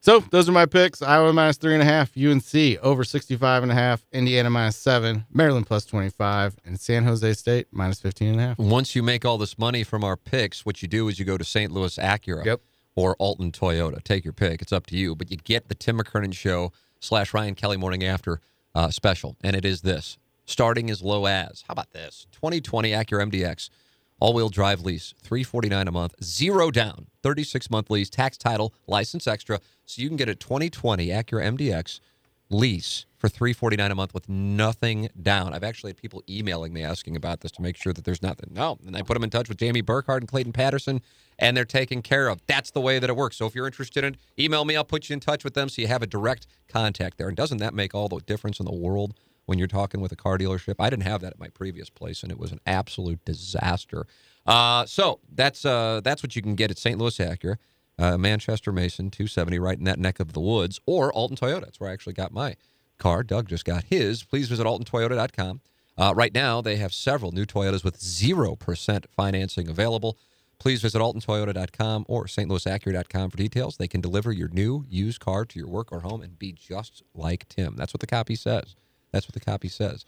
So 0.00 0.20
those 0.30 0.48
are 0.48 0.52
my 0.52 0.66
picks. 0.66 1.02
Iowa 1.02 1.32
minus 1.32 1.56
three 1.56 1.72
and 1.74 1.82
a 1.82 1.86
half, 1.86 2.16
UNC 2.16 2.78
over 2.80 3.02
65 3.02 3.62
and 3.64 3.72
a 3.72 3.74
half, 3.74 4.06
Indiana 4.12 4.48
minus 4.50 4.76
seven, 4.76 5.24
Maryland 5.32 5.66
plus 5.66 5.84
25, 5.84 6.56
and 6.64 6.78
San 6.78 7.04
Jose 7.04 7.32
State 7.34 7.66
minus 7.72 8.00
15 8.00 8.28
and 8.32 8.40
a 8.40 8.42
half. 8.42 8.58
Once 8.58 8.94
you 8.94 9.02
make 9.02 9.24
all 9.24 9.36
this 9.36 9.58
money 9.58 9.82
from 9.82 10.04
our 10.04 10.16
picks, 10.16 10.64
what 10.64 10.80
you 10.80 10.86
do 10.86 11.08
is 11.08 11.18
you 11.18 11.24
go 11.24 11.36
to 11.36 11.44
St. 11.44 11.72
Louis 11.72 11.96
Acura 11.98 12.44
Yep. 12.44 12.60
or 12.94 13.16
Alton 13.16 13.50
Toyota. 13.50 14.00
Take 14.02 14.24
your 14.24 14.32
pick. 14.32 14.62
It's 14.62 14.72
up 14.72 14.86
to 14.86 14.96
you. 14.96 15.16
But 15.16 15.30
you 15.30 15.38
get 15.38 15.68
the 15.68 15.74
Tim 15.74 15.98
McKernan 15.98 16.34
Show 16.34 16.72
slash 17.00 17.34
Ryan 17.34 17.56
Kelly 17.56 17.76
Morning 17.76 18.04
After 18.04 18.40
uh, 18.76 18.90
special. 18.90 19.36
And 19.42 19.56
it 19.56 19.64
is 19.64 19.80
this 19.80 20.18
starting 20.44 20.90
as 20.90 21.02
low 21.02 21.26
as, 21.26 21.64
how 21.66 21.72
about 21.72 21.92
this? 21.92 22.26
2020 22.32 22.90
Acura 22.90 23.28
MDX 23.30 23.70
all 24.18 24.32
wheel 24.32 24.48
drive 24.48 24.80
lease, 24.80 25.14
349 25.20 25.88
a 25.88 25.92
month, 25.92 26.14
zero 26.24 26.70
down, 26.70 27.06
36 27.22 27.70
month 27.70 27.90
lease, 27.90 28.08
tax 28.08 28.36
title, 28.36 28.72
license 28.86 29.26
extra. 29.26 29.60
So 29.84 30.02
you 30.02 30.08
can 30.08 30.16
get 30.16 30.28
a 30.28 30.34
2020 30.34 31.08
Acura 31.08 31.56
MDX 31.56 32.00
lease 32.48 33.06
for 33.26 33.36
349 33.36 33.90
a 33.90 33.94
month 33.94 34.14
with 34.14 34.28
nothing 34.28 35.08
down. 35.20 35.52
I've 35.52 35.64
actually 35.64 35.90
had 35.90 35.96
people 35.96 36.22
emailing 36.28 36.72
me 36.72 36.84
asking 36.84 37.16
about 37.16 37.40
this 37.40 37.50
to 37.52 37.62
make 37.62 37.76
sure 37.76 37.92
that 37.92 38.04
there's 38.04 38.22
nothing. 38.22 38.50
No, 38.52 38.78
and 38.86 38.96
I 38.96 39.02
put 39.02 39.14
them 39.14 39.24
in 39.24 39.30
touch 39.30 39.48
with 39.48 39.58
Jamie 39.58 39.80
Burkhardt 39.80 40.22
and 40.22 40.28
Clayton 40.28 40.52
Patterson, 40.52 41.00
and 41.38 41.56
they're 41.56 41.64
taken 41.64 42.02
care 42.02 42.28
of. 42.28 42.40
That's 42.46 42.70
the 42.70 42.80
way 42.80 42.98
that 43.00 43.10
it 43.10 43.16
works. 43.16 43.36
So 43.36 43.46
if 43.46 43.54
you're 43.54 43.66
interested 43.66 44.04
in, 44.04 44.16
email 44.38 44.64
me. 44.64 44.76
I'll 44.76 44.84
put 44.84 45.08
you 45.08 45.14
in 45.14 45.20
touch 45.20 45.42
with 45.42 45.54
them 45.54 45.68
so 45.68 45.82
you 45.82 45.88
have 45.88 46.02
a 46.02 46.06
direct 46.06 46.46
contact 46.68 47.18
there. 47.18 47.26
And 47.26 47.36
doesn't 47.36 47.58
that 47.58 47.74
make 47.74 47.94
all 47.94 48.08
the 48.08 48.20
difference 48.20 48.60
in 48.60 48.66
the 48.66 48.72
world 48.72 49.14
when 49.46 49.58
you're 49.58 49.66
talking 49.66 50.00
with 50.00 50.12
a 50.12 50.16
car 50.16 50.38
dealership? 50.38 50.76
I 50.78 50.88
didn't 50.88 51.04
have 51.04 51.20
that 51.22 51.32
at 51.32 51.40
my 51.40 51.48
previous 51.48 51.90
place, 51.90 52.22
and 52.22 52.30
it 52.30 52.38
was 52.38 52.52
an 52.52 52.60
absolute 52.64 53.24
disaster. 53.24 54.06
Uh, 54.46 54.86
so 54.86 55.18
that's 55.34 55.64
uh, 55.64 56.00
that's 56.04 56.22
what 56.22 56.36
you 56.36 56.42
can 56.42 56.54
get 56.54 56.70
at 56.70 56.78
St. 56.78 56.96
Louis 56.96 57.18
Acura 57.18 57.56
uh, 57.98 58.18
Manchester 58.18 58.72
Mason 58.72 59.10
270 59.10 59.58
right 59.58 59.78
in 59.78 59.84
that 59.84 59.98
neck 59.98 60.20
of 60.20 60.32
the 60.32 60.40
woods, 60.40 60.80
or 60.86 61.12
Alton 61.12 61.36
Toyota. 61.36 61.62
That's 61.62 61.80
where 61.80 61.90
I 61.90 61.92
actually 61.92 62.12
got 62.12 62.32
my 62.32 62.56
car. 62.98 63.22
Doug 63.22 63.48
just 63.48 63.64
got 63.64 63.84
his. 63.84 64.22
Please 64.22 64.48
visit 64.48 64.66
altontoyota.com. 64.66 65.60
Uh, 65.98 66.12
right 66.14 66.34
now, 66.34 66.60
they 66.60 66.76
have 66.76 66.92
several 66.92 67.32
new 67.32 67.46
Toyotas 67.46 67.82
with 67.82 67.98
0% 67.98 69.04
financing 69.16 69.68
available. 69.68 70.18
Please 70.58 70.82
visit 70.82 70.98
altontoyota.com 71.00 72.04
or 72.08 72.26
stlouisacura.com 72.26 73.30
for 73.30 73.36
details. 73.36 73.76
They 73.76 73.88
can 73.88 74.00
deliver 74.00 74.32
your 74.32 74.48
new 74.48 74.84
used 74.88 75.20
car 75.20 75.44
to 75.44 75.58
your 75.58 75.68
work 75.68 75.92
or 75.92 76.00
home 76.00 76.22
and 76.22 76.38
be 76.38 76.52
just 76.52 77.02
like 77.14 77.48
Tim. 77.48 77.76
That's 77.76 77.92
what 77.92 78.00
the 78.00 78.06
copy 78.06 78.34
says. 78.34 78.74
That's 79.12 79.26
what 79.26 79.34
the 79.34 79.40
copy 79.40 79.68
says. 79.68 80.04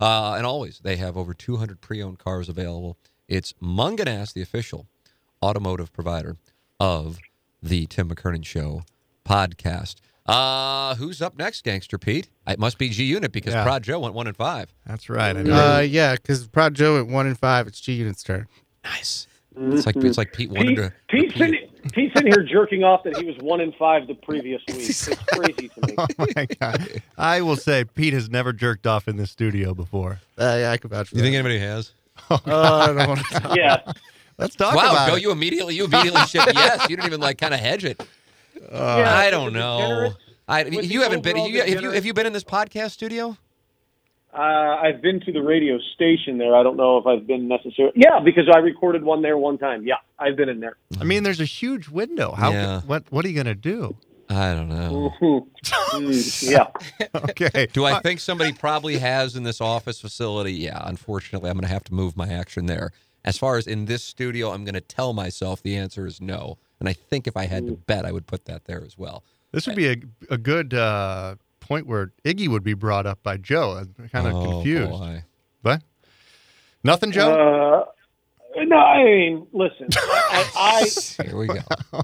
Uh, 0.00 0.34
and 0.36 0.44
always, 0.44 0.80
they 0.80 0.96
have 0.96 1.16
over 1.16 1.34
200 1.34 1.80
pre-owned 1.80 2.18
cars 2.18 2.48
available. 2.48 2.98
It's 3.28 3.52
Mungenast, 3.62 4.32
the 4.34 4.42
official 4.42 4.86
automotive 5.42 5.92
provider 5.92 6.36
of 6.80 7.18
the 7.62 7.86
Tim 7.86 8.08
McKernan 8.08 8.44
Show 8.44 8.82
podcast. 9.24 9.96
Uh, 10.26 10.94
who's 10.94 11.20
up 11.20 11.36
next, 11.36 11.64
Gangster 11.64 11.98
Pete? 11.98 12.28
It 12.46 12.58
must 12.58 12.78
be 12.78 12.88
G 12.88 13.04
Unit 13.04 13.32
because 13.32 13.54
Yeah. 13.54 13.64
Prod 13.64 13.82
Joe 13.82 14.00
went 14.00 14.14
one 14.14 14.26
and 14.26 14.36
five. 14.36 14.72
That's 14.86 15.08
right. 15.10 15.36
I 15.36 15.42
know. 15.42 15.76
Uh, 15.76 15.80
yeah, 15.80 16.14
because 16.14 16.46
Prod 16.46 16.74
Joe 16.74 16.98
at 17.00 17.06
one 17.06 17.26
and 17.26 17.38
five, 17.38 17.66
it's 17.66 17.80
G 17.80 17.94
Unit's 17.94 18.22
turn. 18.22 18.46
Nice. 18.84 19.26
It's 19.54 19.84
like 19.84 19.96
it's 19.96 20.16
like 20.16 20.32
Pete 20.32 20.50
wanted 20.50 20.68
Pete, 20.68 20.76
to. 20.78 20.92
Pete's, 21.08 21.40
in, 21.40 21.90
Pete's 21.92 22.14
sitting 22.14 22.32
here 22.32 22.42
jerking 22.42 22.84
off 22.84 23.02
that 23.04 23.16
he 23.18 23.24
was 23.26 23.36
one 23.38 23.60
in 23.60 23.72
five 23.72 24.06
the 24.06 24.14
previous 24.14 24.62
week. 24.68 24.78
It's 24.78 25.08
crazy 25.26 25.68
to 25.68 25.86
me. 25.86 25.94
oh 25.98 26.06
my 26.34 26.46
God. 26.58 27.02
I 27.18 27.42
will 27.42 27.56
say 27.56 27.84
Pete 27.84 28.14
has 28.14 28.30
never 28.30 28.52
jerked 28.54 28.86
off 28.86 29.08
in 29.08 29.16
this 29.18 29.30
studio 29.30 29.74
before. 29.74 30.20
Uh, 30.38 30.56
yeah, 30.60 30.70
I 30.70 30.78
could 30.78 30.90
vouch 30.90 31.08
for 31.08 31.16
You 31.16 31.20
that. 31.20 31.26
think 31.26 31.34
anybody 31.34 31.58
has? 31.58 31.92
Oh, 32.30 32.38
I 32.46 32.86
don't 32.86 33.08
want 33.08 33.20
to 33.26 33.40
talk. 33.40 33.56
Yeah. 33.56 33.92
Let's 34.38 34.54
talk 34.56 34.74
wow, 34.74 34.90
about 34.92 35.08
Joe, 35.08 35.16
it. 35.16 35.22
you 35.22 35.30
immediately 35.32 35.74
you 35.74 35.84
immediately 35.84 36.20
shipped 36.22 36.52
yes. 36.54 36.88
You 36.88 36.96
didn't 36.96 37.06
even 37.06 37.20
like 37.20 37.36
kind 37.38 37.52
of 37.52 37.60
hedge 37.60 37.84
it. 37.84 38.00
Yeah, 38.70 39.14
I 39.14 39.30
don't 39.30 39.52
know. 39.52 40.12
I 40.48 40.64
you 40.64 41.02
haven't 41.02 41.22
been. 41.22 41.36
You, 41.36 41.60
have 41.60 41.82
you 41.82 41.90
have 41.90 42.04
you 42.06 42.14
been 42.14 42.26
in 42.26 42.32
this 42.32 42.44
podcast 42.44 42.90
studio? 42.92 43.36
Uh, 44.34 44.38
I've 44.82 45.02
been 45.02 45.20
to 45.20 45.32
the 45.32 45.42
radio 45.42 45.78
station 45.94 46.38
there. 46.38 46.56
I 46.56 46.62
don't 46.62 46.76
know 46.76 46.96
if 46.96 47.06
I've 47.06 47.26
been 47.26 47.48
necessarily. 47.48 47.92
Yeah, 47.96 48.18
because 48.18 48.48
I 48.52 48.58
recorded 48.58 49.04
one 49.04 49.20
there 49.20 49.36
one 49.36 49.58
time. 49.58 49.86
Yeah, 49.86 49.96
I've 50.18 50.36
been 50.36 50.48
in 50.48 50.60
there. 50.60 50.76
I 50.98 51.04
mean, 51.04 51.22
there's 51.22 51.40
a 51.40 51.44
huge 51.44 51.88
window. 51.90 52.32
How? 52.32 52.50
Yeah. 52.50 52.80
What? 52.82 53.04
What 53.10 53.24
are 53.26 53.28
you 53.28 53.36
gonna 53.36 53.54
do? 53.54 53.96
I 54.28 54.54
don't 54.54 54.68
know. 54.68 55.12
Mhm. 55.22 55.46
Mm, 55.92 56.50
yeah. 56.50 57.08
Okay. 57.14 57.66
Do 57.72 57.84
I 57.84 58.00
think 58.00 58.18
somebody 58.18 58.52
probably 58.52 58.96
has 58.98 59.36
in 59.36 59.42
this 59.42 59.60
office 59.60 60.00
facility? 60.00 60.54
Yeah, 60.54 60.80
unfortunately, 60.86 61.50
I'm 61.50 61.56
going 61.56 61.68
to 61.68 61.72
have 61.72 61.84
to 61.84 61.94
move 61.94 62.16
my 62.16 62.28
action 62.28 62.64
there. 62.64 62.92
As 63.24 63.36
far 63.36 63.58
as 63.58 63.66
in 63.66 63.84
this 63.84 64.02
studio, 64.02 64.50
I'm 64.52 64.64
going 64.64 64.74
to 64.74 64.80
tell 64.80 65.12
myself 65.12 65.62
the 65.62 65.76
answer 65.76 66.06
is 66.06 66.20
no. 66.20 66.56
And 66.82 66.88
I 66.88 66.94
think 66.94 67.28
if 67.28 67.36
I 67.36 67.46
had 67.46 67.64
to 67.68 67.74
bet, 67.74 68.04
I 68.04 68.10
would 68.10 68.26
put 68.26 68.46
that 68.46 68.64
there 68.64 68.82
as 68.84 68.98
well. 68.98 69.22
This 69.52 69.68
would 69.68 69.76
be 69.76 69.86
a, 69.88 69.96
a 70.30 70.36
good 70.36 70.74
uh, 70.74 71.36
point 71.60 71.86
where 71.86 72.10
Iggy 72.24 72.48
would 72.48 72.64
be 72.64 72.74
brought 72.74 73.06
up 73.06 73.22
by 73.22 73.36
Joe. 73.36 73.84
I'm 74.00 74.08
kind 74.08 74.26
of 74.26 74.34
Oh, 74.34 74.50
confused. 74.50 74.90
boy. 74.90 75.22
But 75.62 75.84
nothing, 76.82 77.12
Joe. 77.12 77.86
Uh, 78.56 78.62
no, 78.64 78.76
I 78.76 79.04
mean, 79.04 79.46
listen. 79.52 79.86
I, 79.94 80.90
Here 81.24 81.36
we 81.36 81.46
go. 81.46 81.60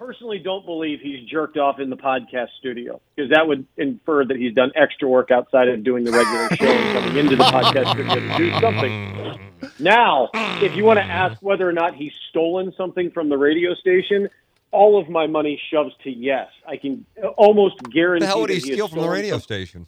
Personally 0.00 0.38
don't 0.38 0.64
believe 0.64 1.00
he's 1.02 1.28
jerked 1.28 1.58
off 1.58 1.78
in 1.78 1.90
the 1.90 1.96
podcast 1.96 2.48
studio 2.58 2.98
because 3.14 3.30
that 3.32 3.46
would 3.46 3.66
infer 3.76 4.24
that 4.24 4.38
he's 4.38 4.54
done 4.54 4.72
extra 4.74 5.06
work 5.06 5.30
outside 5.30 5.68
of 5.68 5.84
doing 5.84 6.04
the 6.04 6.10
regular 6.10 6.48
show 6.56 6.64
and 6.64 6.98
coming 6.98 7.16
into 7.18 7.36
the 7.36 7.44
podcast 7.44 7.92
studio 7.92 8.14
to 8.14 8.36
do 8.38 8.60
something. 8.60 9.38
Now, 9.78 10.30
if 10.62 10.74
you 10.74 10.86
want 10.86 11.00
to 11.00 11.04
ask 11.04 11.42
whether 11.42 11.68
or 11.68 11.72
not 11.72 11.94
he's 11.94 12.12
stolen 12.30 12.72
something 12.78 13.10
from 13.10 13.28
the 13.28 13.36
radio 13.36 13.74
station, 13.74 14.30
all 14.70 14.98
of 14.98 15.10
my 15.10 15.26
money 15.26 15.60
shoves 15.70 15.92
to 16.04 16.10
yes. 16.10 16.48
I 16.66 16.78
can 16.78 17.04
almost 17.36 17.76
guarantee. 17.92 18.24
the 18.24 18.28
hell 18.28 18.40
would 18.40 18.48
he 18.48 18.56
has 18.56 18.64
steal 18.64 18.88
from 18.88 19.02
the 19.02 19.08
radio 19.10 19.34
some- 19.34 19.42
station? 19.42 19.86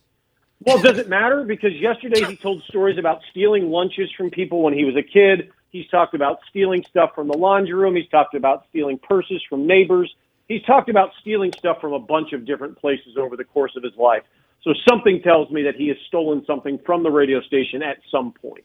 well, 0.61 0.79
does 0.83 0.99
it 0.99 1.09
matter? 1.09 1.43
Because 1.45 1.73
yesterday 1.81 2.23
he 2.27 2.37
told 2.37 2.63
stories 2.65 2.99
about 2.99 3.23
stealing 3.31 3.71
lunches 3.71 4.11
from 4.15 4.29
people 4.29 4.63
when 4.63 4.75
he 4.75 4.85
was 4.85 4.95
a 4.95 5.03
kid. 5.03 5.51
He's 5.73 5.89
talked 5.89 6.15
about 6.15 6.39
stealing 6.51 6.85
stuff 6.89 7.11
from 7.15 7.29
the 7.29 7.37
laundry 7.37 7.73
room. 7.75 7.97
He's 7.97 8.09
talked 8.09 8.35
about 8.35 8.67
stealing 8.69 8.99
purses 8.99 9.43
from 9.49 9.67
neighbors. 9.67 10.15
He's 10.47 10.63
talked 10.65 10.91
about 10.91 11.11
stealing 11.21 11.51
stuff 11.57 11.81
from 11.81 11.95
a 11.95 11.99
bunch 11.99 12.35
of 12.35 12.45
different 12.45 12.79
places 12.79 13.17
over 13.19 13.37
the 13.39 13.45
course 13.45 13.73
of 13.75 13.83
his 13.83 13.97
life. 13.97 14.23
So 14.63 14.75
something 14.89 15.23
tells 15.23 15.51
me 15.51 15.63
that 15.63 15.75
he 15.75 15.89
has 15.89 15.97
stolen 16.07 16.45
something 16.47 16.79
from 16.85 17.03
the 17.03 17.11
radio 17.11 17.41
station 17.41 17.83
at 17.83 17.97
some 18.11 18.33
point. 18.33 18.65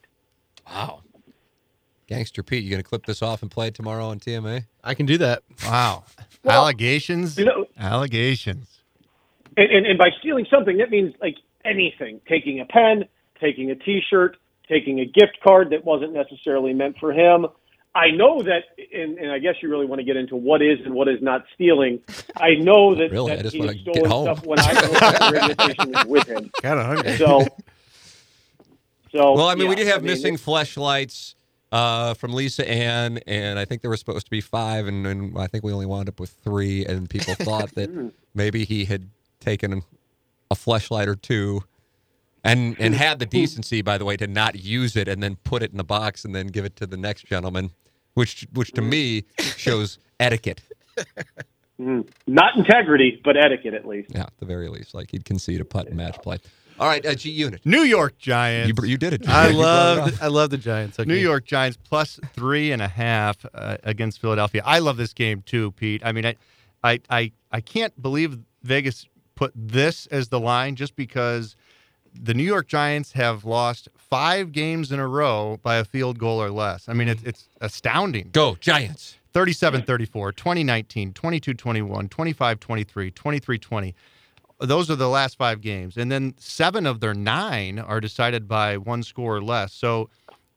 Wow. 0.69 1.01
Gangster 2.07 2.43
Pete, 2.43 2.63
you 2.63 2.69
going 2.69 2.83
to 2.83 2.87
clip 2.87 3.05
this 3.05 3.21
off 3.21 3.41
and 3.41 3.49
play 3.49 3.67
it 3.67 3.73
tomorrow 3.73 4.07
on 4.07 4.19
TMA? 4.19 4.65
I 4.83 4.93
can 4.93 5.05
do 5.05 5.17
that. 5.19 5.43
Wow. 5.65 6.03
Well, 6.43 6.61
allegations. 6.61 7.37
you 7.37 7.43
know- 7.43 7.65
allegations. 7.77 8.79
And, 9.57 9.69
and, 9.69 9.85
and 9.85 9.97
by 9.97 10.11
stealing 10.19 10.45
something, 10.49 10.77
that 10.77 10.89
means 10.89 11.13
like 11.19 11.35
anything 11.65 12.21
taking 12.29 12.61
a 12.61 12.65
pen, 12.65 13.03
taking 13.41 13.69
a 13.69 13.75
t 13.75 14.01
shirt, 14.07 14.37
taking 14.69 14.99
a 14.99 15.05
gift 15.05 15.39
card 15.43 15.69
that 15.71 15.83
wasn't 15.85 16.13
necessarily 16.13 16.73
meant 16.73 16.97
for 16.99 17.11
him. 17.11 17.45
I 17.95 18.11
know 18.11 18.43
that, 18.43 18.63
and, 18.93 19.17
and 19.17 19.31
I 19.31 19.39
guess 19.39 19.55
you 19.61 19.69
really 19.69 19.87
want 19.87 19.99
to 19.99 20.05
get 20.05 20.17
into 20.17 20.35
what 20.35 20.61
is 20.61 20.77
and 20.85 20.93
what 20.93 21.07
is 21.07 21.19
not 21.21 21.45
stealing. 21.55 21.99
I 22.35 22.53
know 22.55 22.93
that, 22.93 23.11
Really? 23.11 23.31
I 23.31 23.41
just 23.41 23.53
he 23.55 23.59
wanna 23.59 23.73
has 23.73 23.81
get 23.81 23.95
stolen 23.95 24.11
home. 24.11 24.25
stuff 24.25 24.45
when 24.45 24.59
I 24.59 24.73
was 24.73 25.01
at 25.01 25.19
the 25.19 25.31
radio 25.31 25.53
station 25.65 25.91
was 25.91 26.05
with 26.05 26.27
him. 26.27 26.51
Kind 26.61 26.79
of 26.79 26.85
hungry. 26.85 27.17
So, 27.17 27.47
so 29.11 29.33
Well, 29.33 29.47
I 29.47 29.55
mean, 29.55 29.67
we 29.67 29.75
yeah, 29.75 29.75
did 29.77 29.87
have 29.87 29.97
I 29.97 30.01
mean, 30.01 30.11
missing 30.11 30.35
fleshlights 30.37 31.33
uh, 31.71 32.13
from 32.13 32.33
Lisa 32.33 32.69
Ann, 32.69 33.19
and 33.25 33.57
I 33.57 33.65
think 33.65 33.81
there 33.81 33.89
were 33.89 33.97
supposed 33.97 34.25
to 34.25 34.31
be 34.31 34.41
five, 34.41 34.85
and, 34.87 35.07
and 35.07 35.37
I 35.37 35.47
think 35.47 35.63
we 35.63 35.73
only 35.73 35.85
wound 35.87 36.07
up 36.07 36.19
with 36.19 36.29
three. 36.43 36.85
And 36.85 37.09
people 37.09 37.33
thought 37.39 37.73
that 37.75 38.11
maybe 38.35 38.63
he 38.63 38.85
had 38.85 39.09
taken 39.39 39.81
a 40.51 40.55
flashlight 40.55 41.07
or 41.07 41.15
two, 41.15 41.63
and 42.43 42.75
and 42.79 42.95
had 43.05 43.19
the 43.19 43.25
decency, 43.25 43.81
by 43.81 43.97
the 43.97 44.05
way, 44.05 44.17
to 44.17 44.27
not 44.27 44.55
use 44.55 44.95
it 44.95 45.07
and 45.07 45.21
then 45.21 45.35
put 45.43 45.63
it 45.63 45.71
in 45.71 45.77
the 45.77 45.83
box 45.83 46.25
and 46.25 46.35
then 46.35 46.47
give 46.47 46.65
it 46.65 46.75
to 46.77 46.87
the 46.87 46.97
next 46.97 47.25
gentleman, 47.25 47.71
which 48.13 48.47
which 48.53 48.71
to 48.73 48.81
me 48.81 49.23
shows 49.39 49.99
etiquette. 50.19 50.61
Not 51.79 52.57
integrity, 52.57 53.21
but 53.23 53.37
etiquette 53.37 53.75
at 53.75 53.87
least. 53.87 54.09
Yeah, 54.11 54.21
at 54.21 54.33
the 54.39 54.47
very 54.47 54.67
least, 54.67 54.95
like 54.95 55.11
he'd 55.11 55.25
concede 55.25 55.61
a 55.61 55.65
putt 55.65 55.87
in 55.87 55.95
match 55.95 56.19
play. 56.23 56.39
All 56.79 56.87
right, 56.87 57.03
uh, 57.05 57.15
G 57.15 57.29
Unit, 57.31 57.65
New 57.65 57.81
York 57.81 58.17
Giants. 58.17 58.81
you, 58.81 58.87
you 58.87 58.97
did 58.97 59.13
it. 59.13 59.27
I 59.27 59.47
You 59.49 59.53
brought 59.53 59.97
it 59.97 60.01
love. 60.01 60.21
I 60.21 60.27
love 60.27 60.49
the 60.49 60.57
Giants. 60.57 60.99
Okay. 60.99 61.07
New 61.07 61.15
York 61.15 61.45
Giants 61.45 61.77
plus 61.77 62.19
three 62.33 62.71
and 62.71 62.81
a 62.81 62.87
half 62.87 63.45
uh, 63.53 63.77
against 63.83 64.19
Philadelphia. 64.21 64.61
I 64.65 64.79
love 64.79 64.97
this 64.97 65.13
game 65.13 65.43
too, 65.43 65.71
Pete. 65.71 66.01
I 66.03 66.11
mean, 66.11 66.25
I, 66.25 66.35
I, 66.83 66.99
I, 67.09 67.31
I 67.51 67.61
can't 67.61 67.99
believe 68.01 68.39
Vegas 68.63 69.07
put 69.35 69.51
this 69.55 70.07
as 70.07 70.29
the 70.29 70.39
line 70.39 70.75
just 70.75 70.95
because 70.95 71.55
the 72.21 72.33
New 72.33 72.43
York 72.43 72.67
Giants 72.67 73.13
have 73.13 73.45
lost 73.45 73.89
five 73.95 74.51
games 74.51 74.91
in 74.91 74.99
a 74.99 75.07
row 75.07 75.59
by 75.63 75.77
a 75.77 75.85
field 75.85 76.17
goal 76.19 76.41
or 76.41 76.49
less. 76.49 76.87
I 76.87 76.93
mean, 76.93 77.07
it's, 77.07 77.23
it's 77.23 77.49
astounding. 77.61 78.29
Go 78.31 78.55
Giants. 78.59 79.17
37 79.33 79.83
34, 79.83 80.31
2019, 80.31 81.13
22 81.13 81.53
21, 81.53 82.09
25 82.09 82.59
23, 82.59 83.11
23 83.11 83.59
20. 83.59 83.95
Those 84.59 84.89
are 84.89 84.95
the 84.95 85.09
last 85.09 85.37
five 85.37 85.61
games. 85.61 85.97
And 85.97 86.11
then 86.11 86.33
seven 86.39 86.87
of 86.87 86.99
their 86.99 87.13
nine 87.13 87.77
are 87.77 88.01
decided 88.01 88.47
by 88.47 88.77
one 88.77 89.03
score 89.03 89.35
or 89.35 89.41
less. 89.43 89.73
So, 89.73 90.09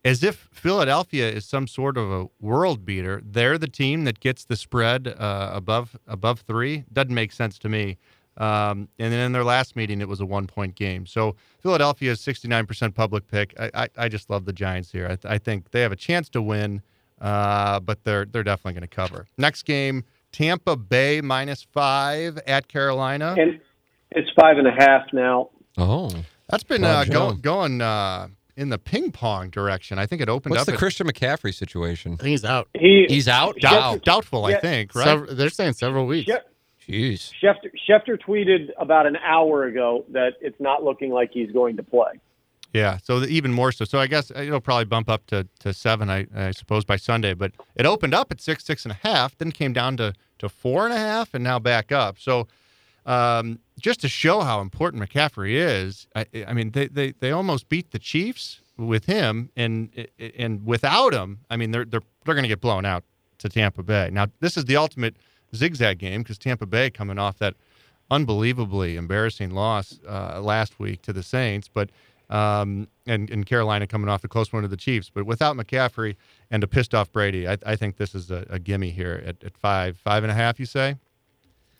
as 0.02 0.24
if 0.24 0.48
Philadelphia 0.50 1.28
is 1.30 1.44
some 1.44 1.66
sort 1.66 1.98
of 1.98 2.10
a 2.10 2.26
world 2.40 2.86
beater, 2.86 3.20
they're 3.22 3.58
the 3.58 3.68
team 3.68 4.04
that 4.04 4.18
gets 4.18 4.46
the 4.46 4.56
spread 4.56 5.08
uh, 5.08 5.50
above 5.52 5.94
above 6.06 6.40
three. 6.40 6.84
Doesn't 6.90 7.14
make 7.14 7.32
sense 7.32 7.58
to 7.58 7.68
me. 7.68 7.98
Um, 8.40 8.88
and 8.98 9.12
then 9.12 9.20
in 9.20 9.32
their 9.32 9.44
last 9.44 9.76
meeting, 9.76 10.00
it 10.00 10.08
was 10.08 10.20
a 10.20 10.24
one 10.26 10.46
point 10.46 10.74
game. 10.74 11.04
So 11.04 11.36
Philadelphia 11.60 12.12
is 12.12 12.20
69% 12.20 12.94
public 12.94 13.28
pick. 13.28 13.54
I, 13.60 13.70
I, 13.74 13.88
I 13.98 14.08
just 14.08 14.30
love 14.30 14.46
the 14.46 14.52
Giants 14.54 14.90
here. 14.90 15.04
I, 15.04 15.16
th- 15.16 15.26
I 15.26 15.36
think 15.36 15.72
they 15.72 15.82
have 15.82 15.92
a 15.92 15.96
chance 15.96 16.30
to 16.30 16.40
win, 16.40 16.80
uh, 17.20 17.80
but 17.80 18.02
they're 18.04 18.24
they're 18.24 18.42
definitely 18.42 18.80
going 18.80 18.88
to 18.88 18.96
cover. 18.96 19.26
Next 19.36 19.64
game, 19.64 20.04
Tampa 20.32 20.74
Bay 20.76 21.20
minus 21.20 21.62
five 21.62 22.38
at 22.46 22.66
Carolina. 22.66 23.34
And 23.38 23.60
it's 24.10 24.30
five 24.40 24.56
and 24.56 24.66
a 24.66 24.72
half 24.72 25.02
now. 25.12 25.50
Oh, 25.76 26.10
That's 26.48 26.64
been 26.64 26.82
uh, 26.82 27.04
Joe. 27.04 27.12
going 27.12 27.40
going 27.40 27.80
uh, 27.82 28.28
in 28.56 28.70
the 28.70 28.78
ping 28.78 29.12
pong 29.12 29.50
direction. 29.50 29.98
I 29.98 30.06
think 30.06 30.22
it 30.22 30.30
opened 30.30 30.52
what's 30.52 30.62
up 30.62 30.66
the 30.66 30.72
at 30.72 30.78
Christian 30.78 31.06
McCaffrey 31.06 31.54
situation? 31.54 32.14
I 32.14 32.16
think 32.16 32.30
he's 32.30 32.44
out. 32.44 32.68
He 32.74 33.04
He's 33.08 33.28
out. 33.28 33.56
Yeah. 33.62 33.72
Wow. 33.72 33.96
doubtful, 34.02 34.46
I 34.46 34.54
think, 34.60 34.94
right? 34.94 35.04
Sever- 35.04 35.34
they're 35.34 35.50
saying 35.50 35.74
several 35.74 36.06
weeks. 36.06 36.30
Shef- 36.30 36.40
Jeez. 36.90 37.30
Schefter, 37.42 37.70
Schefter 37.88 38.18
tweeted 38.20 38.70
about 38.78 39.06
an 39.06 39.16
hour 39.16 39.64
ago 39.64 40.04
that 40.10 40.34
it's 40.40 40.58
not 40.58 40.82
looking 40.82 41.10
like 41.12 41.30
he's 41.32 41.52
going 41.52 41.76
to 41.76 41.82
play. 41.82 42.20
Yeah, 42.72 42.98
so 43.02 43.20
the, 43.20 43.28
even 43.28 43.52
more 43.52 43.72
so. 43.72 43.84
So 43.84 43.98
I 43.98 44.06
guess 44.06 44.30
it'll 44.30 44.60
probably 44.60 44.84
bump 44.84 45.08
up 45.08 45.26
to, 45.26 45.46
to 45.60 45.72
seven, 45.72 46.08
I, 46.08 46.26
I 46.34 46.50
suppose, 46.52 46.84
by 46.84 46.96
Sunday. 46.96 47.34
But 47.34 47.52
it 47.74 47.86
opened 47.86 48.14
up 48.14 48.30
at 48.30 48.40
six, 48.40 48.64
six 48.64 48.84
and 48.84 48.92
a 48.92 49.08
half, 49.08 49.36
then 49.38 49.52
came 49.52 49.72
down 49.72 49.96
to, 49.98 50.14
to 50.38 50.48
four 50.48 50.84
and 50.84 50.94
a 50.94 50.98
half, 50.98 51.34
and 51.34 51.42
now 51.44 51.58
back 51.58 51.90
up. 51.92 52.18
So 52.18 52.48
um, 53.06 53.60
just 53.78 54.00
to 54.00 54.08
show 54.08 54.40
how 54.40 54.60
important 54.60 55.02
McCaffrey 55.02 55.52
is, 55.54 56.06
I, 56.14 56.26
I 56.46 56.52
mean, 56.52 56.70
they, 56.72 56.86
they, 56.88 57.12
they 57.12 57.32
almost 57.32 57.68
beat 57.68 57.90
the 57.90 57.98
Chiefs 57.98 58.60
with 58.76 59.06
him, 59.06 59.50
and 59.56 59.90
and 60.38 60.64
without 60.64 61.12
him, 61.12 61.40
I 61.50 61.56
mean, 61.56 61.70
they're 61.70 61.84
they're 61.84 62.00
they're 62.24 62.34
going 62.34 62.44
to 62.44 62.48
get 62.48 62.60
blown 62.60 62.84
out 62.84 63.04
to 63.38 63.48
Tampa 63.48 63.82
Bay. 63.82 64.10
Now, 64.12 64.26
this 64.40 64.56
is 64.56 64.64
the 64.64 64.76
ultimate 64.76 65.16
zigzag 65.54 65.98
game 65.98 66.22
because 66.22 66.38
Tampa 66.38 66.66
Bay 66.66 66.90
coming 66.90 67.18
off 67.18 67.38
that 67.38 67.54
unbelievably 68.10 68.96
embarrassing 68.96 69.50
loss 69.50 69.98
uh, 70.08 70.40
last 70.40 70.78
week 70.78 71.02
to 71.02 71.12
the 71.12 71.22
Saints, 71.22 71.68
but 71.72 71.90
um, 72.28 72.86
and, 73.06 73.28
and 73.30 73.44
Carolina 73.44 73.86
coming 73.88 74.08
off 74.08 74.22
the 74.22 74.28
close 74.28 74.52
one 74.52 74.62
to 74.62 74.68
the 74.68 74.76
Chiefs. 74.76 75.10
But 75.12 75.26
without 75.26 75.56
McCaffrey 75.56 76.14
and 76.50 76.62
a 76.62 76.68
pissed 76.68 76.94
off 76.94 77.10
Brady, 77.12 77.48
I, 77.48 77.56
I 77.66 77.74
think 77.74 77.96
this 77.96 78.14
is 78.14 78.30
a, 78.30 78.46
a 78.48 78.58
gimme 78.60 78.90
here 78.90 79.22
at, 79.26 79.42
at 79.42 79.56
five, 79.56 79.96
five 79.98 80.22
and 80.22 80.30
a 80.30 80.34
half. 80.34 80.60
You 80.60 80.66
say? 80.66 80.94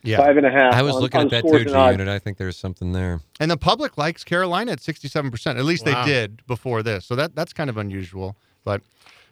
Yeah. 0.03 0.17
Five 0.17 0.35
and 0.37 0.45
a 0.45 0.51
half. 0.51 0.73
I 0.73 0.81
was 0.81 0.95
on- 0.95 1.01
looking 1.01 1.19
on 1.21 1.25
at 1.27 1.31
that 1.31 1.47
scores 1.47 1.63
too, 1.63 1.69
G 1.69 1.91
unit. 1.91 2.07
I 2.07 2.19
think 2.19 2.37
there's 2.37 2.57
something 2.57 2.91
there. 2.91 3.21
And 3.39 3.49
the 3.49 3.57
public 3.57 3.97
likes 3.97 4.23
Carolina 4.23 4.73
at 4.73 4.79
67%. 4.79 5.57
At 5.57 5.63
least 5.63 5.85
Wow. 5.85 6.03
they 6.03 6.11
did 6.11 6.45
before 6.47 6.83
this. 6.83 7.05
So 7.05 7.15
that 7.15 7.35
that's 7.35 7.53
kind 7.53 7.69
of 7.69 7.77
unusual. 7.77 8.35
But 8.65 8.81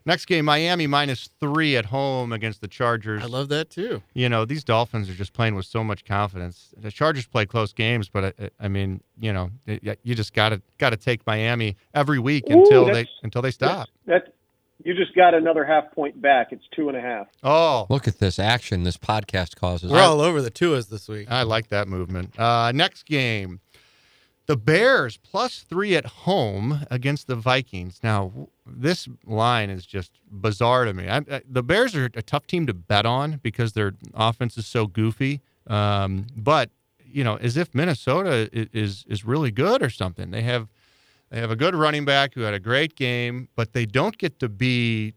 next 0.05 0.25
game, 0.25 0.45
Miami 0.45 0.87
minus 0.87 1.29
three 1.39 1.75
at 1.77 1.85
home 1.85 2.31
against 2.31 2.61
the 2.61 2.67
Chargers. 2.67 3.23
I 3.23 3.27
love 3.27 3.49
that 3.49 3.69
too. 3.69 4.01
you 4.13 4.29
know, 4.29 4.45
these 4.45 4.63
Dolphins 4.63 5.09
are 5.09 5.13
just 5.13 5.33
playing 5.33 5.55
with 5.55 5.65
so 5.65 5.83
much 5.83 6.05
confidence. 6.05 6.73
The 6.77 6.91
Chargers 6.91 7.25
play 7.27 7.45
close 7.45 7.73
games, 7.73 8.09
but 8.09 8.35
I, 8.39 8.49
I 8.59 8.67
mean, 8.67 9.01
you 9.19 9.33
know, 9.33 9.51
you 9.65 10.15
just 10.15 10.33
got 10.33 10.49
to 10.49 10.61
got 10.77 10.91
to 10.91 10.97
take 10.97 11.25
Miami 11.27 11.75
every 11.93 12.19
week 12.19 12.45
Ooh, 12.49 12.53
until 12.53 12.85
they 12.85 13.07
until 13.23 13.41
they 13.41 13.51
stop. 13.51 13.89
That 14.05 14.33
you 14.83 14.93
just 14.93 15.13
got 15.13 15.33
another 15.33 15.65
half 15.65 15.91
point 15.91 16.21
back. 16.21 16.53
It's 16.53 16.63
two 16.73 16.87
and 16.87 16.97
a 16.97 17.01
half. 17.01 17.27
Oh, 17.43 17.85
Look 17.89 18.07
at 18.07 18.19
this 18.19 18.39
action 18.39 18.83
this 18.83 18.97
podcast 18.97 19.57
causes. 19.57 19.91
We're 19.91 19.99
all 19.99 20.21
over 20.21 20.41
the 20.41 20.51
Tuas 20.51 20.87
this 20.89 21.09
week. 21.09 21.29
I 21.29 21.43
like 21.43 21.67
that 21.67 21.87
movement. 21.89 22.39
Uh, 22.39 22.71
next 22.73 23.05
game, 23.05 23.59
the 24.49 24.57
Bears 24.57 25.15
plus 25.17 25.59
three 25.59 25.95
at 25.95 26.07
home 26.07 26.83
against 26.89 27.27
the 27.27 27.35
Vikings. 27.35 27.99
Now, 28.01 28.31
this 28.65 29.07
line 29.23 29.69
is 29.69 29.85
just 29.85 30.11
bizarre 30.31 30.85
to 30.85 30.93
me. 30.93 31.07
I, 31.07 31.17
I, 31.17 31.41
the 31.47 31.61
Bears 31.61 31.95
are 31.95 32.05
a 32.15 32.23
tough 32.23 32.47
team 32.47 32.65
to 32.65 32.73
bet 32.73 33.05
on 33.05 33.39
because 33.43 33.73
their 33.73 33.93
offense 34.15 34.57
is 34.57 34.65
so 34.65 34.87
goofy. 34.87 35.41
Um, 35.67 36.25
but 36.35 36.71
you 37.05 37.23
know, 37.23 37.35
as 37.35 37.57
if 37.57 37.75
Minnesota 37.75 38.49
i- 38.51 38.69
is 38.73 39.05
is 39.07 39.23
really 39.23 39.51
good 39.51 39.83
or 39.83 39.89
something. 39.91 40.31
They 40.31 40.41
have 40.41 40.67
they 41.29 41.39
have 41.39 41.51
a 41.51 41.55
good 41.55 41.75
running 41.75 42.03
back 42.03 42.33
who 42.33 42.41
had 42.41 42.55
a 42.55 42.59
great 42.59 42.95
game, 42.95 43.49
but 43.55 43.73
they 43.73 43.85
don't 43.85 44.17
get 44.17 44.39
to 44.39 44.49
be 44.49 45.13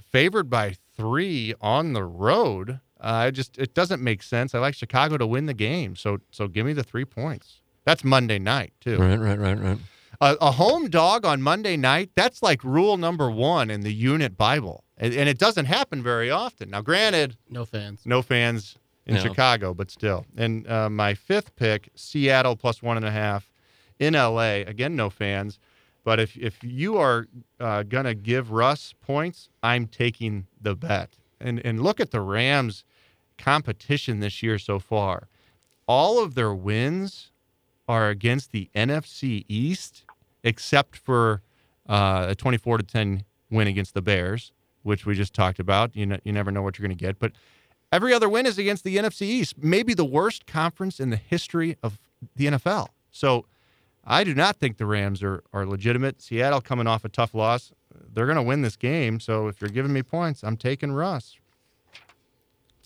favored 0.00 0.48
by 0.48 0.76
three 0.96 1.54
on 1.60 1.92
the 1.92 2.04
road. 2.04 2.78
Uh, 3.00 3.24
it 3.28 3.32
just 3.32 3.58
it 3.58 3.74
doesn't 3.74 4.00
make 4.00 4.22
sense. 4.22 4.54
I 4.54 4.60
like 4.60 4.76
Chicago 4.76 5.18
to 5.18 5.26
win 5.26 5.46
the 5.46 5.54
game, 5.54 5.96
so 5.96 6.18
so 6.30 6.46
give 6.46 6.64
me 6.64 6.72
the 6.72 6.84
three 6.84 7.04
points. 7.04 7.62
That's 7.86 8.04
Monday 8.04 8.38
night 8.38 8.74
too. 8.80 8.98
Right, 8.98 9.16
right, 9.18 9.38
right, 9.38 9.58
right. 9.58 9.78
A, 10.20 10.36
a 10.40 10.50
home 10.50 10.90
dog 10.90 11.24
on 11.24 11.40
Monday 11.40 11.76
night. 11.78 12.10
That's 12.14 12.42
like 12.42 12.62
rule 12.64 12.96
number 12.98 13.30
one 13.30 13.70
in 13.70 13.80
the 13.82 13.92
unit 13.94 14.36
Bible, 14.36 14.84
and, 14.98 15.14
and 15.14 15.28
it 15.28 15.38
doesn't 15.38 15.66
happen 15.66 16.02
very 16.02 16.30
often. 16.30 16.70
Now, 16.70 16.82
granted, 16.82 17.36
No 17.48 17.64
fans. 17.64 18.02
no 18.04 18.20
fans 18.22 18.76
in 19.06 19.14
No. 19.14 19.20
Chicago, 19.22 19.72
but 19.72 19.90
still. 19.90 20.26
And 20.36 20.66
uh, 20.68 20.90
my 20.90 21.14
fifth 21.14 21.54
pick, 21.56 21.88
Seattle 21.94 22.56
plus 22.56 22.82
one 22.82 22.96
and 22.96 23.06
a 23.06 23.10
half 23.10 23.50
in 23.98 24.14
LA. 24.14 24.62
Again, 24.66 24.96
no 24.96 25.08
fans. 25.10 25.58
But 26.02 26.18
if 26.20 26.36
if 26.36 26.62
you 26.62 26.96
are 26.98 27.26
uh, 27.60 27.82
gonna 27.84 28.14
give 28.14 28.50
Russ 28.52 28.94
points, 29.00 29.48
I'm 29.62 29.86
taking 29.86 30.46
the 30.60 30.74
bet. 30.74 31.10
And 31.40 31.60
and 31.64 31.82
look 31.82 32.00
at 32.00 32.10
the 32.10 32.20
Rams' 32.20 32.84
competition 33.38 34.20
this 34.20 34.42
year 34.42 34.58
so 34.58 34.78
far. 34.78 35.28
All 35.86 36.22
of 36.22 36.34
their 36.34 36.54
wins 36.54 37.30
are 37.88 38.08
against 38.08 38.52
the 38.52 38.70
NFC 38.74 39.44
East, 39.48 40.04
except 40.42 40.96
for 40.96 41.42
uh, 41.88 42.26
a 42.30 42.34
24 42.34 42.78
to 42.78 42.84
10 42.84 43.24
win 43.50 43.68
against 43.68 43.94
the 43.94 44.02
Bears, 44.02 44.52
which 44.82 45.06
we 45.06 45.14
just 45.14 45.34
talked 45.34 45.58
about. 45.58 45.94
You 45.94 46.06
know, 46.06 46.18
you 46.24 46.32
never 46.32 46.50
know 46.50 46.62
what 46.62 46.78
you're 46.78 46.86
going 46.86 46.96
to 46.96 47.04
get, 47.04 47.18
but 47.18 47.32
every 47.92 48.12
other 48.12 48.28
win 48.28 48.46
is 48.46 48.58
against 48.58 48.84
the 48.84 48.96
NFC 48.96 49.22
East, 49.22 49.54
maybe 49.58 49.94
the 49.94 50.04
worst 50.04 50.46
conference 50.46 51.00
in 51.00 51.10
the 51.10 51.16
history 51.16 51.76
of 51.82 51.98
the 52.34 52.46
NFL. 52.46 52.88
So 53.10 53.46
I 54.04 54.24
do 54.24 54.34
not 54.34 54.56
think 54.56 54.76
the 54.76 54.86
Rams 54.86 55.22
are 55.22 55.42
are 55.52 55.66
legitimate. 55.66 56.22
Seattle 56.22 56.60
coming 56.60 56.86
off 56.86 57.04
a 57.04 57.08
tough 57.08 57.34
loss, 57.34 57.72
they're 58.12 58.26
going 58.26 58.36
to 58.36 58.42
win 58.42 58.62
this 58.62 58.76
game. 58.76 59.20
So 59.20 59.48
if 59.48 59.60
you're 59.60 59.70
giving 59.70 59.92
me 59.92 60.02
points, 60.02 60.42
I'm 60.42 60.56
taking 60.56 60.92
Russ. 60.92 61.36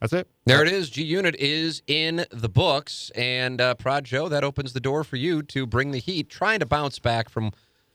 That's 0.00 0.14
it. 0.14 0.28
There 0.46 0.62
it 0.62 0.72
is. 0.72 0.88
G 0.88 1.02
Unit 1.02 1.36
is 1.36 1.82
in 1.86 2.24
the 2.30 2.48
books, 2.48 3.10
and 3.14 3.60
uh, 3.60 3.74
Prod 3.74 4.04
Joe, 4.04 4.28
that 4.30 4.42
opens 4.42 4.72
the 4.72 4.80
door 4.80 5.04
for 5.04 5.16
you 5.16 5.42
to 5.42 5.66
bring 5.66 5.90
the 5.90 5.98
heat, 5.98 6.30
trying 6.30 6.60
to 6.60 6.66
bounce 6.66 6.98
back 6.98 7.28
from, 7.28 7.52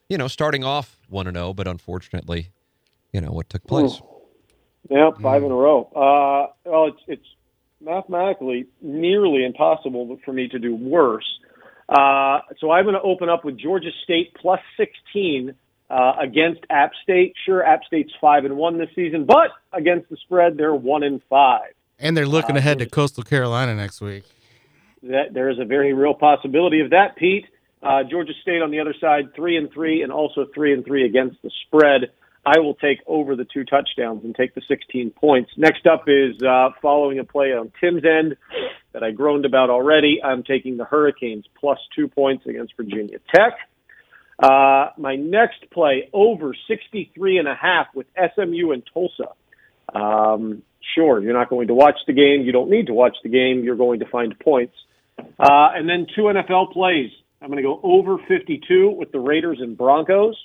you 0.08 0.16
know, 0.16 0.28
starting 0.28 0.62
off 0.62 0.98
one 1.08 1.26
and 1.26 1.36
zero, 1.36 1.52
but 1.52 1.66
unfortunately, 1.66 2.50
you 3.12 3.20
know 3.20 3.32
what 3.32 3.50
took 3.50 3.66
place. 3.66 4.00
Yeah, 4.88 5.10
five 5.20 5.42
in 5.42 5.50
a 5.50 5.54
row. 5.54 5.90
Uh, 5.96 6.52
well, 6.64 6.86
it's 6.86 7.00
it's 7.08 7.26
mathematically 7.80 8.66
nearly 8.80 9.44
impossible 9.44 10.18
for 10.24 10.32
me 10.32 10.48
to 10.48 10.60
do 10.60 10.76
worse. 10.76 11.26
Uh, 11.88 12.40
so 12.60 12.70
I'm 12.70 12.84
going 12.84 12.94
to 12.94 13.02
open 13.02 13.28
up 13.28 13.44
with 13.44 13.58
Georgia 13.58 13.90
State 14.04 14.34
plus 14.40 14.60
16 14.76 15.54
uh, 15.88 16.12
against 16.20 16.60
App 16.70 16.92
State. 17.02 17.34
Sure, 17.44 17.64
App 17.64 17.84
State's 17.84 18.12
five 18.20 18.44
and 18.44 18.56
one 18.56 18.78
this 18.78 18.88
season, 18.94 19.24
but 19.24 19.50
against 19.72 20.08
the 20.08 20.16
spread, 20.18 20.56
they're 20.56 20.74
one 20.74 21.02
and 21.02 21.20
five. 21.28 21.75
And 21.98 22.16
they're 22.16 22.26
looking 22.26 22.56
Uh, 22.56 22.58
ahead 22.58 22.78
to 22.80 22.86
Coastal 22.86 23.24
Carolina 23.24 23.74
next 23.74 24.00
week. 24.00 24.24
That 25.02 25.32
there 25.32 25.48
is 25.48 25.58
a 25.58 25.64
very 25.64 25.92
real 25.92 26.14
possibility 26.14 26.80
of 26.80 26.90
that, 26.90 27.16
Pete. 27.16 27.46
Uh, 27.82 28.02
Georgia 28.04 28.32
State 28.42 28.62
on 28.62 28.70
the 28.70 28.80
other 28.80 28.94
side, 29.00 29.34
three 29.34 29.56
and 29.56 29.70
three, 29.70 30.02
and 30.02 30.10
also 30.12 30.46
three 30.54 30.72
and 30.72 30.84
three 30.84 31.04
against 31.04 31.40
the 31.42 31.50
spread. 31.66 32.10
I 32.44 32.58
will 32.60 32.74
take 32.74 32.98
over 33.06 33.34
the 33.34 33.44
two 33.44 33.64
touchdowns 33.64 34.24
and 34.24 34.34
take 34.34 34.54
the 34.54 34.62
16 34.68 35.10
points. 35.10 35.50
Next 35.56 35.86
up 35.86 36.04
is 36.06 36.40
uh, 36.42 36.70
following 36.80 37.18
a 37.18 37.24
play 37.24 37.52
on 37.52 37.72
Tim's 37.80 38.04
end 38.04 38.36
that 38.92 39.02
I 39.02 39.10
groaned 39.10 39.44
about 39.44 39.68
already. 39.68 40.20
I'm 40.22 40.42
taking 40.42 40.76
the 40.76 40.84
Hurricanes 40.84 41.44
plus 41.58 41.78
two 41.94 42.08
points 42.08 42.46
against 42.46 42.74
Virginia 42.76 43.18
Tech. 43.34 43.58
Uh, 44.38 44.90
my 44.96 45.16
next 45.16 45.68
play 45.72 46.08
over 46.12 46.54
63 46.68 47.38
and 47.38 47.48
a 47.48 47.54
half 47.54 47.88
with 47.94 48.06
SMU 48.16 48.70
and 48.72 48.82
Tulsa. 48.92 49.32
Um, 49.92 50.62
sure, 50.94 51.20
you're 51.22 51.32
not 51.32 51.50
going 51.50 51.68
to 51.68 51.74
watch 51.74 51.98
the 52.06 52.12
game. 52.12 52.42
You 52.44 52.52
don't 52.52 52.70
need 52.70 52.86
to 52.86 52.94
watch 52.94 53.16
the 53.22 53.28
game. 53.28 53.62
You're 53.64 53.76
going 53.76 54.00
to 54.00 54.06
find 54.06 54.38
points. 54.38 54.74
Uh, 55.18 55.24
and 55.74 55.88
then 55.88 56.06
two 56.14 56.22
NFL 56.22 56.72
plays. 56.72 57.10
I'm 57.40 57.48
going 57.48 57.62
to 57.62 57.62
go 57.62 57.80
over 57.82 58.18
52 58.28 58.90
with 58.90 59.12
the 59.12 59.20
Raiders 59.20 59.58
and 59.60 59.76
Broncos. 59.76 60.36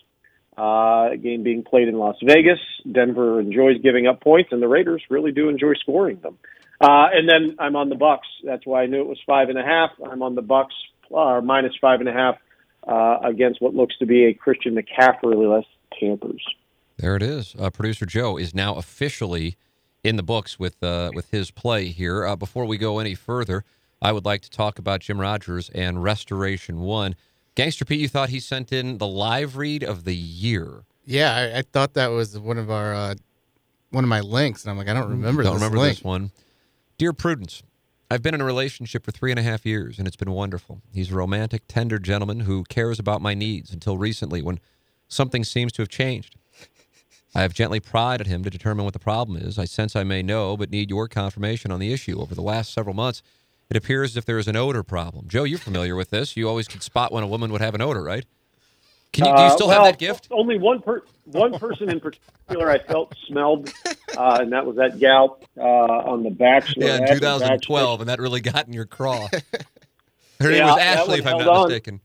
Uh, 0.58 1.16
game 1.16 1.44
being 1.44 1.64
played 1.64 1.88
in 1.88 1.96
Las 1.96 2.18
Vegas. 2.24 2.60
Denver 2.90 3.40
enjoys 3.40 3.82
giving 3.82 4.08
up 4.08 4.22
points, 4.22 4.50
and 4.52 4.62
the 4.62 4.68
Raiders 4.68 5.02
really 5.10 5.32
do 5.32 5.50
enjoy 5.50 5.74
scoring 5.76 6.20
them. 6.22 6.38
Uh, 6.80 7.08
and 7.14 7.30
then 7.30 7.56
I'm 7.60 7.76
on 7.76 7.90
the 7.90 7.96
Bucks. 7.96 8.28
That's 8.44 8.66
why 8.66 8.84
I 8.84 8.86
knew 8.88 9.02
it 9.02 9.08
was 9.08 9.20
five 9.26 9.50
and 9.50 9.58
a 9.58 9.64
half. 9.64 9.92
I'm 10.04 10.22
on 10.22 10.36
the 10.36 10.42
Bucks 10.42 10.74
uh, 11.16 11.40
minus 11.42 11.74
five 11.80 12.00
and 12.00 12.10
a 12.10 12.14
half 12.14 12.36
uh, 12.88 13.28
against 13.28 13.62
what 13.62 13.74
looks 13.74 13.98
to 14.00 14.06
be 14.06 14.26
a 14.26 14.34
Christian 14.34 14.76
McCaffrey-less 14.76 15.66
Panthers. 15.98 16.44
There 16.98 17.16
it 17.16 17.24
is. 17.24 17.56
Uh, 17.58 17.70
Producer 17.70 18.06
Joe 18.06 18.38
is 18.38 18.54
now 18.54 18.76
officially 18.76 19.58
in 20.04 20.16
the 20.16 20.24
books 20.24 20.60
with 20.60 20.82
uh, 20.84 21.12
with 21.14 21.30
his 21.32 21.52
play 21.52 21.88
here. 21.88 22.26
Uh, 22.26 22.36
before 22.36 22.66
we 22.66 22.78
go 22.78 23.00
any 23.00 23.16
further, 23.16 23.64
I 24.02 24.12
would 24.12 24.26
like 24.26 24.42
to 24.42 24.50
talk 24.50 24.80
about 24.80 25.02
Jim 25.02 25.20
Rogers 25.20 25.70
and 25.70 26.04
Restoration 26.04 26.82
One. 26.82 27.16
Gangster 27.56 27.86
Pete, 27.86 28.00
you 28.00 28.08
thought 28.08 28.30
he 28.30 28.40
sent 28.40 28.72
in 28.72 28.98
the 28.98 29.08
live 29.08 29.58
read 29.58 29.84
of 29.84 30.06
the 30.06 30.16
year. 30.16 30.84
Yeah, 31.06 31.36
I, 31.36 31.60
I 31.60 31.62
thought 31.64 31.94
that 31.96 32.08
was 32.08 32.38
one 32.38 32.58
of 32.58 32.72
our 32.72 32.94
uh, 32.94 33.16
one 33.90 34.04
of 34.04 34.10
my 34.10 34.22
links, 34.22 34.64
and 34.64 34.72
I'm 34.72 34.78
like, 34.78 34.88
I 34.88 34.94
don't 34.94 35.10
remember. 35.10 35.44
Don't 35.44 35.54
this 35.54 35.62
remember 35.62 35.80
link. 35.80 35.98
this 35.98 36.04
one. 36.04 36.32
Dear 36.98 37.14
Prudence, 37.14 37.64
I've 38.10 38.22
been 38.22 38.34
in 38.34 38.42
a 38.42 38.46
relationship 38.46 39.04
for 39.04 39.12
three 39.12 39.32
and 39.32 39.40
a 39.40 39.44
half 39.44 39.66
years, 39.66 39.98
and 39.98 40.08
it's 40.08 40.16
been 40.16 40.32
wonderful. 40.32 40.82
He's 40.94 41.12
a 41.12 41.16
romantic, 41.16 41.64
tender 41.68 42.00
gentleman 42.00 42.42
who 42.42 42.64
cares 42.66 43.00
about 43.00 43.22
my 43.22 43.34
needs 43.34 43.72
until 43.72 43.98
recently 43.98 44.42
when 44.42 44.60
something 45.08 45.44
seems 45.44 45.72
to 45.74 45.82
have 45.82 45.90
changed. 45.90 46.36
I 47.34 47.42
have 47.42 47.54
gently 47.54 47.80
pried 47.80 48.20
at 48.22 48.28
him 48.28 48.44
to 48.44 48.50
determine 48.50 48.84
what 48.84 48.94
the 48.94 49.00
problem 49.00 49.38
is. 49.38 49.58
I 49.58 49.66
sense 49.66 49.96
I 49.96 50.04
may 50.04 50.22
know, 50.22 50.58
but 50.58 50.70
need 50.70 50.90
your 50.90 51.08
confirmation 51.08 51.72
on 51.72 51.80
the 51.80 51.94
issue. 51.94 52.20
Over 52.20 52.36
the 52.36 52.42
last 52.42 52.74
several 52.74 52.94
months, 52.94 53.24
it 53.70 53.78
appears 53.78 54.12
as 54.12 54.18
if 54.18 54.26
there 54.26 54.38
is 54.38 54.50
an 54.50 54.58
odor 54.58 54.84
problem. 54.84 55.28
Joe, 55.30 55.44
you're 55.44 55.58
familiar 55.58 55.96
with 55.96 56.10
this. 56.10 56.36
You 56.36 56.50
always 56.50 56.68
could 56.68 56.84
spot 56.84 57.12
when 57.14 57.24
a 57.24 57.28
woman 57.28 57.52
would 57.54 57.62
have 57.62 57.74
an 57.74 57.82
odor, 57.82 58.04
right? 58.04 58.26
Can 59.14 59.26
you, 59.26 59.32
do 59.36 59.42
you 59.42 59.48
Uh, 59.48 59.50
still 59.50 59.68
well, 59.68 59.84
have 59.84 59.94
that 59.94 60.00
gift? 60.00 60.28
Only 60.32 60.58
one 60.58 60.82
per 60.82 61.04
one 61.26 61.58
person 61.58 61.90
in 61.90 62.00
particular 62.00 62.70
I 62.70 62.80
felt 62.80 63.14
smelled, 63.28 63.72
uh, 64.18 64.38
and 64.42 64.52
that 64.54 64.66
was 64.66 64.78
that 64.78 65.00
gal 65.00 65.40
uh, 65.58 65.62
on 65.62 66.24
the 66.24 66.30
Bachelor. 66.30 66.86
Yeah, 66.86 66.96
in 66.98 67.04
After 67.04 67.16
2012, 67.16 68.02
and 68.02 68.10
that 68.10 68.20
really 68.20 68.40
got 68.42 68.68
in 68.68 68.74
your 68.74 68.86
craw. 68.86 69.28
Her 70.40 70.50
name 70.50 70.64
was 70.66 70.78
Ashley, 70.78 71.20
if 71.20 71.28
I'm 71.28 71.38
not 71.38 71.48
on. 71.48 71.68
mistaken. 71.68 72.02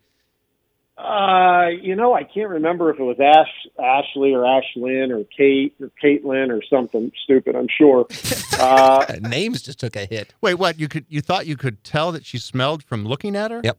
Uh, 0.99 1.67
you 1.83 1.95
know, 1.95 2.15
I 2.15 2.25
can't 2.25 2.49
remember 2.49 2.89
if 2.91 2.99
it 2.99 3.03
was 3.03 3.21
Ash, 3.21 3.51
Ashley 3.79 4.33
or 4.33 4.41
Ashlyn 4.45 5.11
or 5.11 5.25
Kate 5.25 5.75
or 5.81 5.91
Caitlin 6.03 6.49
or 6.51 6.63
something 6.71 7.13
stupid. 7.25 7.55
I'm 7.57 7.69
sure. 7.69 8.07
Uh, 8.59 9.05
Names 9.21 9.61
just 9.61 9.79
took 9.79 9.97
a 9.97 10.07
hit. 10.07 10.33
Wait, 10.41 10.55
what? 10.55 10.81
You 10.81 10.89
could 10.89 11.05
you 11.11 11.21
thought 11.21 11.47
you 11.47 11.59
could 11.59 11.85
tell 11.85 12.11
that 12.13 12.25
she 12.25 12.39
smelled 12.39 12.83
from 12.83 13.05
looking 13.05 13.37
at 13.37 13.51
her? 13.51 13.61
Yep. 13.63 13.77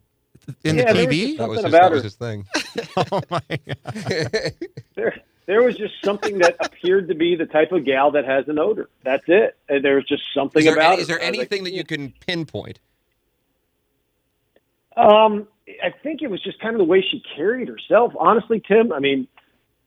In 0.63 0.75
Yeah, 0.77 0.93
the 0.93 0.99
TV? 1.07 1.25
just 1.29 1.37
That 1.39 1.49
was 1.49 1.61
Something 1.61 1.65
his, 1.65 1.73
about 1.73 1.81
that 1.81 1.91
was 1.91 2.01
her. 2.01 2.03
his 2.03 2.15
thing. 2.15 2.45
oh 3.11 3.21
my 3.31 3.41
god. 3.65 4.53
there, 4.93 5.15
there 5.47 5.63
was 5.63 5.75
just 5.77 5.95
something 6.05 6.37
that 6.37 6.57
appeared 6.59 7.07
to 7.07 7.15
be 7.15 7.35
the 7.35 7.47
type 7.47 7.71
of 7.71 7.85
gal 7.85 8.11
that 8.11 8.25
has 8.25 8.47
an 8.47 8.59
odor. 8.59 8.87
That's 9.03 9.23
it. 9.25 9.57
And 9.67 9.83
there 9.83 9.95
was 9.95 10.05
just 10.05 10.21
something 10.31 10.59
Is 10.59 10.65
there, 10.65 10.75
about 10.75 10.91
any, 10.91 10.97
it. 10.97 11.01
is 11.01 11.07
there 11.07 11.17
I 11.17 11.21
was 11.21 11.29
like, 11.29 11.37
anything 11.39 11.63
that 11.63 11.73
you 11.73 11.83
can 11.83 12.13
pinpoint? 12.27 12.77
Um, 14.95 15.47
I 15.83 15.91
think 16.03 16.21
it 16.21 16.29
was 16.29 16.41
just 16.41 16.59
kind 16.59 16.73
of 16.73 16.79
the 16.79 16.85
way 16.85 17.01
she 17.01 17.21
carried 17.35 17.67
herself. 17.67 18.13
Honestly, 18.17 18.61
Tim, 18.65 18.93
I 18.93 18.99
mean, 18.99 19.27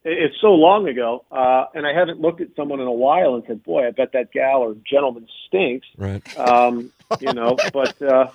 it's 0.05 0.37
so 0.41 0.49
long 0.49 0.89
ago, 0.89 1.25
uh, 1.31 1.67
and 1.75 1.87
I 1.87 1.93
haven't 1.93 2.21
looked 2.21 2.41
at 2.41 2.49
someone 2.57 2.81
in 2.81 2.87
a 2.87 2.93
while 2.93 3.35
and 3.35 3.45
said, 3.47 3.63
"Boy, 3.63 3.87
I 3.87 3.91
bet 3.91 4.13
that 4.13 4.33
gal 4.33 4.61
or 4.61 4.75
gentleman 4.89 5.27
stinks." 5.47 5.87
Right. 5.97 6.39
Um, 6.39 6.93
you 7.21 7.33
know, 7.33 7.57
but 7.73 8.01
uh, 8.01 8.29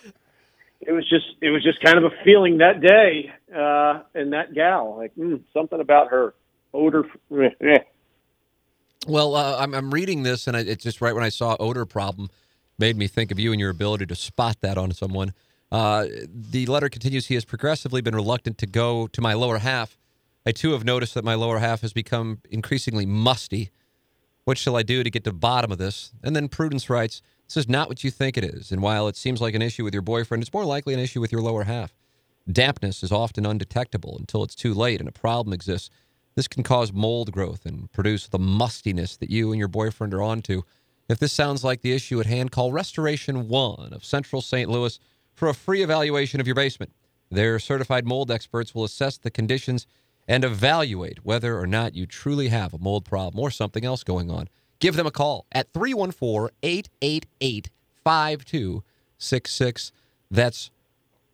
it 0.82 0.92
was 0.92 1.08
just 1.10 1.26
it 1.42 1.50
was 1.50 1.64
just 1.64 1.82
kind 1.82 1.98
of 1.98 2.04
a 2.04 2.12
feeling 2.24 2.60
that 2.60 2.82
day, 2.82 3.32
uh, 3.56 4.02
and 4.14 4.34
that 4.34 4.54
gal, 4.54 4.98
like 4.98 5.16
mm, 5.16 5.42
something 5.54 5.80
about 5.80 6.10
her 6.10 6.34
odor. 6.74 7.06
Well, 9.08 9.36
uh, 9.36 9.58
I'm, 9.60 9.74
I'm 9.74 9.92
reading 9.92 10.24
this, 10.24 10.48
and 10.48 10.58
I, 10.58 10.62
it's 10.62 10.84
just 10.84 11.00
right 11.00 11.14
when 11.14 11.24
I 11.24 11.30
saw 11.30 11.56
odor 11.60 11.86
problem, 11.86 12.30
made 12.80 12.98
me 12.98 13.08
think 13.08 13.32
of 13.32 13.40
you 13.40 13.52
and 13.52 13.60
your 13.60 13.70
ability 13.70 14.08
to 14.08 14.16
spot 14.16 14.58
that 14.62 14.78
on 14.78 14.92
someone. 14.92 15.34
Uh, 15.76 16.08
the 16.34 16.66
letter 16.68 16.88
continues. 16.88 17.26
He 17.26 17.34
has 17.34 17.44
progressively 17.44 18.00
been 18.00 18.16
reluctant 18.16 18.58
to 18.60 18.66
go 18.66 19.08
to 19.08 19.20
my 19.20 19.34
lower 19.34 19.58
half. 19.58 19.98
I 20.46 20.54
too 20.54 20.72
have 20.72 20.86
noticed 20.86 21.14
that 21.16 21.26
my 21.26 21.36
lower 21.36 21.60
half 21.60 21.82
has 21.82 21.92
become 21.92 22.40
increasingly 22.50 23.06
musty. 23.06 23.72
What 24.46 24.58
shall 24.58 24.78
I 24.78 24.84
do 24.84 25.04
to 25.04 25.10
get 25.10 25.26
to 25.26 25.32
the 25.32 25.36
bottom 25.36 25.74
of 25.74 25.78
this? 25.78 26.14
And 26.24 26.34
then 26.34 26.48
Prudence 26.48 26.90
writes, 26.90 27.22
This 27.46 27.58
is 27.58 27.68
not 27.68 27.90
what 27.90 28.06
you 28.06 28.10
think 28.10 28.38
it 28.38 28.46
is. 28.46 28.72
And 28.72 28.82
while 28.82 29.10
it 29.10 29.18
seems 29.18 29.42
like 29.42 29.54
an 29.54 29.62
issue 29.62 29.84
with 29.84 29.94
your 29.94 30.02
boyfriend, 30.02 30.42
it's 30.42 30.54
more 30.54 30.64
likely 30.64 30.94
an 30.94 31.02
issue 31.02 31.20
with 31.20 31.34
your 31.34 31.42
lower 31.42 31.66
half. 31.66 31.94
Dampness 32.50 33.04
is 33.04 33.12
often 33.12 33.46
undetectable 33.46 34.16
until 34.18 34.44
it's 34.44 34.56
too 34.56 34.74
late 34.74 35.02
and 35.02 35.10
a 35.10 35.12
problem 35.12 35.52
exists. 35.52 35.90
This 36.36 36.48
can 36.48 36.64
cause 36.64 36.94
mold 36.94 37.34
growth 37.34 37.66
and 37.66 37.92
produce 37.92 38.30
the 38.30 38.40
mustiness 38.40 39.18
that 39.18 39.30
you 39.30 39.52
and 39.52 39.60
your 39.60 39.68
boyfriend 39.68 40.14
are 40.14 40.22
onto. 40.22 40.62
If 41.10 41.20
this 41.20 41.34
sounds 41.34 41.66
like 41.66 41.82
the 41.82 41.92
issue 41.92 42.22
at 42.22 42.28
hand, 42.28 42.54
call 42.54 42.72
Restoration 42.72 43.50
One 43.50 43.92
of 43.92 44.06
Central 44.06 44.42
St. 44.42 44.70
Louis 44.70 44.98
for 45.36 45.48
a 45.50 45.54
free 45.54 45.84
evaluation 45.84 46.40
of 46.40 46.48
your 46.48 46.56
basement. 46.56 46.92
Their 47.30 47.60
certified 47.60 48.06
mold 48.08 48.32
experts 48.32 48.74
will 48.74 48.84
assess 48.84 49.18
the 49.18 49.30
conditions 49.30 49.86
and 50.28 50.44
evaluate 50.44 51.24
whether 51.24 51.60
or 51.60 51.68
not 51.68 51.96
you 51.96 52.08
truly 52.08 52.48
have 52.48 52.74
a 52.74 52.80
mold 52.80 53.06
problem 53.06 53.40
or 53.40 53.52
something 53.52 53.86
else 53.86 54.04
going 54.04 54.32
on. 54.32 54.48
Give 54.80 54.96
them 54.96 55.08
a 55.08 55.12
call 55.12 55.46
at 55.52 55.72
314 55.74 56.50
888 56.64 57.70
5266. 58.04 59.92
That's 60.32 60.72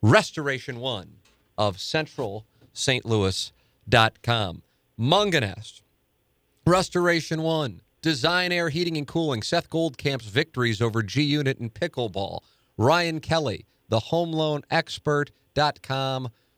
Restoration 0.02 0.78
One 0.80 1.14
of 1.56 1.80
Central 1.80 2.44
St. 2.72 3.04
Louis.com. 3.04 4.62
Mungenast, 4.98 5.80
Restoration 6.66 7.42
One, 7.42 7.80
Design 8.02 8.52
Air 8.52 8.68
Heating 8.68 8.96
and 8.96 9.06
Cooling, 9.06 9.42
Seth 9.42 9.70
Goldcamp's 9.70 10.26
victories 10.26 10.80
over 10.80 11.02
G 11.02 11.22
Unit 11.22 11.58
and 11.58 11.72
Pickleball, 11.72 12.40
Ryan 12.76 13.20
Kelly, 13.20 13.66
the 13.92 14.00
Home 14.00 14.32
Loan 14.32 14.62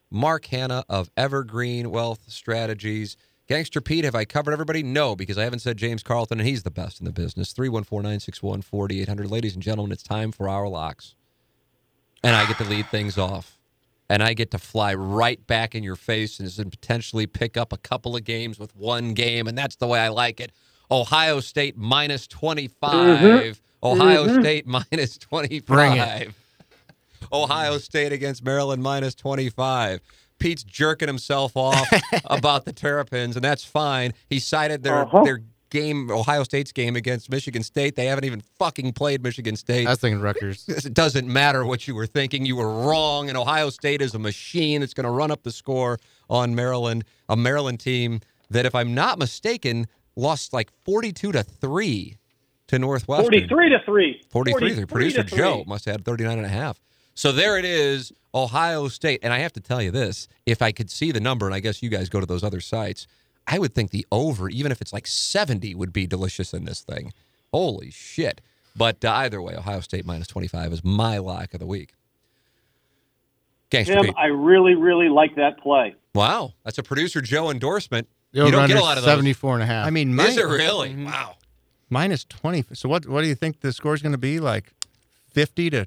Mark 0.08 0.46
Hanna 0.46 0.84
of 0.88 1.10
Evergreen 1.16 1.90
Wealth 1.90 2.20
Strategies. 2.28 3.16
Gangster 3.48 3.80
Pete, 3.80 4.04
have 4.04 4.14
I 4.14 4.24
covered 4.24 4.52
everybody? 4.52 4.84
No, 4.84 5.16
because 5.16 5.36
I 5.36 5.42
haven't 5.42 5.58
said 5.58 5.76
James 5.76 6.04
Carlton, 6.04 6.38
and 6.38 6.48
he's 6.48 6.62
the 6.62 6.70
best 6.70 7.00
in 7.00 7.06
the 7.06 7.12
business. 7.12 7.52
314 7.52 8.04
961 8.04 8.62
4800. 8.62 9.28
Ladies 9.28 9.54
and 9.54 9.62
gentlemen, 9.64 9.90
it's 9.90 10.04
time 10.04 10.30
for 10.30 10.48
our 10.48 10.68
locks. 10.68 11.16
And 12.22 12.36
I 12.36 12.46
get 12.46 12.56
to 12.58 12.64
lead 12.64 12.86
things 12.86 13.18
off. 13.18 13.58
And 14.08 14.22
I 14.22 14.32
get 14.34 14.52
to 14.52 14.58
fly 14.58 14.94
right 14.94 15.44
back 15.44 15.74
in 15.74 15.82
your 15.82 15.96
face 15.96 16.38
and 16.38 16.70
potentially 16.70 17.26
pick 17.26 17.56
up 17.56 17.72
a 17.72 17.78
couple 17.78 18.14
of 18.14 18.22
games 18.22 18.60
with 18.60 18.76
one 18.76 19.12
game. 19.12 19.48
And 19.48 19.58
that's 19.58 19.74
the 19.74 19.88
way 19.88 19.98
I 19.98 20.08
like 20.08 20.38
it. 20.38 20.52
Ohio 20.88 21.40
State 21.40 21.76
minus 21.76 22.28
25. 22.28 22.92
Mm-hmm. 22.92 23.60
Ohio 23.82 24.26
mm-hmm. 24.26 24.40
State 24.40 24.66
minus 24.92 25.18
25. 25.18 26.43
Ohio 27.32 27.78
State 27.78 28.12
against 28.12 28.44
Maryland 28.44 28.82
minus 28.82 29.14
25. 29.14 30.00
Pete's 30.38 30.64
jerking 30.64 31.08
himself 31.08 31.56
off 31.56 31.88
about 32.26 32.64
the 32.64 32.72
Terrapins, 32.72 33.36
and 33.36 33.44
that's 33.44 33.64
fine. 33.64 34.12
He 34.28 34.38
cited 34.38 34.82
their 34.82 35.02
Uh-huh. 35.02 35.22
their 35.24 35.40
game, 35.70 36.10
Ohio 36.10 36.44
State's 36.44 36.70
game 36.72 36.94
against 36.96 37.30
Michigan 37.30 37.62
State. 37.62 37.96
They 37.96 38.06
haven't 38.06 38.24
even 38.24 38.40
fucking 38.58 38.92
played 38.92 39.22
Michigan 39.22 39.56
State. 39.56 39.86
I 39.86 39.90
was 39.90 40.00
thinking 40.00 40.20
Rutgers. 40.20 40.64
It 40.84 40.94
doesn't 40.94 41.26
matter 41.26 41.64
what 41.64 41.88
you 41.88 41.94
were 41.94 42.06
thinking. 42.06 42.44
You 42.46 42.56
were 42.56 42.68
wrong. 42.86 43.28
And 43.28 43.36
Ohio 43.38 43.70
State 43.70 44.00
is 44.02 44.14
a 44.14 44.18
machine 44.18 44.80
that's 44.80 44.94
going 44.94 45.04
to 45.04 45.10
run 45.10 45.30
up 45.30 45.42
the 45.42 45.50
score 45.52 45.98
on 46.30 46.54
Maryland, 46.54 47.04
a 47.28 47.36
Maryland 47.36 47.80
team 47.80 48.20
that, 48.50 48.66
if 48.66 48.74
I'm 48.74 48.94
not 48.94 49.18
mistaken, 49.18 49.86
lost 50.16 50.52
like 50.52 50.70
42 50.84 51.32
to 51.32 51.42
3 51.42 52.18
to 52.68 52.78
Northwestern. 52.78 53.24
Forty-three 53.24 53.68
to 53.70 53.78
three. 53.84 54.22
43. 54.30 54.72
The 54.74 54.86
producer 54.86 55.22
to 55.24 55.36
Joe 55.36 55.64
must 55.66 55.84
have 55.86 55.96
had 55.96 56.04
39 56.04 56.38
and 56.38 56.46
a 56.46 56.50
half. 56.50 56.78
So 57.14 57.32
there 57.32 57.58
it 57.58 57.64
is, 57.64 58.12
Ohio 58.34 58.88
State. 58.88 59.20
And 59.22 59.32
I 59.32 59.38
have 59.38 59.52
to 59.54 59.60
tell 59.60 59.80
you 59.80 59.90
this 59.90 60.28
if 60.46 60.60
I 60.62 60.72
could 60.72 60.90
see 60.90 61.12
the 61.12 61.20
number, 61.20 61.46
and 61.46 61.54
I 61.54 61.60
guess 61.60 61.82
you 61.82 61.88
guys 61.88 62.08
go 62.08 62.20
to 62.20 62.26
those 62.26 62.42
other 62.44 62.60
sites, 62.60 63.06
I 63.46 63.58
would 63.58 63.74
think 63.74 63.90
the 63.90 64.06
over, 64.10 64.48
even 64.48 64.72
if 64.72 64.80
it's 64.80 64.92
like 64.92 65.06
70, 65.06 65.74
would 65.74 65.92
be 65.92 66.06
delicious 66.06 66.52
in 66.52 66.64
this 66.64 66.80
thing. 66.80 67.12
Holy 67.52 67.90
shit. 67.90 68.40
But 68.76 69.04
uh, 69.04 69.12
either 69.12 69.40
way, 69.40 69.54
Ohio 69.54 69.80
State 69.80 70.04
minus 70.04 70.26
25 70.26 70.72
is 70.72 70.84
my 70.84 71.18
lock 71.18 71.54
of 71.54 71.60
the 71.60 71.66
week. 71.66 71.94
Gangster 73.70 73.94
Tim, 73.94 74.04
Pete. 74.06 74.14
I 74.16 74.26
really, 74.26 74.74
really 74.74 75.08
like 75.08 75.36
that 75.36 75.58
play. 75.58 75.94
Wow. 76.14 76.54
That's 76.64 76.78
a 76.78 76.82
producer 76.82 77.20
Joe 77.20 77.50
endorsement. 77.50 78.08
The 78.32 78.44
You 78.46 78.50
don't 78.50 78.68
get 78.68 78.76
a 78.78 78.80
lot 78.80 78.98
of 78.98 79.04
those. 79.04 79.12
74 79.12 79.54
and 79.54 79.62
a 79.62 79.66
half. 79.66 79.86
I 79.86 79.90
mean, 79.90 80.18
Is 80.18 80.36
it 80.36 80.46
really? 80.46 80.90
Mm-hmm. 80.90 81.06
Wow. 81.06 81.36
minus 81.90 82.24
20. 82.24 82.64
So 82.72 82.88
what 82.88 83.06
what 83.08 83.22
do 83.22 83.28
you 83.28 83.34
think 83.34 83.60
the 83.60 83.72
score 83.72 83.94
is 83.94 84.02
going 84.02 84.12
to 84.12 84.18
be? 84.18 84.40
Like 84.40 84.72
50 85.32 85.70
to, 85.70 85.86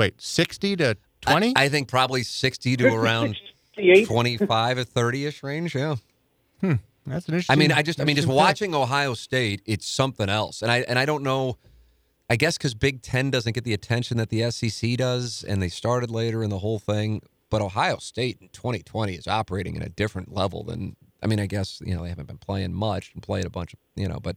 wait, 0.00 0.20
60 0.20 0.76
to 0.76 0.96
20? 1.20 1.54
I, 1.54 1.64
I 1.64 1.68
think 1.68 1.88
probably 1.88 2.22
60 2.22 2.76
to 2.78 2.94
around 2.94 3.36
68. 3.76 4.06
25 4.06 4.78
or 4.78 4.84
30 4.84 5.26
ish 5.26 5.42
range. 5.42 5.74
Yeah. 5.74 5.96
Hmm, 6.60 6.74
that's 7.06 7.28
an 7.28 7.34
interesting 7.34 7.52
I 7.52 7.56
mean, 7.56 7.70
I 7.70 7.82
just, 7.82 8.00
I 8.00 8.04
mean, 8.04 8.16
just 8.16 8.26
watching 8.26 8.74
Ohio 8.74 9.14
State, 9.14 9.62
it's 9.66 9.86
something 9.86 10.28
else. 10.28 10.62
And 10.62 10.72
I, 10.72 10.78
and 10.88 10.98
I 10.98 11.04
don't 11.04 11.22
know. 11.22 11.58
I 12.30 12.36
guess 12.36 12.56
because 12.56 12.74
Big 12.74 13.02
Ten 13.02 13.30
doesn't 13.30 13.54
get 13.54 13.64
the 13.64 13.74
attention 13.74 14.16
that 14.18 14.30
the 14.30 14.50
SEC 14.52 14.96
does, 14.96 15.44
and 15.46 15.60
they 15.60 15.68
started 15.68 16.10
later 16.10 16.44
in 16.44 16.50
the 16.50 16.58
whole 16.58 16.78
thing. 16.78 17.22
But 17.50 17.60
Ohio 17.60 17.96
State 17.98 18.38
in 18.40 18.48
2020 18.50 19.14
is 19.14 19.26
operating 19.26 19.76
at 19.76 19.84
a 19.84 19.88
different 19.88 20.32
level 20.32 20.62
than. 20.62 20.94
I 21.22 21.26
mean, 21.26 21.40
I 21.40 21.46
guess 21.46 21.82
you 21.84 21.94
know 21.94 22.04
they 22.04 22.08
haven't 22.08 22.28
been 22.28 22.38
playing 22.38 22.72
much 22.72 23.10
and 23.14 23.22
played 23.22 23.44
a 23.44 23.50
bunch 23.50 23.74
of 23.74 23.80
you 23.96 24.06
know, 24.06 24.20
but 24.20 24.36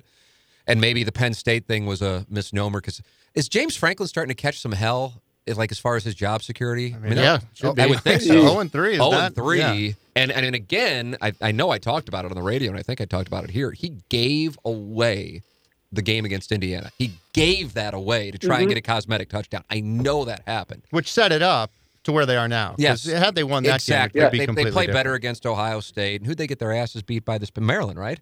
and 0.66 0.82
maybe 0.82 1.03
the 1.03 1.11
Penn 1.11 1.36
State 1.36 1.68
thing 1.68 1.86
was 1.86 2.01
a 2.01 2.26
misnomer 2.30 2.82
because 2.82 3.01
is 3.36 3.47
James 3.47 3.76
Franklin 3.76 4.07
starting 4.07 4.36
to 4.36 4.41
catch 4.41 4.59
some 4.59 4.72
hell? 4.72 5.22
If, 5.46 5.58
Like 5.58 5.72
as 5.72 5.80
far 5.80 5.96
as 5.96 6.04
his 6.04 6.16
job 6.16 6.41
security, 6.44 6.96
I 6.96 7.00
mean, 7.00 7.14
yeah, 7.18 7.38
that- 7.38 7.44
should 7.54 7.80
I 7.80 7.86
be. 7.86 7.89
would 7.91 8.02
think 8.02 8.22
so. 8.24 8.41
0 8.41 8.60
and 8.60 8.72
3 8.72 8.94
is 8.94 9.00
Oh, 9.00 9.12
not 9.12 9.26
and 9.28 9.36
three, 9.36 9.60
yeah. 9.60 9.91
and 10.16 10.32
and 10.32 10.46
and 10.46 10.56
again, 10.56 11.18
I, 11.22 11.34
I 11.41 11.52
know 11.52 11.70
I 11.70 11.78
talked 11.80 12.08
about 12.08 12.26
it 12.26 12.32
on 12.32 12.36
the 12.36 12.44
radio, 12.44 12.70
and 12.72 12.80
I 12.80 12.84
think 12.84 13.02
I 13.02 13.06
talked 13.06 13.28
about 13.28 13.44
it 13.44 13.50
here. 13.52 13.72
He 13.72 13.94
gave 14.10 14.58
away 14.66 15.41
the 15.91 16.02
game 16.02 16.26
against 16.26 16.52
Indiana. 16.52 16.91
He 16.98 17.12
gave 17.34 17.74
that 17.76 17.94
away 17.94 18.32
to 18.32 18.38
try 18.39 18.56
and 18.58 18.64
mm-hmm. 18.64 18.70
get 18.70 18.78
a 18.78 18.82
cosmetic 18.82 19.30
touchdown. 19.30 19.64
I 19.70 19.80
know 19.82 20.26
that 20.26 20.41
happened. 20.48 20.82
which 20.89 21.12
set 21.12 21.32
it 21.32 21.41
up 21.44 21.72
to 22.06 22.12
where 22.12 22.26
they 22.26 22.36
are 22.36 22.48
now. 22.48 22.74
Yes. 22.80 23.06
Had 23.06 23.36
they 23.36 23.44
won 23.44 23.64
that 23.64 23.76
exactly. 23.76 24.20
game, 24.20 24.24
it 24.24 24.26
would 24.26 24.32
be 24.32 24.38
They, 24.39 24.46
completely 24.46 24.72
they 24.72 24.74
play 24.74 24.86
different. 24.88 24.98
better 25.00 25.14
against 25.14 25.46
Ohio 25.46 25.80
State. 25.82 26.22
And 26.22 26.28
who'd 26.28 26.38
they 26.38 26.48
get 26.48 26.58
their 26.60 26.74
asses 26.74 27.02
beat 27.04 27.24
by 27.26 27.38
this? 27.38 27.52
Maryland, 27.58 28.00
right? 28.00 28.20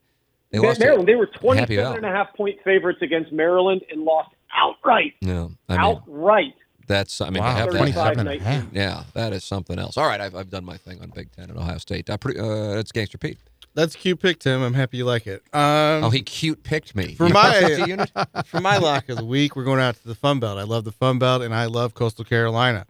They 0.52 0.60
Ma- 0.60 0.68
lost 0.68 0.80
to- 0.82 0.86
Maryland, 0.86 1.08
they 1.08 1.16
were 1.16 1.28
Happy 1.32 1.40
27 1.78 1.98
and 1.98 2.06
a 2.06 2.10
half 2.10 2.34
point 2.36 2.60
favorites 2.64 3.00
against 3.02 3.32
Maryland 3.32 3.82
and 3.90 4.04
lost 4.04 4.30
outright. 4.54 5.14
No, 5.22 5.52
I 5.70 5.78
mean 5.78 5.82
outright. 5.82 6.54
That's. 6.92 7.22
I 7.22 7.30
mean, 7.30 7.42
Wow, 7.44 7.56
have 7.56 7.72
that 7.72 7.78
27 7.78 8.20
and 8.20 8.30
a 8.30 8.44
half. 8.44 8.66
Yeah, 8.72 9.04
that 9.14 9.34
is 9.34 9.44
something 9.44 9.80
else. 9.80 9.98
All 9.98 10.06
right, 10.08 10.22
I've, 10.22 10.36
I've 10.36 10.50
done 10.50 10.66
my 10.66 10.78
thing 10.78 11.02
on 11.02 11.10
Big 11.10 11.32
Ten 11.32 11.50
and 11.50 11.58
Ohio 11.58 11.78
State. 11.78 12.10
I 12.10 12.18
pretty, 12.18 12.40
uh, 12.40 12.78
it's 12.80 12.92
Gangster 12.92 13.18
Pete. 13.18 13.38
That's 13.74 13.96
cute 13.96 14.20
pick, 14.20 14.40
Tim. 14.40 14.62
I'm 14.62 14.74
happy 14.74 14.98
you 14.98 15.06
like 15.06 15.26
it. 15.28 15.44
Um, 15.54 16.04
Oh, 16.04 16.10
he 16.10 16.22
cute 16.22 16.62
picked 16.64 16.94
me. 16.94 17.16
For 17.16 17.30
my- 17.30 17.62
picked 17.88 18.12
for 18.48 18.60
my 18.60 18.78
lock 18.78 19.08
of 19.08 19.18
the 19.18 19.24
week, 19.26 19.56
we're 19.56 19.64
going 19.64 19.80
out 19.80 19.96
to 19.96 20.08
the 20.08 20.16
Fun 20.16 20.40
Belt. 20.42 20.58
I 20.60 20.64
love 20.64 20.84
the 20.84 20.92
Fun 20.92 21.20
Belt, 21.20 21.42
and 21.42 21.56
I 21.56 21.66
love 21.68 21.94
Coastal 21.94 22.26
Carolina. 22.26 22.86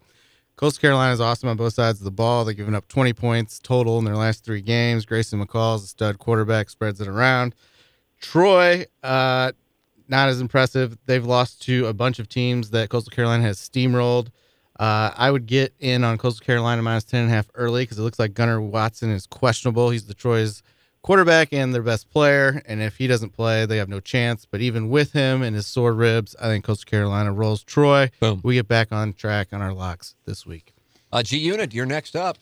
Coastal 0.55 0.81
Carolina 0.81 1.13
is 1.13 1.21
awesome 1.21 1.49
on 1.49 1.57
both 1.57 1.73
sides 1.75 1.99
of 1.99 2.05
the 2.05 2.11
ball. 2.11 2.45
They've 2.45 2.57
given 2.57 2.73
up 2.75 2.87
20 2.87 3.13
points 3.13 3.59
total 3.59 3.99
in 3.99 4.05
their 4.05 4.15
last 4.15 4.43
three 4.43 4.61
games. 4.61 5.05
Grayson 5.05 5.43
McCall 5.43 5.75
is 5.77 5.83
a 5.83 5.87
stud 5.87 6.17
quarterback, 6.19 6.69
spreads 6.69 6.99
it 6.99 7.07
around. 7.07 7.53
Troy, 8.19 8.85
uh, 9.03 9.51
not 10.12 10.30
as 10.30 10.39
impressive. 10.41 10.97
They've 11.07 11.26
lost 11.26 11.62
to 11.64 11.88
a 11.88 11.93
bunch 11.93 12.20
of 12.20 12.30
teams 12.30 12.70
that 12.72 12.89
Coastal 12.89 13.09
Carolina 13.12 13.43
has 13.43 13.57
steamrolled. 13.57 14.28
Uh, 14.80 15.12
I 15.16 15.32
would 15.32 15.45
get 15.47 15.74
in 15.80 16.03
on 16.03 16.18
Coastal 16.18 16.45
Carolina 16.45 16.82
minus 16.82 17.03
10 17.05 17.22
and 17.24 17.32
a 17.32 17.34
half 17.34 17.49
early 17.55 17.84
because 17.84 17.97
it 17.97 18.01
looks 18.03 18.20
like 18.20 18.34
Gunnar 18.34 18.62
Watson 18.62 19.09
is 19.09 19.26
questionable. 19.26 19.89
He's 19.89 20.05
the 20.05 20.14
Troy's 20.14 20.62
quarterback 21.01 21.53
and 21.53 21.74
their 21.74 21.82
best 21.84 22.09
player. 22.09 22.62
And 22.66 22.82
if 22.82 22.97
he 22.97 23.07
doesn't 23.07 23.30
play, 23.32 23.66
they 23.66 23.78
have 23.78 23.89
no 23.89 23.99
chance. 23.99 24.45
But 24.45 24.62
even 24.62 24.89
with 24.89 25.14
him 25.14 25.41
and 25.43 25.55
his 25.55 25.66
sore 25.68 25.93
ribs, 25.93 26.36
I 26.39 26.47
think 26.47 26.66
Coastal 26.66 26.89
Carolina 26.89 27.32
rolls 27.32 27.64
Troy. 27.64 28.12
Boom. 28.20 28.41
We 28.43 28.55
get 28.55 28.68
back 28.68 28.91
on 28.91 29.14
track 29.14 29.49
on 29.53 29.62
our 29.62 29.74
locks 29.74 30.16
this 30.26 30.45
week. 30.45 30.74
Uh, 31.12 31.24
G 31.24 31.38
Unit, 31.38 31.74
you're 31.74 31.86
next 31.86 32.16
up. 32.16 32.38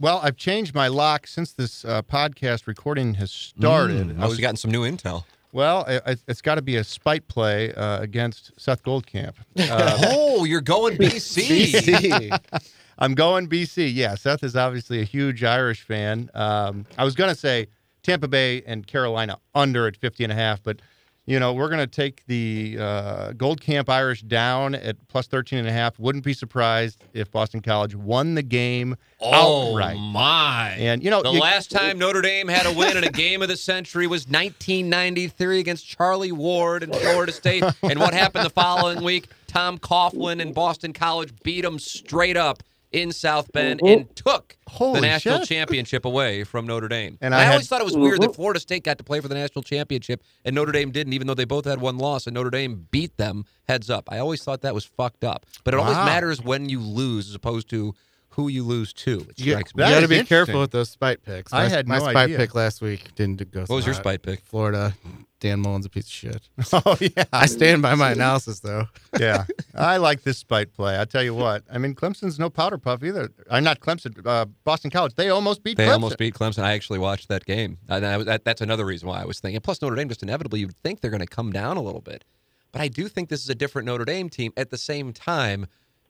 Well, 0.00 0.20
I've 0.22 0.36
changed 0.36 0.74
my 0.76 0.86
lock 0.88 1.26
since 1.26 1.52
this 1.52 1.84
uh, 1.84 2.02
podcast 2.02 2.66
recording 2.68 3.14
has 3.14 3.32
started. 3.32 4.06
Mm, 4.06 4.10
I 4.10 4.12
must 4.14 4.28
was- 4.28 4.32
have 4.38 4.42
gotten 4.42 4.56
some 4.56 4.70
new 4.70 4.82
intel. 4.82 5.24
Well, 5.52 5.84
I, 5.88 6.00
I, 6.12 6.16
it's 6.26 6.42
got 6.42 6.56
to 6.56 6.62
be 6.62 6.76
a 6.76 6.84
spite 6.84 7.26
play 7.28 7.72
uh, 7.74 8.00
against 8.00 8.52
Seth 8.58 8.82
Goldcamp. 8.82 9.34
Uh, 9.58 9.98
oh, 10.06 10.44
you're 10.44 10.60
going 10.60 10.96
BC. 10.96 12.38
I'm 12.98 13.14
going 13.14 13.48
BC. 13.48 13.92
Yeah, 13.92 14.14
Seth 14.14 14.42
is 14.42 14.56
obviously 14.56 15.00
a 15.00 15.04
huge 15.04 15.44
Irish 15.44 15.82
fan. 15.82 16.30
Um, 16.32 16.86
I 16.96 17.04
was 17.04 17.14
going 17.14 17.30
to 17.30 17.38
say 17.38 17.66
Tampa 18.02 18.28
Bay 18.28 18.62
and 18.66 18.86
Carolina 18.86 19.38
under 19.54 19.86
at 19.86 19.96
50 19.96 20.24
and 20.24 20.32
a 20.32 20.36
half, 20.36 20.62
but 20.62 20.80
you 21.28 21.38
know, 21.38 21.52
we're 21.52 21.68
going 21.68 21.78
to 21.80 21.86
take 21.86 22.24
the 22.26 22.76
uh, 22.80 23.32
Goldcamp 23.32 23.88
Irish 23.90 24.22
down 24.22 24.74
at 24.74 24.96
plus 25.08 25.26
13 25.26 25.58
and 25.58 25.68
a 25.68 25.72
half. 25.72 25.98
Wouldn't 25.98 26.24
be 26.24 26.32
surprised 26.32 27.04
if 27.12 27.30
Boston 27.30 27.60
College 27.60 27.94
won 27.94 28.34
the 28.34 28.42
game 28.42 28.96
Oh 29.20 29.72
outright. 29.72 29.98
my! 29.98 30.70
And 30.78 31.02
you 31.04 31.10
know, 31.10 31.22
the 31.22 31.32
you- 31.32 31.40
last 31.40 31.70
time 31.70 31.98
Notre 31.98 32.22
Dame 32.22 32.48
had 32.48 32.64
a 32.66 32.72
win 32.72 32.96
in 32.96 33.04
a 33.04 33.10
game 33.10 33.42
of 33.42 33.48
the 33.48 33.56
century 33.58 34.06
was 34.06 34.26
1993 34.26 35.58
against 35.60 35.86
Charlie 35.86 36.32
Ward 36.32 36.82
and 36.82 36.94
Florida 36.94 37.32
State. 37.32 37.62
and 37.82 37.98
what 38.00 38.14
happened 38.14 38.46
the 38.46 38.50
following 38.50 39.02
week? 39.04 39.28
Tom 39.46 39.78
Coughlin 39.78 40.40
and 40.40 40.54
Boston 40.54 40.92
College 40.92 41.32
beat 41.42 41.62
them 41.62 41.78
straight 41.78 42.36
up 42.36 42.62
in 42.92 43.12
South 43.12 43.52
Bend 43.52 43.80
and 43.84 44.14
took 44.16 44.56
Holy 44.66 45.00
the 45.00 45.06
national 45.06 45.40
shit. 45.40 45.48
championship 45.48 46.04
away 46.04 46.44
from 46.44 46.66
Notre 46.66 46.88
Dame. 46.88 47.18
And 47.20 47.32
And 47.32 47.34
I 47.34 47.40
I, 47.40 47.44
had- 47.44 47.52
always 47.52 47.68
thought 47.68 47.80
it 47.80 47.84
was 47.84 47.96
weird 47.96 48.22
that 48.22 48.34
Florida 48.34 48.60
State 48.60 48.82
got 48.84 48.96
to 48.98 49.04
play 49.04 49.20
for 49.20 49.28
the 49.28 49.34
national 49.34 49.62
championship 49.62 50.22
and 50.44 50.54
Notre 50.54 50.72
Dame 50.72 50.90
didn't, 50.90 51.12
even 51.12 51.26
though 51.26 51.34
they 51.34 51.44
both 51.44 51.64
had 51.66 51.80
one 51.80 51.98
loss 51.98 52.26
and 52.26 52.34
Notre 52.34 52.50
Dame 52.50 52.86
beat 52.90 53.16
them 53.18 53.44
heads 53.68 53.90
up. 53.90 54.08
I 54.10 54.18
always 54.18 54.42
thought 54.42 54.62
that 54.62 54.74
was 54.74 54.84
fucked 54.84 55.22
up. 55.24 55.44
But 55.64 55.74
it 55.74 55.80
always 55.80 55.96
matters 55.96 56.40
when 56.42 56.68
you 56.68 56.80
lose 56.80 57.28
as 57.28 57.34
opposed 57.34 57.68
to 57.70 57.94
who 58.38 58.46
you 58.48 58.62
lose 58.62 58.92
to. 58.92 59.18
It 59.28 59.40
You, 59.40 59.52
strikes 59.52 59.74
me. 59.74 59.82
That 59.82 59.90
got 59.90 60.00
to 60.00 60.08
be 60.08 60.22
careful 60.22 60.60
with 60.60 60.70
those 60.70 60.88
spite 60.90 61.24
picks. 61.24 61.52
I 61.52 61.64
My- 61.64 61.68
had 61.68 61.88
my 61.88 61.98
no 61.98 62.04
spite 62.04 62.16
idea. 62.16 62.36
pick 62.38 62.54
last 62.54 62.80
week 62.80 63.12
didn't 63.16 63.50
go. 63.50 63.60
What 63.62 63.70
was 63.70 63.84
your 63.84 63.94
hot. 63.96 64.02
spite 64.02 64.22
pick? 64.22 64.40
Florida. 64.44 64.94
Dan 65.40 65.60
Mullen's 65.60 65.86
a 65.86 65.88
piece 65.90 66.06
of 66.06 66.10
shit. 66.12 66.48
oh 66.72 66.96
yeah, 67.00 67.24
I 67.32 67.46
stand 67.46 67.82
by 67.82 67.94
my 67.96 68.12
analysis 68.12 68.60
though. 68.60 68.86
yeah. 69.18 69.44
I 69.74 69.96
like 69.96 70.22
this 70.22 70.38
spite 70.38 70.72
play. 70.72 71.00
I 71.00 71.04
tell 71.04 71.22
you 71.22 71.34
what. 71.34 71.62
I 71.72 71.78
mean, 71.78 71.94
Clemson's 71.94 72.38
no 72.38 72.48
powder 72.50 72.78
puff 72.78 73.02
either. 73.04 73.30
I'm 73.50 73.62
not 73.64 73.80
Clemson. 73.80 74.24
Uh, 74.24 74.46
Boston 74.64 74.90
College. 74.90 75.14
They 75.16 75.28
almost 75.30 75.62
beat 75.64 75.76
They 75.76 75.86
Clemson. 75.86 75.92
almost 75.94 76.18
beat 76.18 76.34
Clemson. 76.34 76.62
I 76.62 76.72
actually 76.74 76.98
watched 77.00 77.28
that 77.28 77.44
game. 77.44 77.78
And 77.88 78.04
I 78.06 78.18
that, 78.24 78.44
that's 78.44 78.60
another 78.60 78.84
reason 78.84 79.08
why 79.08 79.20
I 79.20 79.24
was 79.26 79.38
thinking. 79.40 79.60
Plus, 79.60 79.80
Notre 79.82 79.94
Dame 79.96 80.08
just 80.08 80.22
inevitably 80.24 80.60
you'd 80.60 80.76
think 80.76 81.00
they're 81.00 81.10
going 81.10 81.20
to 81.20 81.26
come 81.26 81.52
down 81.52 81.76
a 81.76 81.82
little 81.82 82.00
bit. 82.00 82.24
But 82.72 82.82
I 82.82 82.88
do 82.88 83.06
think 83.08 83.28
this 83.30 83.42
is 83.42 83.48
a 83.48 83.54
different 83.54 83.86
Notre 83.86 84.04
Dame 84.04 84.28
team. 84.28 84.52
At 84.56 84.70
the 84.70 84.76
same 84.78 85.12
time, 85.12 85.66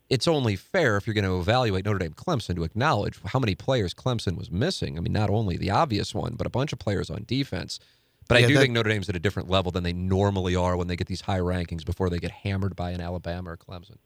it's 0.09 0.27
only 0.27 0.55
fair 0.55 0.97
if 0.97 1.05
you're 1.05 1.13
going 1.13 1.23
to 1.25 1.39
evaluate 1.39 1.85
Notre 1.85 1.99
Dame 1.99 2.13
Clemson 2.13 2.55
to 2.55 2.63
acknowledge 2.63 3.19
how 3.25 3.39
many 3.39 3.53
players 3.55 3.93
Clemson 3.93 4.35
was 4.37 4.49
missing. 4.49 4.97
I 4.97 5.01
mean, 5.01 5.13
not 5.13 5.29
only 5.29 5.55
the 5.57 5.69
obvious 5.69 6.13
one, 6.15 6.33
but 6.35 6.47
a 6.47 6.49
bunch 6.49 6.73
of 6.73 6.79
players 6.79 7.09
on 7.09 7.25
defense. 7.27 7.79
But 8.27 8.37
I 8.37 8.41
do 8.47 8.53
that- 8.53 8.59
think 8.61 8.73
Notre 8.73 8.89
Dame's 8.89 9.09
at 9.09 9.15
a 9.15 9.19
different 9.19 9.49
level 9.49 9.71
than 9.71 9.83
they 9.83 9.93
normally 9.93 10.55
are 10.55 10.75
when 10.77 10.87
they 10.87 10.95
get 10.95 11.07
these 11.07 11.21
high 11.21 11.39
rankings 11.39 11.85
before 11.85 12.09
they 12.09 12.19
get 12.19 12.31
hammered 12.31 12.75
by 12.75 12.91
an 12.91 13.01
Alabama 13.01 13.51
or 13.51 13.57
Clemson. 13.57 13.97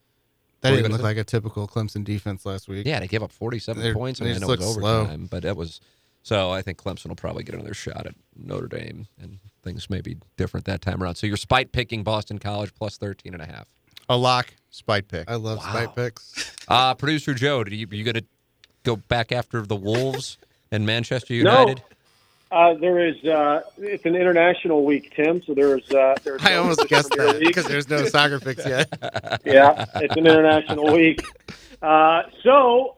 That 0.61 0.71
didn't 0.71 0.93
look 0.93 1.01
like 1.01 1.17
a 1.17 1.25
typical 1.25 1.67
Clemson 1.67 2.05
defense 2.05 2.45
last 2.45 2.69
week. 2.69 2.85
Yeah, 2.87 3.01
they 3.01 3.07
gave 3.07 3.21
up 3.21 3.33
47 3.33 3.81
They're- 3.83 3.93
points. 3.93 4.21
I 4.21 4.23
mean, 4.25 4.31
I 4.31 4.35
just 4.35 4.47
know 4.47 4.53
it 4.53 4.59
was 4.59 4.67
look 4.69 4.79
slow. 4.79 4.99
overtime, 5.01 5.27
but 5.29 5.43
it 5.43 5.57
was. 5.57 5.81
So 6.25 6.51
I 6.51 6.61
think 6.61 6.77
Clemson 6.77 7.07
will 7.07 7.17
probably 7.17 7.43
get 7.43 7.53
another 7.55 7.73
shot 7.73 8.05
at 8.07 8.15
Notre 8.37 8.67
Dame, 8.67 9.07
and 9.21 9.39
things 9.61 9.89
may 9.89 9.99
be 9.99 10.15
different 10.37 10.65
that 10.67 10.81
time 10.81 11.03
around. 11.03 11.15
So 11.15 11.27
you're 11.27 11.35
spite 11.35 11.73
picking 11.73 12.03
Boston 12.03 12.39
College 12.39 12.73
plus 12.73 12.95
13 12.97 13.33
and 13.33 13.41
a 13.41 13.45
half. 13.45 13.67
A 14.09 14.17
lock 14.17 14.53
spite 14.69 15.07
pick. 15.07 15.29
I 15.29 15.35
love 15.35 15.61
spite 15.61 15.95
picks. 15.95 16.51
Uh, 16.65 16.93
Producer 16.93 17.33
Joe, 17.33 17.65
do 17.65 17.75
you, 17.75 17.85
are 17.91 17.93
you 17.93 18.05
going 18.05 18.15
to 18.15 18.23
go 18.83 18.95
back 18.95 19.33
after 19.33 19.61
the 19.63 19.75
Wolves 19.75 20.37
and 20.71 20.85
Manchester 20.85 21.33
No. 21.33 21.59
United? 21.59 21.83
Uh, 22.53 22.73
there 22.75 23.05
is. 23.05 23.21
Uh, 23.25 23.61
it's 23.79 24.05
an 24.05 24.15
international 24.15 24.85
week, 24.85 25.13
Tim. 25.13 25.41
So 25.43 25.53
there's. 25.53 25.89
Uh, 25.91 26.15
there's 26.23 26.41
I 26.45 26.51
no 26.51 26.61
almost 26.61 26.87
guessed 26.87 27.09
that 27.09 27.39
because 27.39 27.65
there's 27.65 27.89
no 27.89 28.05
soccer 28.05 28.39
fix 28.39 28.65
yet. 28.65 28.87
yeah, 29.43 29.85
it's 29.95 30.15
an 30.15 30.25
international 30.25 30.93
week. 30.93 31.19
Uh, 31.81 32.23
so 32.43 32.95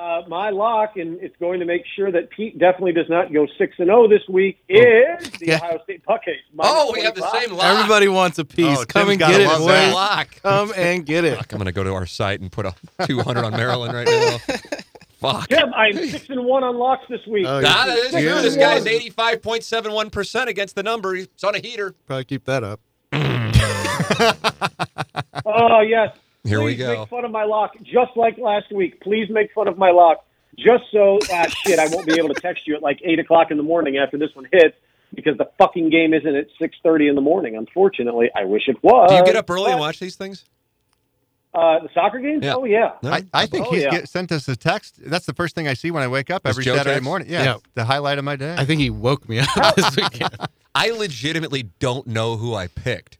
uh, 0.00 0.22
my 0.28 0.48
lock, 0.50 0.96
and 0.96 1.20
it's 1.20 1.36
going 1.38 1.60
to 1.60 1.66
make 1.66 1.82
sure 1.94 2.10
that 2.10 2.30
Pete 2.30 2.58
definitely 2.58 2.92
does 2.92 3.08
not 3.10 3.32
go 3.32 3.46
six 3.58 3.74
and 3.78 3.88
zero 3.88 4.08
this 4.08 4.22
week, 4.28 4.58
is 4.68 5.30
the 5.38 5.46
Yeah. 5.46 5.56
Ohio 5.56 5.80
State 5.84 6.04
Buckeyes. 6.06 6.36
Oh, 6.58 6.90
we 6.94 7.02
have 7.02 7.14
the 7.14 7.28
same 7.30 7.52
lock. 7.52 7.64
Everybody 7.66 8.08
wants 8.08 8.38
a 8.38 8.44
piece. 8.44 8.78
Oh, 8.78 8.84
Come 8.88 9.10
and 9.10 9.18
get 9.18 9.40
it, 9.40 9.46
love 9.46 9.66
that. 9.66 9.94
lock. 9.94 10.28
Come 10.42 10.72
and 10.76 11.04
get 11.04 11.24
it. 11.24 11.38
I'm 11.38 11.44
going 11.58 11.66
to 11.66 11.72
go 11.72 11.84
to 11.84 11.92
our 11.92 12.06
site 12.06 12.40
and 12.40 12.50
put 12.50 12.64
a 12.66 12.74
200 13.06 13.44
on 13.44 13.52
Maryland 13.52 13.92
right 13.94 14.06
now. 14.08 14.38
Fuck. 15.20 15.48
Tim, 15.48 15.74
I'm 15.74 15.92
six 16.08 16.30
and 16.30 16.46
one 16.46 16.64
on 16.64 16.78
locks 16.78 17.04
this 17.10 17.20
week. 17.26 17.44
Oh, 17.46 17.60
Nah, 17.60 17.84
that 17.84 17.98
is 17.98 18.12
Yeah. 18.14 18.20
true. 18.20 18.40
This 18.40 18.56
guy's 18.56 18.86
85.71% 18.86 20.46
against 20.46 20.74
the 20.76 20.82
number. 20.82 21.14
He's 21.14 21.28
on 21.44 21.54
a 21.54 21.58
heater. 21.58 21.94
Probably 22.06 22.24
keep 22.24 22.46
that 22.46 22.64
up. 22.64 22.80
Oh 25.44 25.80
yes. 25.80 26.16
Here 26.44 26.62
we 26.62 26.74
go. 26.76 27.00
Make 27.00 27.08
fun 27.08 27.24
of 27.24 27.30
my 27.30 27.44
lock, 27.44 27.72
just 27.82 28.16
like 28.16 28.38
last 28.38 28.72
week. 28.72 29.00
Please 29.00 29.28
make 29.30 29.52
fun 29.52 29.68
of 29.68 29.76
my 29.78 29.90
lock, 29.90 30.24
just 30.58 30.84
so 30.92 31.18
ah 31.32 31.46
shit 31.66 31.78
I 31.78 31.86
won't 31.88 32.06
be 32.06 32.14
able 32.18 32.28
to 32.34 32.40
text 32.40 32.66
you 32.66 32.74
at 32.76 32.82
like 32.82 33.00
eight 33.04 33.18
o'clock 33.18 33.50
in 33.50 33.56
the 33.56 33.62
morning 33.62 33.98
after 33.98 34.16
this 34.18 34.34
one 34.34 34.46
hits 34.52 34.76
because 35.14 35.36
the 35.38 35.50
fucking 35.58 35.90
game 35.90 36.14
isn't 36.14 36.34
at 36.36 36.46
six 36.58 36.76
thirty 36.82 37.08
in 37.08 37.14
the 37.14 37.20
morning. 37.20 37.56
Unfortunately, 37.56 38.30
I 38.34 38.44
wish 38.44 38.68
it 38.68 38.82
was. 38.82 39.10
Do 39.10 39.16
you 39.16 39.24
get 39.24 39.36
up 39.36 39.50
early 39.50 39.70
and 39.72 39.80
watch 39.80 39.98
these 40.00 40.16
things? 40.16 40.44
uh, 41.52 41.80
the 41.80 41.88
soccer 41.92 42.20
games? 42.20 42.44
Yeah. 42.44 42.54
Oh 42.54 42.64
yeah. 42.64 42.92
I, 43.02 43.24
I 43.34 43.46
think 43.46 43.66
Oh, 43.66 43.70
he's 43.72 43.82
yeah. 43.82 43.90
get, 43.90 44.08
sent 44.08 44.30
us 44.30 44.46
a 44.48 44.54
text. 44.54 45.00
That's 45.04 45.26
the 45.26 45.34
first 45.34 45.54
thing 45.56 45.66
I 45.66 45.74
see 45.74 45.90
when 45.90 46.02
I 46.02 46.06
wake 46.08 46.30
up 46.30 46.42
every 46.46 46.62
Saturday 46.62 46.84
text? 46.90 47.02
morning. 47.02 47.28
Yeah, 47.28 47.42
Yeah. 47.42 47.56
the 47.74 47.84
highlight 47.84 48.18
of 48.18 48.24
my 48.24 48.36
day. 48.36 48.54
I 48.56 48.64
think 48.64 48.80
he 48.80 48.88
woke 48.88 49.28
me 49.28 49.40
up 49.40 49.74
this 49.76 49.96
weekend. 49.96 50.30
I 50.76 50.90
legitimately 50.90 51.64
don't 51.80 52.06
know 52.06 52.36
who 52.36 52.54
I 52.54 52.68
picked. 52.68 53.18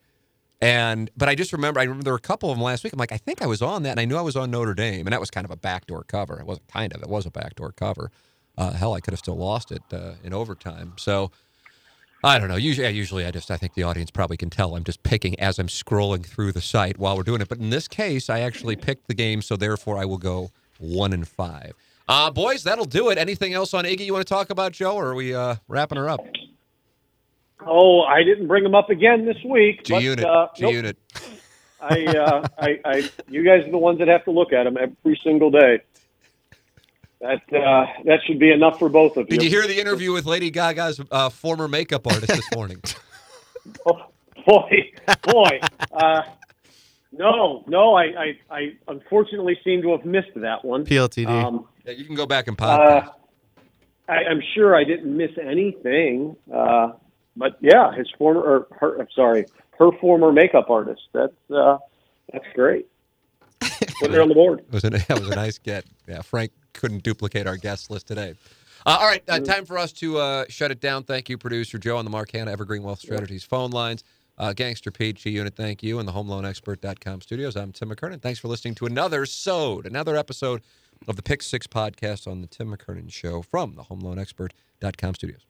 And 0.61 1.11
but 1.17 1.29
I 1.29 1.35
just 1.35 1.53
remember 1.53 1.81
I 1.81 1.85
remember 1.85 2.05
there 2.05 2.13
were 2.13 2.19
a 2.19 2.21
couple 2.21 2.51
of 2.51 2.57
them 2.57 2.63
last 2.63 2.85
week. 2.85 2.93
I'm 2.93 2.99
like, 2.99 3.13
I 3.13 3.17
think 3.17 3.41
I 3.41 3.47
was 3.47 3.63
on 3.63 3.83
that, 3.85 3.93
and 3.93 4.01
I 4.01 4.05
knew 4.05 4.17
I 4.17 4.23
was 4.23 4.37
on 4.37 4.51
Notre 4.51 4.75
Dame, 4.75 5.07
and 5.07 5.13
that 5.13 5.21
was 5.21 5.31
kind 5.31 5.45
of 5.45 5.51
a 5.51 5.57
backdoor 5.57 6.05
cover. 6.05 6.39
It 6.39 6.47
wasn't 6.47 6.69
kind 6.69 6.93
of, 6.93 7.03
it 7.03 7.09
was 7.09 7.25
a 7.25 7.31
backdoor 7.31 7.73
cover. 7.73 8.11
Uh, 8.59 8.73
hell, 8.73 8.93
I 8.93 9.01
could 9.01 9.13
have 9.13 9.19
still 9.19 9.37
lost 9.37 9.73
it 9.73 9.83
uh, 9.93 10.13
in 10.23 10.35
overtime. 10.35 10.93
So 10.97 11.31
I 12.23 12.39
don't 12.39 12.49
know. 12.49 12.57
Usually, 12.57 12.89
usually 12.91 13.25
I 13.25 13.31
just 13.31 13.51
I 13.51 13.57
think 13.57 13.73
the 13.73 13.85
audience 13.85 14.11
probably 14.11 14.37
can 14.37 14.51
tell 14.51 14.77
I'm 14.77 14.85
just 14.85 15.03
picking 15.03 15.39
as 15.41 15.59
I'm 15.59 15.69
scrolling 15.69 16.25
through 16.25 16.53
the 16.53 16.61
site 16.61 16.99
while 16.99 17.17
we're 17.17 17.23
doing 17.23 17.41
it. 17.41 17.49
But 17.49 17.59
in 17.59 17.71
this 17.71 17.89
case, 17.89 18.29
I 18.29 18.41
actually 18.41 18.77
picked 18.77 19.09
the 19.09 19.15
game, 19.15 19.41
so 19.41 19.57
therefore 19.57 19.97
I 19.97 20.05
will 20.05 20.19
go 20.19 20.51
one 20.79 21.15
and 21.15 21.27
five. 21.27 21.73
Uh, 22.07 22.31
boys, 22.31 22.65
that'll 22.65 22.85
do 22.85 23.09
it. 23.09 23.17
Anything 23.17 23.55
else 23.55 23.73
on 23.73 23.85
Iggy 23.85 24.05
you 24.05 24.13
want 24.13 24.27
to 24.27 24.35
talk 24.35 24.51
about, 24.51 24.73
Joe, 24.73 24.97
or 24.97 25.07
are 25.07 25.15
we 25.15 25.35
uh, 25.35 25.57
wrapping 25.69 25.97
her 25.97 26.09
up? 26.11 26.21
Oh, 27.67 28.03
I 28.03 28.23
didn't 28.23 28.47
bring 28.47 28.63
them 28.63 28.75
up 28.75 28.91
again 28.91 29.25
this 29.27 29.37
week. 29.45 29.85
G 29.85 29.95
but, 29.95 30.03
unit, 30.03 30.25
uh, 30.25 30.49
G 30.57 30.63
nope. 30.63 30.73
unit. 30.73 30.97
I, 31.83 32.05
uh, 32.05 32.49
I, 32.59 32.81
I, 32.85 33.11
you 33.29 33.43
guys 33.43 33.67
are 33.67 33.71
the 33.71 33.79
ones 33.79 33.99
that 34.01 34.09
have 34.09 34.25
to 34.25 34.31
look 34.31 34.53
at 34.53 34.65
them 34.65 34.77
every 34.77 35.19
single 35.25 35.51
day. 35.51 35.81
That 37.21 37.43
uh, 37.53 37.87
that 38.05 38.21
should 38.27 38.39
be 38.39 38.51
enough 38.51 38.79
for 38.79 38.89
both 38.89 39.19
of 39.19 39.27
you. 39.29 39.37
Did 39.37 39.43
you 39.43 39.51
hear 39.51 39.67
the 39.67 39.79
interview 39.79 40.13
with 40.13 40.25
Lady 40.25 40.51
Gaga's 40.51 41.01
uh, 41.11 41.29
former 41.29 41.69
makeup 41.69 42.07
artist 42.07 42.29
this 42.29 42.49
morning? 42.55 42.81
Oh, 43.87 44.07
boy, 44.47 44.91
boy. 45.23 45.61
Uh, 45.93 46.23
no, 47.13 47.63
no. 47.69 47.95
I, 47.95 48.05
I, 48.05 48.39
I 48.51 48.73
unfortunately 48.89 49.59
seem 49.63 49.83
to 49.83 49.91
have 49.93 50.07
missed 50.07 50.35
that 50.37 50.65
one. 50.65 50.87
PLTD. 50.87 51.29
Um, 51.29 51.69
yeah, 51.85 51.93
you 51.93 52.07
can 52.07 52.15
go 52.15 52.25
back 52.25 52.49
and 52.49 52.59
uh, 52.59 52.65
podcast. 52.65 53.13
I, 54.09 54.15
I'm 54.31 54.43
sure 54.55 54.75
I 54.75 54.85
didn't 54.85 55.15
miss 55.15 55.31
anything. 55.41 56.37
Yeah, 57.61 57.93
his 57.93 58.11
former, 58.17 58.41
or 58.41 58.67
her, 58.79 58.99
I'm 58.99 59.09
sorry, 59.15 59.47
her 59.79 59.91
former 60.01 60.33
makeup 60.33 60.71
artist. 60.71 61.03
That's 61.13 61.33
uh, 61.55 61.79
that's 62.33 62.47
great. 62.55 62.87
Put 63.61 64.13
it 64.13 64.19
on 64.19 64.29
the 64.29 64.35
board. 64.35 64.61
It 64.61 64.73
was, 64.73 64.85
a, 64.85 64.95
it 64.95 65.09
was 65.09 65.29
a 65.29 65.35
nice 65.35 65.59
get. 65.59 65.85
Yeah, 66.09 66.23
Frank 66.23 66.53
couldn't 66.73 67.03
duplicate 67.03 67.47
our 67.47 67.57
guest 67.57 67.91
list 67.91 68.07
today. 68.07 68.35
Uh, 68.87 68.97
all 69.01 69.07
right, 69.07 69.23
uh, 69.29 69.41
time 69.41 69.67
for 69.67 69.77
us 69.77 69.93
to 69.93 70.19
uh, 70.19 70.45
shut 70.49 70.71
it 70.71 70.81
down. 70.81 71.03
Thank 71.05 71.29
you, 71.29 71.37
producer 71.37 71.79
Joe 71.79 71.99
on 71.99 72.05
the 72.05 72.11
Mark 72.11 72.33
Hanna 72.33 72.51
Evergreen 72.51 72.83
Wealth 72.83 73.01
Strategies 73.01 73.45
phone 73.45 73.71
lines. 73.71 74.05
Uh, 74.39 74.55
Gangster 74.55 74.91
Pete, 74.91 75.17
G 75.17 75.31
Unit, 75.31 75.55
thank 75.55 75.83
you. 75.83 75.99
And 75.99 76.09
the 76.09 76.13
HomeLoanExpert.com 76.13 77.21
studios. 77.21 77.57
I'm 77.57 77.73
Tim 77.73 77.91
McKernan. 77.91 78.23
Thanks 78.23 78.39
for 78.39 78.49
listening 78.49 78.75
to 78.77 78.87
another 78.87 79.27
sode, 79.27 79.85
another 79.85 80.17
episode 80.17 80.63
of 81.07 81.17
the 81.17 81.23
Pick 81.23 81.43
Six 81.43 81.67
podcast 81.67 82.27
on 82.27 82.41
the 82.41 82.47
Tim 82.47 82.75
McKernan 82.75 83.13
Show 83.13 83.43
from 83.43 83.75
the 83.75 83.83
HomeLoanExpert.com 83.83 85.15
studios. 85.15 85.50